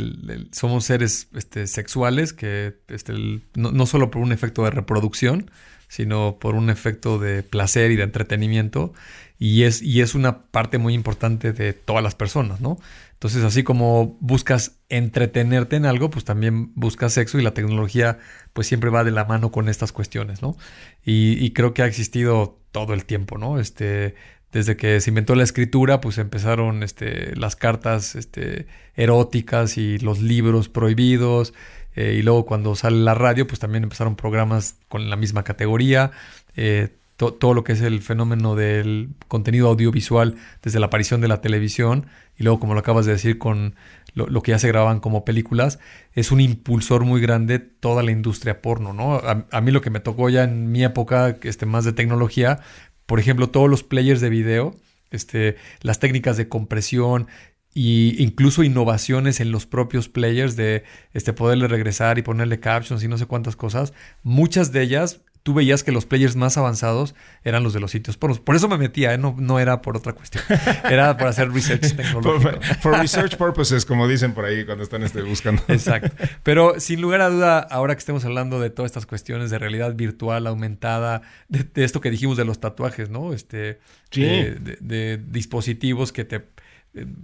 somos 0.52 0.86
seres 0.86 1.28
este, 1.36 1.68
sexuales 1.68 2.34
que 2.34 2.76
este, 2.88 3.14
no, 3.56 3.72
no, 3.72 3.86
solo 3.86 4.12
por 4.12 4.22
un 4.22 4.32
efecto 4.32 4.64
de 4.64 4.72
reproducción, 4.72 5.52
sino 5.94 6.38
por 6.40 6.56
un 6.56 6.72
efecto 6.72 7.20
de 7.20 7.44
placer 7.44 7.92
y 7.92 7.96
de 7.96 8.02
entretenimiento. 8.02 8.94
Y 9.38 9.62
es, 9.62 9.84
y 9.84 10.02
es 10.02 10.16
una 10.16 10.46
parte 10.48 10.80
muy 10.80 10.96
importante 10.96 11.54
de 11.54 11.74
todas 11.74 12.04
las 12.04 12.16
personas, 12.16 12.62
¿no? 12.62 12.80
Entonces, 13.14 13.44
así 13.44 13.62
como 13.62 14.18
buscas 14.20 14.80
entretenerte 14.90 15.76
en 15.76 15.86
algo, 15.86 16.10
pues 16.10 16.26
también 16.26 16.72
buscas 16.74 17.14
sexo 17.14 17.38
y 17.38 17.44
la 17.44 17.54
tecnología 17.54 18.18
pues 18.54 18.66
siempre 18.66 18.90
va 18.90 19.04
de 19.04 19.12
la 19.12 19.26
mano 19.26 19.52
con 19.52 19.70
estas 19.70 19.92
cuestiones, 19.92 20.42
¿no? 20.42 20.58
Y, 21.06 21.52
creo 21.52 21.76
que 21.76 21.84
ha 21.84 21.86
existido 21.86 22.58
todo 22.72 22.96
el 22.96 23.06
tiempo, 23.06 23.38
¿no? 23.38 23.60
Este, 23.60 24.16
desde 24.52 24.78
que 24.78 25.00
se 25.00 25.12
inventó 25.12 25.36
la 25.36 25.44
escritura, 25.44 26.02
pues 26.02 26.18
empezaron 26.18 26.82
este, 26.82 27.36
las 27.36 27.56
cartas 27.56 28.16
este, 28.16 28.66
eróticas 28.96 29.78
y 29.78 30.00
los 30.00 30.22
libros 30.22 30.70
prohibidos. 30.70 31.54
Eh, 31.96 32.16
y 32.20 32.22
luego 32.22 32.46
cuando 32.46 32.76
sale 32.76 32.98
la 32.98 33.14
radio, 33.14 33.48
pues 33.48 33.60
también 33.60 33.84
empezaron 33.84 34.16
programas 34.16 34.78
con 34.88 35.10
la 35.10 35.16
misma 35.16 35.44
categoría. 35.44 36.12
Eh, 36.56 36.90
todo 37.16 37.54
lo 37.54 37.64
que 37.64 37.74
es 37.74 37.82
el 37.82 38.02
fenómeno 38.02 38.56
del 38.56 39.10
contenido 39.28 39.70
audiovisual 39.70 40.36
desde 40.62 40.80
la 40.80 40.88
aparición 40.88 41.22
de 41.22 41.28
la 41.28 41.42
televisión 41.42 42.08
y 42.38 42.44
luego, 42.44 42.60
como 42.60 42.74
lo 42.74 42.80
acabas 42.80 43.06
de 43.06 43.14
decir, 43.14 43.38
con 43.38 43.76
lo, 44.16 44.42
que 44.42 44.52
ya 44.52 44.60
se 44.60 44.68
graban 44.68 45.00
como 45.00 45.26
películas, 45.26 45.80
es 46.14 46.32
un 46.32 46.42
impulsor 46.42 47.04
muy 47.04 47.22
grande 47.22 47.60
toda 47.60 48.04
la 48.04 48.12
industria 48.12 48.62
porno, 48.62 48.94
¿no? 48.94 49.16
A, 49.18 49.62
mí 49.62 49.72
lo 49.72 49.82
que 49.82 49.90
me 49.90 50.00
tocó 50.00 50.30
ya 50.30 50.44
en 50.44 50.72
mi 50.72 50.84
época, 50.84 51.38
este, 51.44 51.66
más 51.66 51.86
de 51.86 51.94
tecnología, 51.94 52.60
por 53.06 53.20
ejemplo, 53.20 53.50
todos 53.50 53.70
los 53.70 53.84
players 53.84 54.22
de 54.22 54.30
video, 54.30 54.76
este, 55.12 55.56
las 55.82 56.00
técnicas 56.00 56.38
de 56.38 56.48
compresión, 56.48 57.28
e 57.76 58.16
incluso 58.20 58.64
innovaciones 58.64 59.40
en 59.40 59.52
los 59.52 59.66
propios 59.66 60.10
players 60.10 60.56
de 60.56 60.84
este, 61.14 61.34
poderle 61.34 61.68
regresar 61.68 62.18
y 62.18 62.22
ponerle 62.22 62.60
captions 62.60 63.04
y 63.04 63.08
no 63.08 63.18
sé 63.18 63.26
cuántas 63.26 63.56
cosas, 63.56 63.94
muchas 64.24 64.72
de 64.72 64.82
ellas 64.82 65.22
tú 65.44 65.54
veías 65.54 65.84
que 65.84 65.92
los 65.92 66.06
players 66.06 66.38
más 66.38 66.58
avanzados 66.58 67.16
eran 67.44 67.64
los 67.64 67.74
de 67.74 67.82
los 67.82 67.92
sitios 67.92 68.16
pornos. 68.18 68.40
Por 68.40 68.56
eso 68.56 68.70
me 68.70 68.78
metía, 68.78 69.14
¿eh? 69.14 69.18
no, 69.18 69.36
no 69.38 69.60
era 69.60 69.82
por 69.82 69.98
otra 69.98 70.14
cuestión. 70.14 70.44
Era 70.90 71.18
por 71.18 71.28
hacer 71.28 71.52
research 71.52 71.96
tecnológico. 71.96 72.62
For, 72.82 72.98
research 72.98 73.36
purposes, 73.36 73.86
como 73.86 74.08
dicen 74.08 74.34
por 74.34 74.46
ahí 74.46 74.66
cuando 74.66 74.84
están 74.84 75.04
este, 75.04 75.22
buscando. 75.22 75.62
Exacto. 75.68 76.12
Pero 76.44 76.80
sin 76.80 77.02
lugar 77.02 77.22
a 77.22 77.30
duda, 77.30 77.60
ahora 77.60 77.94
que 77.96 78.00
estemos 78.00 78.24
hablando 78.24 78.60
de 78.60 78.70
todas 78.70 78.90
estas 78.90 79.06
cuestiones 79.06 79.50
de 79.50 79.60
realidad 79.60 79.96
virtual 79.96 80.48
aumentada, 80.48 81.22
de, 81.50 81.68
esto 81.84 82.00
que 82.00 82.10
dijimos 82.10 82.38
de 82.38 82.46
los 82.46 82.60
tatuajes, 82.60 83.10
¿no? 83.10 83.34
Este, 83.34 83.80
de, 84.12 85.22
dispositivos 85.28 86.14
que 86.14 86.24
te 86.24 86.46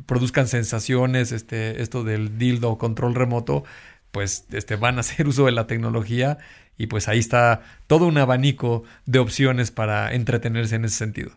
produzcan 0.06 0.48
sensaciones, 0.48 1.32
este, 1.32 1.82
esto 1.82 2.04
del 2.04 2.38
dildo 2.38 2.78
control 2.78 3.16
remoto, 3.16 3.64
pues 4.12 4.46
este, 4.52 4.76
van 4.76 4.98
a 4.98 5.02
hacer 5.02 5.28
uso 5.28 5.46
de 5.46 5.52
la 5.52 5.68
tecnología 5.68 6.38
y 6.78 6.88
pues 6.88 7.08
ahí 7.08 7.20
está 7.20 7.62
todo 7.88 8.08
un 8.08 8.18
abanico 8.18 8.84
de 9.06 9.20
opciones 9.20 9.72
para 9.72 10.14
entretenerse 10.14 10.76
en 10.76 10.86
ese 10.86 10.96
sentido. 10.96 11.32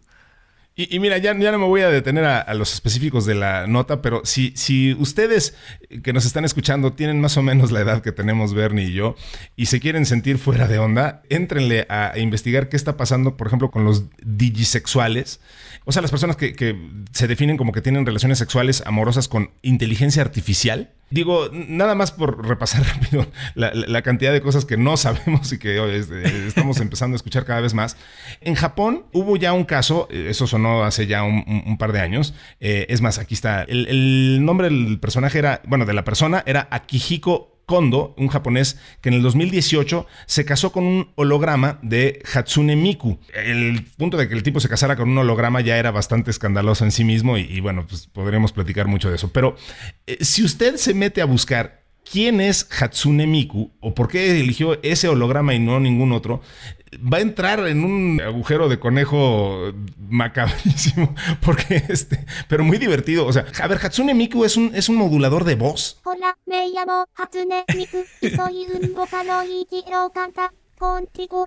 Y, 0.75 0.99
mira, 1.01 1.19
ya, 1.19 1.39
ya, 1.39 1.53
no 1.53 1.59
me 1.59 1.67
voy 1.67 1.83
a 1.83 1.91
detener 1.91 2.25
a, 2.25 2.55
los 2.55 2.73
específicos 2.73 3.27
de 3.27 3.35
la 3.35 3.67
nota, 3.67 4.01
pero 4.01 4.23
si, 4.25 4.55
si 4.57 4.95
ustedes 4.95 5.55
que 6.03 6.15
nos 6.15 6.25
están 6.25 6.47
escuchando 6.47 6.95
tienen 6.95 7.21
más 7.21 7.37
o 7.37 7.43
menos 7.43 7.71
la 7.73 7.81
edad 7.81 8.01
que 8.01 8.11
tenemos 8.11 8.55
Bernie 8.55 8.87
y 8.87 8.93
yo 8.95 9.15
y 9.55 9.67
se 9.67 9.81
quieren 9.81 10.07
sentir 10.07 10.39
fuera 10.39 10.69
de 10.69 10.79
onda, 10.79 11.23
éntrenle 11.29 11.87
a, 11.91 12.15
investigar 12.17 12.71
qué 12.71 12.79
está 12.79 12.97
pasando, 12.97 13.37
por 13.37 13.49
ejemplo, 13.49 13.71
con 13.71 13.85
los 13.85 14.05
digisexuales. 14.25 15.41
O 15.85 15.93
sea, 15.93 16.01
las 16.01 16.11
personas 16.11 16.37
que, 16.37 16.55
que 16.55 16.75
se 17.13 17.29
definen 17.29 17.59
como 17.59 17.73
que 17.73 17.83
tienen 17.83 18.07
relaciones 18.07 18.39
sexuales 18.39 18.83
amorosas 18.87 19.29
con 19.29 19.51
inteligencia 19.61 20.23
artificial 20.23 20.91
Digo, 21.13 21.51
nada 21.53 21.95
más 21.95 22.11
por 22.11 22.47
repasar 22.47 22.85
rápido 22.95 23.27
la, 23.55 24.03
cantidad 24.03 24.33
de 24.33 24.41
cosas 24.41 24.65
que 24.65 24.77
no 24.77 24.97
sabemos 24.97 25.53
y 25.53 25.59
que 25.59 25.77
eh, 25.77 26.47
estamos 26.47 26.81
empezando 26.81 27.15
a 27.15 27.17
escuchar 27.17 27.45
cada 27.45 27.61
vez 27.61 27.75
más. 27.75 27.97
En 28.41 28.55
Japón 28.55 29.05
hubo 29.13 29.37
ya 29.37 29.53
un 29.53 29.65
caso, 29.65 30.09
eh, 30.11 30.29
eso 30.31 30.47
sonó 30.47 30.85
hace 30.85 31.07
ya 31.07 31.23
un, 31.23 31.77
par 31.79 31.93
de 31.93 32.01
años. 32.01 32.35
Eh, 32.61 32.87
es 32.89 33.03
más, 33.03 33.19
aquí 33.19 33.35
está. 33.35 33.63
El, 33.63 33.87
el, 33.89 34.45
nombre 34.45 34.71
del 34.71 34.99
personaje 34.99 35.39
era, 35.39 35.61
bueno, 35.67 35.85
de 35.85 35.93
la 35.93 36.05
persona 36.05 36.43
era 36.47 36.67
Akihiko 36.71 37.52
Kondo, 37.73 38.15
un 38.19 38.29
japonés 38.29 38.79
que 39.01 39.09
en 39.09 39.15
el 39.15 39.23
2018 39.23 40.07
se 40.27 40.45
casó 40.45 40.73
con 40.73 40.85
un 40.85 41.11
holograma 41.15 41.79
de 41.81 42.23
Hatsune 42.35 42.77
Miku. 42.77 43.19
El 43.33 43.87
punto 43.97 44.19
de 44.19 44.29
que 44.29 44.35
el 44.35 44.43
tipo 44.43 44.61
se 44.61 44.69
casara 44.69 44.95
con 44.95 45.09
un 45.09 45.17
holograma 45.17 45.63
ya 45.63 45.79
era 45.79 45.91
bastante 45.91 46.31
escandaloso 46.31 46.85
en 46.85 46.93
sí 46.93 47.03
mismo 47.03 47.39
y, 47.39 47.61
bueno, 47.61 47.87
pues 47.89 48.09
podríamos 48.09 48.53
platicar 48.53 48.89
mucho 48.89 49.09
de 49.09 49.17
eso. 49.17 49.33
Pero 49.33 49.57
eh, 50.07 50.19
si 50.23 50.45
usted 50.45 50.77
se 50.77 50.93
mete 50.93 51.23
a 51.23 51.25
buscar 51.25 51.82
quién 52.11 52.41
es 52.41 52.69
Hatsune 52.71 53.27
Miku 53.27 53.71
o 53.81 53.95
por 53.95 54.09
qué 54.09 54.41
eligió 54.41 54.79
ese 54.83 55.09
holograma 55.09 55.55
y 55.55 55.59
no 55.59 55.81
ningún 55.81 56.13
otro, 56.13 56.41
va 57.01 57.19
a 57.19 57.21
entrar 57.21 57.67
en 57.67 57.85
un 57.85 58.21
agujero 58.21 58.69
de 58.69 58.79
conejo 58.79 59.73
macabrísimo, 60.09 61.15
porque 61.41 61.83
este, 61.89 62.25
pero 62.49 62.65
muy 62.65 62.79
divertido. 62.79 63.27
O 63.27 63.33
sea, 63.33 63.47
a 63.61 63.67
ver, 63.67 63.79
Hatsune 63.83 64.15
Miku 64.15 64.45
es 64.45 64.57
un, 64.57 64.73
es 64.75 64.89
un 64.89 64.97
modulador 64.97 65.45
de 65.45 65.55
voz. 65.55 66.01
Hola, 66.05 66.37
me 66.47 66.69
llamo 66.69 67.07
Hatsune 67.17 67.65
Miku 67.75 68.05
y 68.21 68.31
soy 68.31 68.67
un 68.73 68.95
vocalo 68.95 69.43
y 69.45 69.67
quiero 69.69 70.11
cantar 70.11 70.51
contigo. 70.79 71.47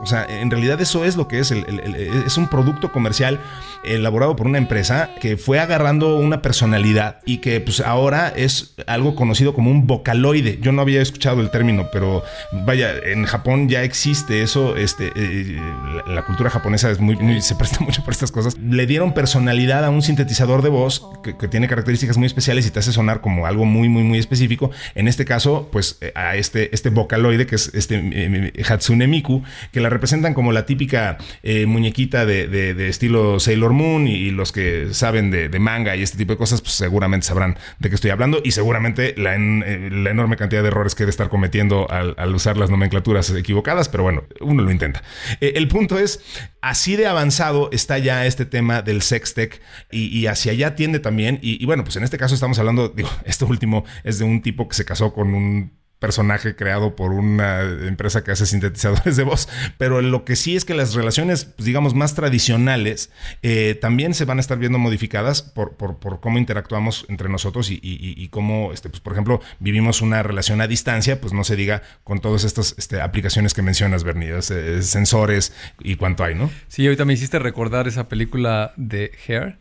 O 0.00 0.06
sea, 0.06 0.24
en 0.24 0.50
realidad 0.50 0.80
eso 0.80 1.04
es 1.04 1.16
lo 1.16 1.28
que 1.28 1.40
es. 1.40 1.50
es 1.50 2.36
un 2.38 2.48
producto 2.48 2.90
comercial 2.90 3.38
elaborado 3.84 4.34
por 4.34 4.46
una 4.46 4.58
empresa 4.58 5.10
que 5.20 5.36
fue 5.36 5.58
agarrando 5.58 6.16
una 6.16 6.42
personalidad 6.42 7.18
y 7.24 7.38
que 7.38 7.60
pues 7.60 7.80
ahora 7.80 8.28
es 8.34 8.74
algo 8.86 9.14
conocido 9.14 9.54
como 9.54 9.70
un 9.70 9.86
vocaloide. 9.86 10.58
Yo 10.60 10.72
no 10.72 10.80
había 10.82 11.02
escuchado 11.02 11.40
el 11.40 11.50
término, 11.50 11.88
pero 11.92 12.22
vaya, 12.64 12.94
en 13.04 13.24
Japón 13.26 13.68
ya 13.68 13.82
existe 13.82 14.42
eso. 14.42 14.76
Este, 14.76 15.12
eh, 15.14 15.60
la, 16.06 16.24
cultura 16.24 16.48
japonesa 16.50 16.90
es 16.90 16.98
muy, 16.98 17.42
se 17.42 17.54
presta 17.54 17.80
mucho 17.84 18.02
por 18.02 18.12
estas 18.12 18.32
cosas. 18.32 18.56
Le 18.58 18.86
dieron 18.86 19.12
personalidad 19.12 19.84
a 19.84 19.90
un 19.90 20.02
sintetizador 20.02 20.62
de 20.62 20.70
voz 20.70 21.06
que, 21.22 21.34
tiene 21.50 21.68
características 21.68 22.16
muy 22.16 22.26
especiales 22.26 22.66
y 22.66 22.70
te 22.70 22.78
hace 22.78 22.92
sonar 22.92 23.20
como 23.20 23.46
algo 23.46 23.64
muy, 23.64 23.88
muy, 23.88 24.02
muy 24.02 24.18
específico. 24.18 24.70
En 24.94 25.08
este 25.08 25.24
caso, 25.24 25.68
pues 25.72 25.98
eh, 26.00 26.12
a 26.14 26.36
este, 26.36 26.74
este 26.74 26.90
vocaloide 26.90 27.46
que 27.46 27.56
es 27.56 27.70
este 27.74 28.00
eh, 28.00 28.52
Hatsune 28.68 29.08
Miku, 29.08 29.42
que 29.72 29.80
la 29.80 29.88
representan 29.88 30.34
como 30.34 30.52
la 30.52 30.66
típica 30.66 31.18
eh, 31.42 31.66
muñequita 31.66 32.26
de, 32.26 32.88
estilo 32.88 33.40
Sailor 33.40 33.72
Moon 33.72 34.08
y, 34.08 34.30
los 34.30 34.52
que 34.52 34.88
saben 34.92 35.30
de, 35.30 35.58
manga 35.60 35.96
y 35.96 36.02
este 36.02 36.16
tipo 36.16 36.32
de 36.32 36.38
cosas, 36.38 36.62
pues 36.62 36.74
seguramente 36.74 37.26
sabrán 37.26 37.58
de 37.78 37.88
qué 37.88 37.94
estoy 37.94 38.10
hablando 38.10 38.40
y 38.42 38.52
seguramente 38.52 39.14
la, 39.16 39.34
eh, 39.34 39.90
enorme 40.10 40.36
cantidad 40.36 40.62
de 40.62 40.68
errores 40.68 40.94
que 40.94 41.02
debe 41.02 41.10
estar 41.10 41.28
cometiendo 41.28 41.90
al, 41.90 42.34
usar 42.34 42.56
las 42.56 42.70
nomenclaturas 42.70 43.30
equivocadas, 43.30 43.88
pero 43.88 44.02
bueno, 44.02 44.24
uno 44.40 44.62
lo 44.62 44.70
intenta. 44.70 45.02
Eh, 45.40 45.52
el 45.56 45.68
punto 45.68 45.98
es, 45.98 46.20
así 46.60 46.96
de 46.96 47.06
avanzado 47.06 47.68
está 47.72 47.98
ya 47.98 48.26
este 48.26 48.46
tema 48.46 48.82
del 48.82 49.02
sextech 49.02 49.60
y, 49.90 50.06
y 50.06 50.26
hacia 50.26 50.52
allá 50.52 50.74
tiende 50.74 51.00
también, 51.00 51.38
y, 51.42 51.62
y 51.62 51.66
bueno, 51.66 51.84
pues 51.84 51.96
en 51.96 52.04
este 52.04 52.18
caso 52.18 52.34
estamos 52.34 52.58
hablando, 52.58 52.88
digo, 52.88 53.10
este 53.24 53.44
último 53.44 53.84
es 54.04 54.18
de 54.18 54.24
un 54.24 54.42
tipo 54.42 54.68
que 54.68 54.74
se 54.74 54.84
casó 54.84 55.12
con 55.12 55.34
un 55.34 55.79
personaje 56.00 56.56
creado 56.56 56.96
por 56.96 57.12
una 57.12 57.60
empresa 57.60 58.24
que 58.24 58.32
hace 58.32 58.46
sintetizadores 58.46 59.16
de 59.16 59.22
voz, 59.22 59.48
pero 59.78 60.00
lo 60.00 60.24
que 60.24 60.34
sí 60.34 60.56
es 60.56 60.64
que 60.64 60.74
las 60.74 60.94
relaciones, 60.94 61.44
pues, 61.44 61.66
digamos, 61.66 61.94
más 61.94 62.14
tradicionales 62.14 63.10
eh, 63.42 63.78
también 63.80 64.14
se 64.14 64.24
van 64.24 64.38
a 64.38 64.40
estar 64.40 64.58
viendo 64.58 64.78
modificadas 64.78 65.42
por, 65.42 65.76
por, 65.76 66.20
cómo 66.20 66.38
interactuamos 66.38 67.04
entre 67.08 67.28
nosotros 67.28 67.68
y, 67.70 68.28
cómo, 68.30 68.72
este, 68.72 68.88
pues, 68.88 69.00
por 69.00 69.12
ejemplo, 69.12 69.40
vivimos 69.60 70.00
una 70.00 70.22
relación 70.22 70.60
a 70.60 70.66
distancia, 70.66 71.20
pues 71.20 71.32
no 71.32 71.44
se 71.44 71.54
diga 71.54 71.82
con 72.02 72.20
todas 72.20 72.44
estas 72.44 72.74
este, 72.78 73.00
aplicaciones 73.00 73.54
que 73.54 73.62
mencionas, 73.62 74.02
Bernie, 74.02 74.40
sensores 74.42 75.52
y 75.80 75.96
cuánto 75.96 76.24
hay, 76.24 76.34
¿no? 76.34 76.50
Sí, 76.68 76.86
ahorita 76.86 77.04
me 77.04 77.12
hiciste 77.12 77.38
recordar 77.38 77.86
esa 77.86 78.08
película 78.08 78.72
de 78.76 79.12
Hair 79.28 79.58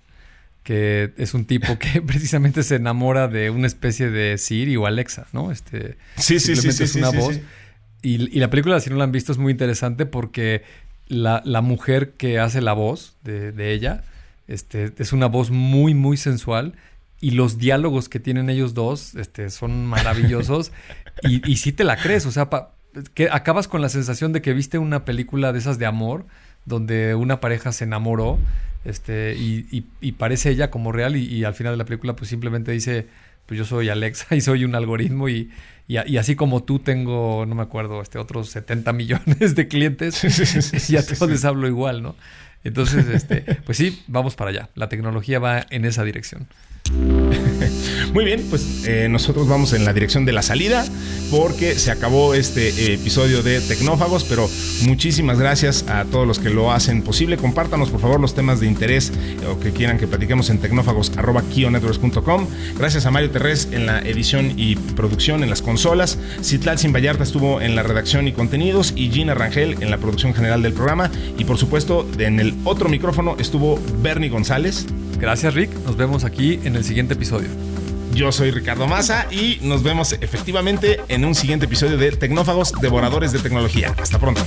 que 0.70 1.13
es 1.17 1.34
un 1.34 1.45
tipo 1.45 1.80
que 1.80 1.99
precisamente 2.05 2.61
se 2.61 2.76
enamora 2.76 3.28
de 3.28 3.49
una 3.49 3.65
especie 3.65 4.11
de 4.11 4.38
Siri 4.38 4.76
o 4.76 4.86
Alexa, 4.86 5.26
¿no? 5.34 5.51
Este, 5.51 5.97
sí, 6.17 6.39
sí, 6.39 6.55
sí, 6.55 6.72
sí, 6.72 6.84
es 6.84 6.93
una 6.93 7.09
voz. 7.09 7.39
Y, 8.03 8.39
la 8.39 8.51
película, 8.51 8.80
si 8.80 8.91
no 8.91 8.97
la 8.97 9.05
han 9.05 9.11
visto, 9.11 9.32
es 9.32 9.39
muy 9.39 9.51
interesante 9.51 10.05
porque 10.05 10.61
la, 11.07 11.41
mujer 11.63 12.11
que 12.11 12.38
hace 12.38 12.61
la 12.61 12.74
voz 12.74 13.17
de, 13.24 13.74
ella 13.74 14.03
este, 14.47 14.93
es 14.99 15.11
una 15.11 15.26
voz 15.26 15.49
muy, 15.49 15.95
muy 15.95 16.17
sensual 16.17 16.76
y 17.20 17.32
los 17.32 17.57
diálogos 17.57 18.07
que 18.07 18.20
tienen 18.20 18.51
ellos 18.51 18.76
dos 18.76 19.15
este, 19.15 19.49
son 19.49 19.86
maravillosos 19.88 20.72
y, 21.24 21.51
y 21.51 21.57
sí 21.57 21.72
te 21.72 21.84
la 21.84 21.97
crees, 21.97 22.28
o 22.28 22.32
sea, 22.32 22.47
que 23.15 23.28
acabas 23.32 23.67
con 23.67 23.82
la 23.82 23.89
sensación 23.89 24.34
de 24.34 24.43
que 24.43 24.53
viste 24.53 24.78
una 24.78 25.03
película 25.03 25.51
de 25.51 25.57
esas 25.57 25.80
de 25.80 25.88
amor 25.88 26.28
donde 26.66 27.16
una 27.16 27.39
pareja 27.39 27.72
se 27.72 27.86
enamoró 27.86 28.39
este, 28.86 29.36
y, 29.38 30.12
parece 30.14 30.51
ella 30.51 30.72
como 30.72 30.91
real 30.91 31.16
y, 31.16 31.43
al 31.43 31.53
final 31.53 31.74
de 31.74 31.78
la 31.78 31.86
película 31.86 32.16
pues 32.16 32.30
simplemente 32.30 32.72
dice, 32.72 33.07
pues 33.45 33.57
yo 33.57 33.66
soy 33.66 33.89
Alexa 33.89 34.36
y 34.36 34.41
soy 34.41 34.66
un 34.66 34.76
algoritmo 34.76 35.30
y, 35.30 35.49
así 36.18 36.36
como 36.36 36.64
tú 36.64 36.80
tengo, 36.80 37.45
no 37.45 37.55
me 37.55 37.64
acuerdo, 37.64 38.01
este, 38.01 38.18
otros 38.18 38.49
70 38.49 38.93
millones 38.93 39.55
de 39.55 39.68
clientes 39.68 40.89
y 40.89 40.97
a 40.97 41.05
todos 41.05 41.30
les 41.30 41.45
hablo 41.45 41.68
igual, 41.68 42.01
¿no? 42.01 42.16
Entonces, 42.64 43.07
este, 43.07 43.41
pues 43.66 43.78
sí, 43.78 44.03
vamos 44.07 44.36
para 44.36 44.49
allá. 44.49 44.70
La 44.76 44.89
tecnología 44.89 45.39
va 45.39 45.66
en 45.70 45.86
esa 45.86 46.03
dirección. 46.03 46.45
Muy 48.13 48.25
bien, 48.25 48.45
pues 48.49 48.86
eh, 48.86 49.07
nosotros 49.09 49.47
vamos 49.47 49.73
en 49.73 49.86
la 49.86 49.93
dirección 49.93 50.25
de 50.25 50.34
la 50.34 50.41
salida 50.41 50.86
porque 51.30 51.77
se 51.77 51.91
acabó 51.91 52.34
este 52.34 52.69
eh, 52.69 52.93
episodio 52.95 53.43
de 53.43 53.61
Tecnófagos, 53.61 54.23
pero 54.23 54.49
muchísimas 54.84 55.38
gracias 55.39 55.86
a 55.88 56.05
todos 56.05 56.27
los 56.27 56.39
que 56.39 56.49
lo 56.49 56.71
hacen 56.71 57.03
posible. 57.03 57.38
Compártanos 57.38 57.89
por 57.89 58.01
favor 58.01 58.19
los 58.19 58.34
temas 58.34 58.59
de 58.59 58.67
interés 58.67 59.11
o 59.49 59.59
que 59.59 59.71
quieran 59.71 59.97
que 59.97 60.07
platiquemos 60.07 60.49
en 60.49 60.57
tecnófagos.com. 60.59 62.47
Gracias 62.77 63.05
a 63.05 63.11
Mario 63.11 63.30
Terrés 63.30 63.69
en 63.71 63.86
la 63.86 63.99
edición 63.99 64.53
y 64.57 64.75
producción 64.75 65.43
en 65.43 65.49
las 65.49 65.61
consolas. 65.61 66.17
Citlal 66.43 66.80
Sin 66.80 66.93
Vallarta 66.93 67.23
estuvo 67.23 67.61
en 67.61 67.75
la 67.75 67.84
redacción 67.84 68.27
y 68.27 68.32
contenidos 68.32 68.93
y 68.95 69.11
Gina 69.11 69.36
Rangel 69.36 69.77
en 69.82 69.91
la 69.91 69.97
producción 69.97 70.34
general 70.34 70.61
del 70.61 70.73
programa. 70.73 71.11
Y 71.38 71.45
por 71.45 71.57
supuesto, 71.57 72.07
en 72.17 72.39
el 72.39 72.55
otro 72.63 72.89
micrófono 72.89 73.36
estuvo 73.39 73.80
Bernie 74.01 74.30
González. 74.30 74.88
Gracias 75.20 75.53
Rick, 75.53 75.72
nos 75.86 75.97
vemos 75.97 76.24
aquí 76.24 76.59
en 76.63 76.78
el 76.78 76.86
siguiente 76.86 77.13
episodio. 77.13 77.49
Yo 78.13 78.32
soy 78.32 78.51
Ricardo 78.51 78.88
Massa 78.88 79.28
y 79.30 79.59
nos 79.61 79.84
vemos 79.84 80.13
efectivamente 80.13 81.01
en 81.09 81.26
un 81.26 81.36
siguiente 81.36 81.65
episodio 81.65 81.97
de 81.97 82.11
Tecnófagos 82.13 82.74
Devoradores 82.82 83.34
de 83.34 83.39
Tecnología. 83.39 83.93
Hasta 83.97 84.17
pronto. 84.17 84.41